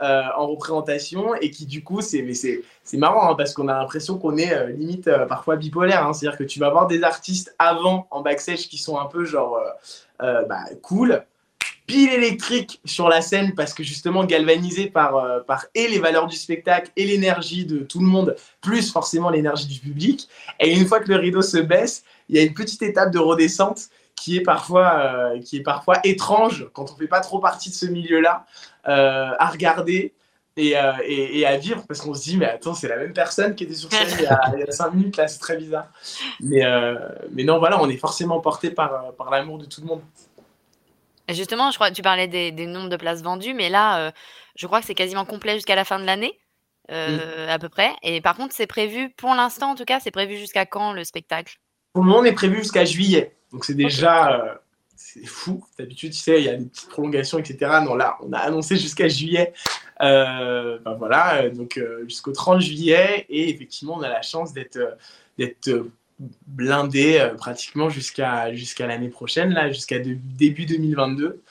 euh, 0.00 0.22
en 0.36 0.46
représentation, 0.46 1.34
et 1.34 1.50
qui 1.50 1.66
du 1.66 1.84
coup, 1.84 2.00
c'est 2.00 2.24
marrant, 2.94 3.30
hein, 3.30 3.34
parce 3.36 3.52
qu'on 3.52 3.68
a 3.68 3.78
l'impression 3.78 4.18
qu'on 4.18 4.38
est 4.38 4.52
euh, 4.52 4.70
limite 4.70 5.10
parfois 5.28 5.56
bipolaire. 5.56 6.06
Hein. 6.06 6.14
C'est-à-dire 6.14 6.38
que 6.38 6.44
tu 6.44 6.58
vas 6.58 6.70
voir 6.70 6.86
des 6.86 7.02
artistes 7.02 7.54
avant, 7.58 8.06
en 8.10 8.22
backstage, 8.22 8.68
qui 8.68 8.78
sont 8.78 8.98
un 8.98 9.06
peu 9.06 9.26
genre 9.26 9.60
bah, 10.18 10.64
cool 10.80 11.22
pile 11.86 12.12
électrique 12.12 12.80
sur 12.84 13.08
la 13.08 13.20
scène 13.20 13.54
parce 13.54 13.72
que 13.72 13.82
justement 13.82 14.24
galvanisé 14.24 14.88
par, 14.88 15.16
euh, 15.16 15.40
par 15.40 15.66
et 15.74 15.88
les 15.88 15.98
valeurs 15.98 16.26
du 16.26 16.36
spectacle 16.36 16.90
et 16.96 17.06
l'énergie 17.06 17.64
de 17.64 17.78
tout 17.78 18.00
le 18.00 18.06
monde, 18.06 18.36
plus 18.60 18.90
forcément 18.90 19.30
l'énergie 19.30 19.66
du 19.66 19.78
public. 19.78 20.28
Et 20.60 20.72
une 20.72 20.86
fois 20.86 21.00
que 21.00 21.08
le 21.08 21.16
rideau 21.16 21.42
se 21.42 21.58
baisse, 21.58 22.04
il 22.28 22.36
y 22.36 22.38
a 22.38 22.42
une 22.42 22.54
petite 22.54 22.82
étape 22.82 23.12
de 23.12 23.18
redescente 23.18 23.88
qui 24.16 24.36
est 24.36 24.42
parfois, 24.42 24.98
euh, 24.98 25.40
qui 25.40 25.58
est 25.58 25.62
parfois 25.62 25.98
étrange 26.04 26.68
quand 26.72 26.90
on 26.90 26.94
ne 26.94 26.98
fait 26.98 27.06
pas 27.06 27.20
trop 27.20 27.38
partie 27.38 27.70
de 27.70 27.74
ce 27.74 27.86
milieu-là 27.86 28.46
euh, 28.88 29.30
à 29.38 29.48
regarder. 29.48 30.12
Et, 30.58 30.72
et, 31.06 31.44
à 31.44 31.58
vivre 31.58 31.84
parce 31.86 32.00
qu'on 32.00 32.14
se 32.14 32.22
dit 32.22 32.38
mais 32.38 32.46
attends 32.46 32.72
c'est 32.72 32.88
la 32.88 32.96
même 32.96 33.12
personne 33.12 33.54
qui 33.54 33.64
était 33.64 33.74
sur 33.74 33.92
scène 33.92 34.08
il 34.18 34.24
y 34.24 34.26
a, 34.26 34.72
cinq 34.72 34.94
minutes 34.94 35.18
là 35.18 35.28
c'est 35.28 35.38
très 35.38 35.58
bizarre 35.58 35.88
mais, 36.40 36.62
mais 37.30 37.44
non 37.44 37.58
voilà 37.58 37.78
on 37.78 37.90
est 37.90 37.98
forcément 37.98 38.40
porté 38.40 38.70
par, 38.70 39.12
par 39.18 39.28
l'amour 39.30 39.58
de 39.58 39.66
tout 39.66 39.82
le 39.82 39.86
monde 39.86 40.00
Justement, 41.28 41.70
je 41.70 41.76
crois 41.76 41.90
tu 41.90 42.02
parlais 42.02 42.28
des 42.28 42.66
nombres 42.66 42.88
de 42.88 42.96
places 42.96 43.22
vendues, 43.22 43.54
mais 43.54 43.68
là, 43.68 43.98
euh, 43.98 44.10
je 44.54 44.66
crois 44.66 44.80
que 44.80 44.86
c'est 44.86 44.94
quasiment 44.94 45.24
complet 45.24 45.54
jusqu'à 45.54 45.74
la 45.74 45.84
fin 45.84 45.98
de 45.98 46.04
l'année, 46.04 46.38
euh, 46.92 47.52
à 47.52 47.58
peu 47.58 47.68
près 47.68 47.92
et 48.02 48.20
par 48.20 48.36
contre, 48.36 48.54
c'est 48.54 48.68
prévu 48.68 49.10
pour 49.16 49.34
l'instant, 49.34 49.72
en 49.72 49.74
tout 49.74 49.84
cas, 49.84 49.98
c'est 49.98 50.12
prévu 50.12 50.36
jusqu'à 50.36 50.66
quand 50.66 50.92
le 50.92 51.02
spectacle? 51.02 51.58
Pour 51.92 52.04
le 52.04 52.10
moment, 52.10 52.20
on 52.20 52.24
est 52.24 52.32
prévu 52.32 52.58
jusqu'à 52.58 52.84
juillet, 52.84 53.34
donc 53.52 53.64
c'est 53.64 53.74
déjà, 53.74 54.34
euh, 54.34 54.54
c'est 54.94 55.26
fou. 55.26 55.64
D'habitude, 55.78 56.12
tu 56.12 56.18
sais, 56.18 56.40
il 56.40 56.44
y 56.44 56.48
a 56.48 56.56
des 56.56 56.66
petites 56.66 56.90
prolongations 56.90 57.38
etc. 57.38 57.80
Non, 57.84 57.96
là, 57.96 58.16
on 58.22 58.32
a 58.32 58.38
annoncé 58.38 58.76
jusqu'à 58.76 59.08
juillet, 59.08 59.52
ben 59.98 60.96
voilà, 60.96 61.48
donc 61.50 61.80
jusqu'au 62.06 62.32
30 62.32 62.60
juillet 62.60 63.26
et 63.28 63.50
effectivement, 63.50 63.96
on 63.96 64.02
a 64.02 64.08
la 64.08 64.22
chance 64.22 64.52
d'être, 64.52 64.78
d'être, 65.38 65.88
blindé 66.18 67.18
euh, 67.18 67.34
pratiquement 67.34 67.88
jusqu'à 67.90 68.48
l'année 68.80 69.08
prochaine, 69.08 69.50
là, 69.50 69.70
jusqu'à 69.70 69.98
début 69.98 70.66
2022. 70.66 71.42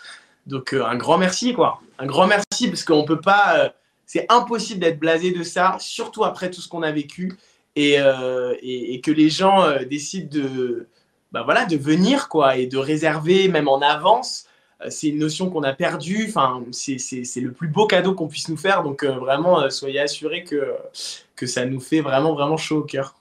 Donc 0.47 0.73
euh, 0.73 0.85
un 0.85 0.95
grand 0.95 1.17
merci, 1.17 1.53
quoi. 1.53 1.81
Un 1.99 2.05
grand 2.05 2.27
merci 2.27 2.67
parce 2.67 2.83
qu'on 2.83 3.05
peut 3.05 3.21
pas. 3.21 3.59
Euh, 3.59 3.69
c'est 4.05 4.25
impossible 4.29 4.79
d'être 4.79 4.99
blasé 4.99 5.31
de 5.31 5.43
ça, 5.43 5.77
surtout 5.79 6.23
après 6.23 6.51
tout 6.51 6.61
ce 6.61 6.69
qu'on 6.69 6.83
a 6.83 6.91
vécu 6.91 7.37
et, 7.75 7.97
et, 8.61 9.01
que 9.01 9.11
les 9.11 9.29
gens 9.31 9.65
décident 9.89 10.29
de, 10.31 10.87
bah 11.31 11.41
voilà, 11.41 11.65
de 11.65 11.75
venir, 11.75 12.29
quoi, 12.29 12.55
et 12.55 12.67
de 12.67 12.77
réserver 12.77 13.47
même 13.47 13.67
en 13.67 13.81
avance. 13.81 14.45
c'est 14.89 15.07
une 15.07 15.17
notion 15.17 15.49
qu'on 15.49 15.63
a 15.63 15.73
perdue. 15.73 16.27
Enfin, 16.29 16.63
c'est 16.71 17.41
le 17.41 17.51
plus 17.51 17.67
beau 17.67 17.87
cadeau 17.87 18.13
qu'on 18.13 18.27
puisse 18.27 18.47
nous 18.47 18.57
faire. 18.57 18.83
Donc, 18.83 19.03
vraiment, 19.03 19.67
soyez 19.71 19.99
assurés 19.99 20.43
que, 20.43 20.75
que 21.35 21.47
ça 21.47 21.65
nous 21.65 21.79
fait 21.79 22.01
vraiment, 22.01 22.35
vraiment 22.35 22.57
chaud 22.57 22.77
au 22.77 22.83
cœur 22.83 23.15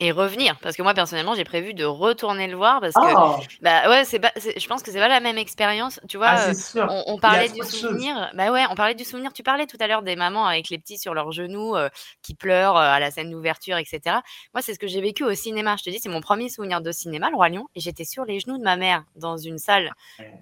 et 0.00 0.10
revenir. 0.10 0.56
Parce 0.60 0.76
que 0.76 0.82
moi 0.82 0.94
personnellement 0.94 1.34
j'ai 1.34 1.44
prévu 1.44 1.74
de 1.74 1.84
retourner 1.84 2.48
le 2.48 2.56
voir 2.56 2.80
parce 2.80 2.94
que 2.94 3.14
oh! 3.16 3.40
bah 3.60 3.88
ouais 3.88 4.04
c'est 4.04 4.18
pas 4.18 4.32
je 4.36 4.66
pense 4.66 4.82
que 4.82 4.90
c'est 4.90 4.98
pas 4.98 5.08
la 5.08 5.20
même 5.20 5.38
expérience. 5.38 6.00
Tu 6.08 6.16
vois 6.16 6.28
ah, 6.30 6.50
euh, 6.50 7.02
on, 7.06 7.18
parlait 7.18 7.48
du 7.48 7.62
souvenir 7.62 8.30
bah 8.34 8.50
ouais 8.50 8.64
on 8.70 8.74
parlait 8.74 8.94
du 8.94 9.04
souvenir. 9.04 9.32
Tu 9.32 9.42
parlais 9.42 9.66
tout 9.66 9.76
à 9.80 9.86
l'heure 9.86 10.02
des 10.02 10.16
mamans 10.16 10.46
avec 10.46 10.70
les 10.70 10.78
petits 10.78 10.98
sur 10.98 11.14
leurs 11.14 11.32
genoux 11.32 11.76
euh, 11.76 11.88
qui 12.22 12.34
pleurent 12.34 12.76
euh, 12.76 12.90
à 12.90 13.00
la 13.00 13.10
scène 13.10 13.30
d'ouverture 13.30 13.76
etc 13.76 14.16
moi 14.54 14.62
c'est 14.62 14.74
ce 14.74 14.78
que 14.78 14.86
j'ai 14.86 15.00
vécu 15.00 15.24
au 15.24 15.34
cinéma. 15.34 15.76
Je 15.76 15.84
te 15.84 15.90
dis 15.90 16.00
c'est 16.00 16.08
mon 16.08 16.20
premier 16.20 16.48
souvenir 16.48 16.80
de 16.80 16.90
cinéma 16.90 17.30
le 17.30 17.36
roi 17.36 17.48
lion 17.48 17.68
et 17.74 17.80
j'étais 17.80 18.04
sur 18.04 18.24
les 18.24 18.40
genoux 18.40 18.58
de 18.58 18.64
ma 18.64 18.76
mère 18.76 19.04
dans 19.16 19.36
une 19.36 19.58
salle 19.58 19.92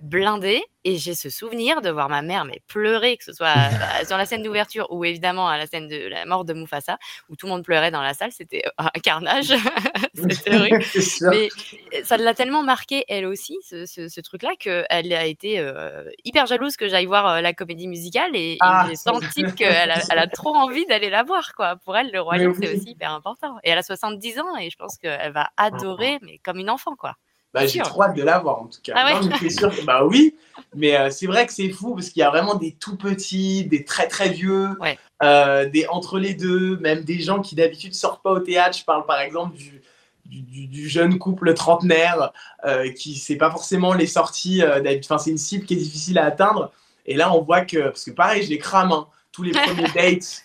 blindée 0.03 0.63
et 0.85 0.97
j'ai 0.97 1.15
ce 1.15 1.29
souvenir 1.29 1.83
de 1.83 1.91
voir 1.91 2.09
ma 2.09 2.23
mère 2.23 2.47
mais 2.47 2.63
pleurer 2.67 3.19
que 3.19 3.25
ce 3.25 3.33
soit 3.33 3.55
bah, 3.55 4.05
sur 4.07 4.17
la 4.17 4.25
scène 4.25 4.43
d'ouverture 4.43 4.87
ou 4.91 5.05
évidemment 5.05 5.49
à 5.49 5.59
la 5.59 5.67
scène 5.67 5.89
de 5.89 6.09
la 6.09 6.25
mort 6.25 6.45
de 6.45 6.55
Mufasa 6.55 6.99
où 7.29 7.37
tout 7.37 7.47
le 7.47 7.53
monde 7.53 7.65
pleurait 7.65 7.91
dans 7.91 8.03
la 8.03 8.15
salle. 8.15 8.33
C'était 8.33 8.63
un 8.79 8.89
carnage 9.03 9.39
Mais 11.30 11.49
ça 12.05 12.16
l'a 12.16 12.34
tellement 12.34 12.62
marqué, 12.62 13.05
elle 13.09 13.26
aussi, 13.26 13.57
ce, 13.62 14.20
truc-là, 14.20 14.51
qu'elle 14.59 15.12
a 15.12 15.26
été 15.26 15.59
euh, 15.59 16.05
hyper 16.24 16.47
jalouse 16.47 16.76
que 16.76 16.88
j'aille 16.88 17.07
voir 17.07 17.26
euh, 17.26 17.41
la 17.41 17.53
comédie 17.53 17.88
musicale 17.88 18.34
et, 18.34 18.57
ah, 18.61 18.86
j'ai 18.88 18.97
senti 18.97 19.45
qu'elle 19.55 19.91
a, 19.91 20.01
elle 20.11 20.18
a 20.18 20.26
trop 20.26 20.55
envie 20.55 20.86
d'aller 20.86 21.11
la 21.11 21.22
voir. 21.22 21.55
Quoi. 21.55 21.76
Pour 21.76 21.97
elle, 21.97 22.11
le 22.12 22.20
royaume, 22.20 22.55
c'est 22.61 22.74
aussi 22.74 22.91
hyper 22.91 23.12
important. 23.12 23.57
Et 23.64 23.70
elle 23.70 23.78
a 23.78 23.82
70 23.82 24.38
ans 24.41 24.57
et 24.57 24.70
je 24.70 24.76
pense 24.76 24.97
qu'elle 24.99 25.32
va 25.32 25.51
adorer, 25.57 26.18
mais 26.22 26.38
comme 26.38 26.59
une 26.59 26.70
enfant. 26.70 26.97
quoi. 26.97 27.16
Bah, 27.53 27.67
j'ai 27.67 27.81
trop 27.81 28.05
hâte 28.05 28.17
de 28.17 28.23
la 28.23 28.39
voir 28.39 28.63
en 28.63 28.67
tout 28.67 28.79
cas. 28.83 28.93
Ah 28.97 29.21
sûr 29.51 29.73
bah 29.85 30.05
oui, 30.05 30.37
mais 30.75 30.97
euh, 30.97 31.11
c'est 31.11 31.27
vrai 31.27 31.47
que 31.47 31.53
c'est 31.53 31.71
fou 31.71 31.95
parce 31.95 32.11
qu'il 32.11 32.21
y 32.21 32.23
a 32.23 32.31
vraiment 32.31 32.55
des 32.55 32.73
tout 32.73 32.97
petits, 32.97 33.65
des 33.65 33.85
très 33.85 34.07
très 34.07 34.29
vieux, 34.29 34.69
euh, 35.23 35.69
des 35.69 35.87
entre 35.89 36.21
les 36.21 36.35
deux, 36.35 36.79
même 36.79 37.03
des 37.03 37.19
gens 37.19 37.41
qui 37.41 37.57
d'habitude 37.57 37.95
sortent 37.95 38.23
pas 38.23 38.31
au 38.31 38.39
théâtre. 38.39 38.79
Je 38.79 38.85
parle 38.85 39.05
par 39.05 39.21
exemple 39.21 39.57
du, 39.57 39.83
du, 40.27 40.69
du 40.69 40.89
jeune 40.89 41.19
couple 41.19 41.53
trentenaire 41.55 42.33
euh, 42.65 42.93
qui 42.93 43.17
sait 43.17 43.37
pas 43.37 43.51
forcément 43.51 43.95
les 43.95 44.07
sorties. 44.07 44.63
enfin, 44.65 45.19
c'est 45.19 45.31
une 45.31 45.39
cible 45.39 45.67
qui 45.67 45.75
est 45.75 45.79
difficile 45.79 46.19
à 46.19 46.27
atteindre. 46.27 46.71
Et 47.05 47.17
là, 47.17 47.35
on 47.35 47.43
voit 47.43 47.63
que, 47.63 47.89
parce 47.89 48.05
que 48.05 48.13
pareil, 48.13 48.45
je 48.45 48.51
les 48.51 48.59
crame, 48.59 48.93
hein, 48.93 49.09
tous 49.33 49.43
les 49.43 49.53
premiers 49.53 49.91
dates 49.93 50.45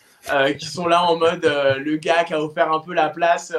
qui 0.57 0.65
sont 0.65 0.87
là 0.87 1.03
en 1.03 1.17
mode 1.17 1.45
le 1.77 1.97
gars 1.97 2.23
qui 2.23 2.33
a 2.33 2.41
offert 2.41 2.71
un 2.71 2.79
peu 2.79 2.95
la 2.95 3.09
place 3.09 3.53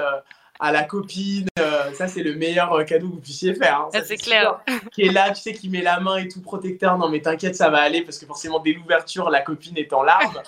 à 0.60 0.72
la 0.72 0.84
copine. 0.84 1.46
Euh, 1.58 1.92
ça, 1.94 2.08
c'est 2.08 2.22
le 2.22 2.34
meilleur 2.34 2.72
euh, 2.72 2.84
cadeau 2.84 3.08
que 3.08 3.14
vous 3.14 3.20
puissiez 3.20 3.54
faire. 3.54 3.88
Hein. 3.92 4.00
c'est 4.04 4.16
clair. 4.16 4.60
qui 4.92 5.02
est 5.02 5.12
là, 5.12 5.30
tu 5.30 5.42
sais, 5.42 5.52
qui 5.52 5.68
met 5.68 5.82
la 5.82 6.00
main 6.00 6.16
et 6.16 6.28
tout 6.28 6.40
protecteur. 6.40 6.98
Non, 6.98 7.08
mais 7.08 7.20
t'inquiète, 7.20 7.56
ça 7.56 7.70
va 7.70 7.78
aller 7.78 8.02
parce 8.02 8.18
que 8.18 8.26
forcément, 8.26 8.58
dès 8.60 8.72
l'ouverture, 8.72 9.30
la 9.30 9.40
copine 9.40 9.76
est 9.76 9.92
en 9.92 10.02
larmes. 10.02 10.42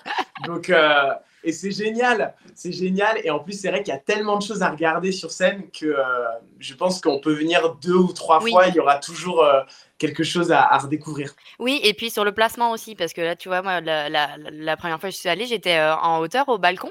Donc, 0.47 0.71
euh, 0.71 1.13
et 1.45 1.53
c'est 1.53 1.71
génial. 1.71 2.35
C'est 2.55 2.73
génial. 2.73 3.21
Et 3.25 3.31
en 3.31 3.39
plus, 3.39 3.61
c'est 3.61 3.69
vrai 3.69 3.83
qu'il 3.83 3.95
y 3.95 3.97
a 3.97 4.01
tellement 4.01 4.39
de 4.39 4.43
choses 4.43 4.63
à 4.63 4.71
regarder 4.71 5.13
sur 5.13 5.31
scène 5.31 5.65
que 5.71 5.95
je 6.59 6.75
pense 6.75 7.01
qu'on 7.01 7.21
peut 7.21 7.33
venir 7.33 7.77
deux 7.77 7.95
ou 7.95 8.13
trois 8.13 8.41
fois. 8.41 8.67
Il 8.67 8.75
y 8.75 8.81
aura 8.81 8.99
toujours 8.99 9.47
quelque 9.99 10.25
chose 10.25 10.51
à, 10.51 10.77
redécouvrir. 10.77 11.35
Oui, 11.61 11.81
et 11.85 11.95
puis 11.95 12.11
sur 12.11 12.25
le 12.25 12.33
placement 12.33 12.73
aussi, 12.73 12.97
parce 12.97 13.13
que 13.13 13.21
là, 13.21 13.37
tu 13.37 13.49
vois, 13.49 13.63
moi, 13.63 13.81
la, 13.81 14.09
la 14.09 14.77
première 14.77 14.99
fois 14.99 15.11
que 15.11 15.15
je 15.15 15.21
suis 15.21 15.29
allée, 15.29 15.47
j'étais 15.47 15.79
en 15.81 16.19
hauteur 16.19 16.49
au 16.49 16.59
balcon. 16.59 16.91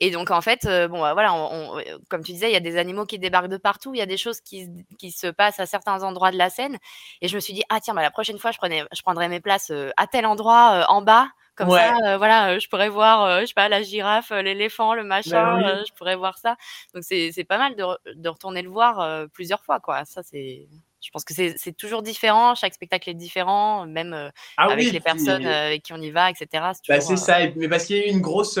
Et 0.00 0.10
donc, 0.10 0.30
en 0.30 0.40
fait, 0.40 0.64
euh, 0.64 0.88
bon, 0.88 1.00
bah, 1.00 1.12
voilà, 1.12 1.34
on, 1.34 1.78
euh, 1.78 1.82
comme 2.08 2.22
tu 2.22 2.32
disais, 2.32 2.48
il 2.50 2.52
y 2.52 2.56
a 2.56 2.60
des 2.60 2.76
animaux 2.76 3.04
qui 3.04 3.18
débarquent 3.18 3.48
de 3.48 3.56
partout, 3.56 3.94
il 3.94 3.98
y 3.98 4.02
a 4.02 4.06
des 4.06 4.16
choses 4.16 4.40
qui, 4.40 4.68
qui, 4.98 5.10
se 5.10 5.26
passent 5.26 5.60
à 5.60 5.66
certains 5.66 6.02
endroits 6.02 6.30
de 6.30 6.38
la 6.38 6.50
scène. 6.50 6.78
Et 7.20 7.28
je 7.28 7.34
me 7.34 7.40
suis 7.40 7.52
dit, 7.52 7.62
ah 7.68 7.80
tiens, 7.80 7.94
bah, 7.94 8.02
la 8.02 8.10
prochaine 8.10 8.38
fois, 8.38 8.52
je, 8.52 8.58
prenais, 8.58 8.84
je 8.92 9.02
prendrai 9.02 9.28
mes 9.28 9.40
places 9.40 9.70
euh, 9.70 9.90
à 9.96 10.06
tel 10.06 10.26
endroit, 10.26 10.86
en 10.88 11.02
bas. 11.02 11.28
Comme 11.56 11.70
ça, 11.70 12.18
voilà, 12.18 12.56
je 12.60 12.68
pourrais 12.68 12.88
voir, 12.88 13.40
je 13.40 13.46
sais 13.46 13.52
pas, 13.52 13.68
la 13.68 13.82
girafe, 13.82 14.30
l'éléphant, 14.30 14.94
le 14.94 15.02
bah 15.02 15.08
machin, 15.08 15.82
je 15.84 15.92
pourrais 15.94 16.14
voir 16.14 16.38
ça. 16.38 16.54
Donc, 16.94 17.02
c'est 17.02 17.44
pas 17.48 17.58
mal 17.58 17.74
de, 17.74 17.84
de, 18.14 18.28
retourner 18.28 18.62
le 18.62 18.70
voir 18.70 19.26
plusieurs 19.32 19.64
fois, 19.64 19.80
quoi. 19.80 20.04
Ça, 20.04 20.22
c'est 20.22 20.68
je 21.00 21.10
pense 21.10 21.24
que 21.24 21.32
c'est 21.34 21.76
toujours 21.76 22.02
différent, 22.02 22.54
chaque 22.54 22.74
spectacle 22.74 23.10
est 23.10 23.14
différent, 23.14 23.86
même 23.86 24.12
euh, 24.12 24.30
ah 24.56 24.68
avec 24.70 24.92
les 24.92 25.00
personnes 25.00 25.46
euh, 25.46 25.66
avec 25.68 25.82
qui 25.84 25.92
on 25.92 26.00
y 26.00 26.10
va, 26.10 26.30
etc. 26.30 26.46
C'est 26.72 26.88
bah, 26.88 27.00
ça, 27.00 27.40
euh, 27.40 27.50
mais 27.56 27.68
parce 27.68 27.84
qu'il 27.84 27.96
y 27.96 28.00
a 28.00 28.06
eu 28.06 28.10
une 28.10 28.20
grosse, 28.20 28.58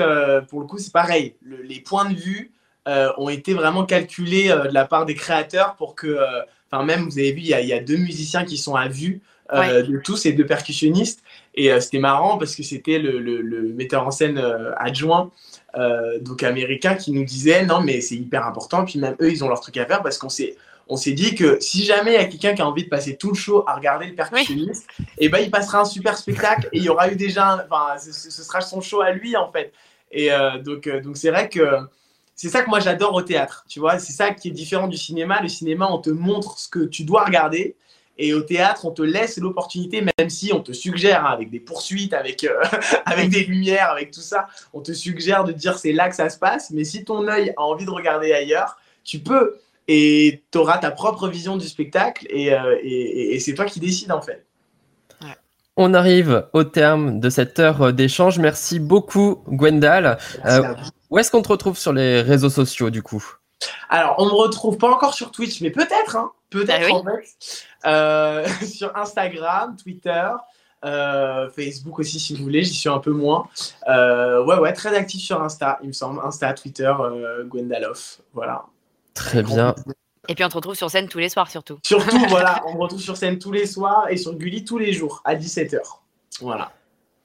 pour 0.48 0.60
le 0.60 0.66
coup, 0.66 0.78
c'est 0.78 0.92
pareil, 0.92 1.34
les 1.42 1.80
points 1.80 2.08
de 2.08 2.14
vue 2.14 2.52
ont 3.18 3.28
été 3.28 3.52
vraiment 3.52 3.84
calculés 3.84 4.48
de 4.48 4.72
la 4.72 4.86
part 4.86 5.04
des 5.04 5.14
créateurs 5.14 5.74
pour 5.76 5.94
que, 5.94 6.18
enfin 6.70 6.84
même, 6.84 7.04
vous 7.04 7.18
avez 7.18 7.32
vu, 7.32 7.40
il 7.40 7.48
y, 7.48 7.72
a, 7.72 7.80
deux 7.80 7.96
musiciens 7.96 8.44
qui 8.44 8.56
sont 8.56 8.76
à 8.76 8.88
vue 8.88 9.20
de 9.52 10.00
tous 10.02 10.24
et 10.24 10.32
deux 10.32 10.46
percussionnistes, 10.46 11.22
et 11.54 11.78
c'était 11.80 11.98
marrant 11.98 12.38
parce 12.38 12.54
que 12.54 12.62
c'était 12.62 12.98
le, 12.98 13.18
le, 13.18 13.74
metteur 13.74 14.06
en 14.06 14.10
scène 14.10 14.38
adjoint. 14.76 15.30
donc 16.20 16.42
américain 16.44 16.94
qui 16.94 17.12
nous 17.12 17.24
disait 17.24 17.66
non 17.66 17.82
mais 17.82 18.00
c'est 18.00 18.14
hyper 18.14 18.46
important 18.46 18.84
puis 18.84 18.98
même 18.98 19.16
eux 19.20 19.30
ils 19.30 19.44
ont 19.44 19.48
leur 19.48 19.60
truc 19.60 19.76
à 19.76 19.84
faire 19.84 20.02
parce 20.02 20.16
qu'on 20.16 20.30
s'est 20.30 20.56
on 20.88 20.96
s'est 20.96 21.12
dit 21.12 21.34
que 21.34 21.58
si 21.60 21.84
jamais 21.84 22.12
il 22.12 22.14
y 22.14 22.18
a 22.18 22.24
quelqu'un 22.24 22.54
qui 22.54 22.62
a 22.62 22.66
envie 22.66 22.84
de 22.84 22.88
passer 22.88 23.16
tout 23.16 23.28
le 23.28 23.34
show 23.34 23.64
à 23.66 23.74
regarder 23.74 24.06
le 24.06 24.14
percussionniste, 24.14 24.86
et 24.98 25.26
eh 25.26 25.28
ben 25.28 25.38
il 25.38 25.50
passera 25.50 25.80
un 25.80 25.84
super 25.84 26.16
spectacle 26.16 26.68
et 26.72 26.78
il 26.78 26.82
y 26.82 26.88
aura 26.88 27.10
eu 27.10 27.16
déjà, 27.16 27.66
enfin, 27.70 27.98
ce, 27.98 28.30
sera 28.30 28.60
son 28.60 28.80
show 28.80 29.00
à 29.00 29.10
lui 29.10 29.36
en 29.36 29.52
fait. 29.52 29.72
Et 30.10 30.32
euh, 30.32 30.58
donc, 30.58 30.86
euh, 30.86 31.00
donc 31.00 31.16
c'est 31.16 31.30
vrai 31.30 31.48
que 31.48 31.62
c'est 32.34 32.48
ça 32.48 32.62
que 32.62 32.70
moi 32.70 32.80
j'adore 32.80 33.14
au 33.14 33.22
théâtre, 33.22 33.64
tu 33.68 33.80
vois. 33.80 33.98
C'est 33.98 34.12
ça 34.12 34.32
qui 34.32 34.48
est 34.48 34.52
différent 34.52 34.88
du 34.88 34.96
cinéma. 34.96 35.42
Le 35.42 35.48
cinéma, 35.48 35.88
on 35.90 35.98
te 35.98 36.10
montre 36.10 36.58
ce 36.58 36.68
que 36.68 36.84
tu 36.84 37.04
dois 37.04 37.24
regarder. 37.24 37.76
Et 38.20 38.34
au 38.34 38.40
théâtre, 38.40 38.84
on 38.84 38.90
te 38.90 39.02
laisse 39.02 39.38
l'opportunité, 39.38 40.02
même 40.02 40.28
si 40.28 40.52
on 40.52 40.60
te 40.60 40.72
suggère, 40.72 41.24
hein, 41.24 41.30
avec 41.30 41.50
des 41.50 41.60
poursuites, 41.60 42.14
avec, 42.14 42.42
euh, 42.42 42.62
avec 43.06 43.28
des 43.30 43.44
lumières, 43.44 43.90
avec 43.90 44.10
tout 44.10 44.20
ça, 44.20 44.48
on 44.72 44.80
te 44.80 44.92
suggère 44.92 45.44
de 45.44 45.52
dire 45.52 45.78
c'est 45.78 45.92
là 45.92 46.08
que 46.08 46.16
ça 46.16 46.28
se 46.28 46.38
passe. 46.38 46.70
Mais 46.70 46.84
si 46.84 47.04
ton 47.04 47.28
œil 47.28 47.52
a 47.56 47.62
envie 47.62 47.84
de 47.84 47.90
regarder 47.90 48.32
ailleurs, 48.32 48.76
tu 49.04 49.20
peux 49.20 49.58
et 49.88 50.44
tu 50.52 50.58
auras 50.58 50.78
ta 50.78 50.90
propre 50.90 51.28
vision 51.28 51.56
du 51.56 51.66
spectacle 51.66 52.26
euh, 52.30 52.78
et, 52.82 53.34
et, 53.34 53.40
c'est 53.40 53.54
toi 53.54 53.64
qui 53.64 53.80
décides 53.80 54.12
en 54.12 54.20
fait. 54.20 54.44
On 55.80 55.94
arrive 55.94 56.48
au 56.54 56.64
terme 56.64 57.20
de 57.20 57.30
cette 57.30 57.60
heure 57.60 57.92
d'échange. 57.92 58.40
Merci 58.40 58.80
beaucoup, 58.80 59.44
Gwendal. 59.48 60.18
Euh, 60.44 60.74
où 61.08 61.18
est-ce 61.18 61.30
qu'on 61.30 61.40
te 61.40 61.48
retrouve 61.48 61.78
sur 61.78 61.92
les 61.92 62.20
réseaux 62.20 62.50
sociaux 62.50 62.90
du 62.90 63.00
coup? 63.00 63.24
Alors, 63.88 64.16
on 64.18 64.26
me 64.26 64.32
retrouve 64.32 64.76
pas 64.76 64.90
encore 64.90 65.14
sur 65.14 65.30
Twitch, 65.30 65.60
mais 65.60 65.70
peut-être, 65.70 66.16
hein, 66.16 66.32
peut-être 66.50 66.88
ah 66.90 66.94
en 66.94 67.04
fait. 67.04 67.64
Euh, 67.86 68.46
sur 68.66 68.94
Instagram, 68.96 69.76
Twitter. 69.76 70.28
Facebook 70.82 72.00
aussi 72.00 72.18
si 72.18 72.34
vous 72.34 72.42
voulez, 72.42 72.64
j'y 72.64 72.74
suis 72.74 72.88
un 72.88 72.98
peu 72.98 73.12
moins. 73.12 73.48
ouais, 73.86 74.58
ouais, 74.58 74.72
très 74.72 74.96
actif 74.96 75.22
sur 75.22 75.40
Insta, 75.40 75.78
il 75.82 75.88
me 75.88 75.92
semble. 75.92 76.20
Insta, 76.24 76.54
Twitter, 76.54 76.92
Gwendaloff. 77.46 78.18
Voilà. 78.34 78.64
Très 79.18 79.42
bien. 79.42 79.74
Et 80.28 80.34
puis 80.36 80.44
on 80.44 80.48
te 80.48 80.54
retrouve 80.54 80.76
sur 80.76 80.88
scène 80.90 81.08
tous 81.08 81.18
les 81.18 81.28
soirs 81.28 81.50
surtout. 81.50 81.78
Surtout, 81.84 82.18
voilà, 82.28 82.62
on 82.66 82.74
me 82.74 82.80
retrouve 82.80 83.00
sur 83.00 83.16
scène 83.16 83.38
tous 83.38 83.50
les 83.50 83.66
soirs 83.66 84.06
et 84.08 84.16
sur 84.16 84.34
Gulli 84.36 84.64
tous 84.64 84.78
les 84.78 84.92
jours 84.92 85.22
à 85.24 85.34
17h. 85.34 85.78
Voilà. 86.40 86.70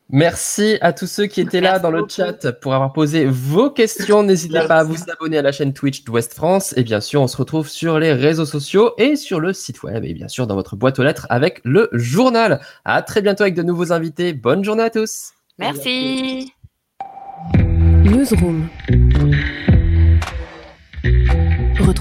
Merci 0.09 0.77
à 0.81 0.91
tous 0.91 1.05
ceux 1.05 1.27
qui 1.27 1.39
étaient 1.39 1.61
là 1.61 1.77
dans 1.79 1.91
le 1.91 2.05
chat 2.09 2.51
pour 2.51 2.73
avoir 2.73 2.93
posé 2.93 3.25
vos 3.25 3.69
questions. 3.69 4.23
N'hésitez 4.23 4.67
pas 4.67 4.79
à 4.79 4.83
vous 4.83 4.97
abonner 5.11 5.37
à 5.37 5.43
la 5.43 5.51
chaîne 5.51 5.73
Twitch 5.73 6.03
d'Ouest 6.03 6.33
France. 6.33 6.73
Et 6.77 6.83
bien 6.83 6.99
sûr, 6.99 7.21
on 7.21 7.27
se 7.27 7.37
retrouve 7.37 7.69
sur 7.69 7.99
les 7.99 8.11
réseaux 8.11 8.45
sociaux 8.45 8.93
et 8.97 9.15
sur 9.15 9.39
le 9.39 9.53
site 9.53 9.83
web. 9.83 10.03
Et 10.03 10.13
bien 10.13 10.27
sûr, 10.27 10.47
dans 10.47 10.55
votre 10.55 10.75
boîte 10.75 10.97
aux 10.99 11.03
lettres 11.03 11.27
avec 11.29 11.61
le 11.63 11.89
journal. 11.93 12.59
À 12.85 13.03
très 13.03 13.21
bientôt 13.21 13.43
avec 13.43 13.53
de 13.53 13.63
nouveaux 13.63 13.91
invités. 13.91 14.33
Bonne 14.33 14.63
journée 14.63 14.83
à 14.83 14.89
tous. 14.89 15.31
Merci. 15.59 16.53
Newsroom. 18.03 18.67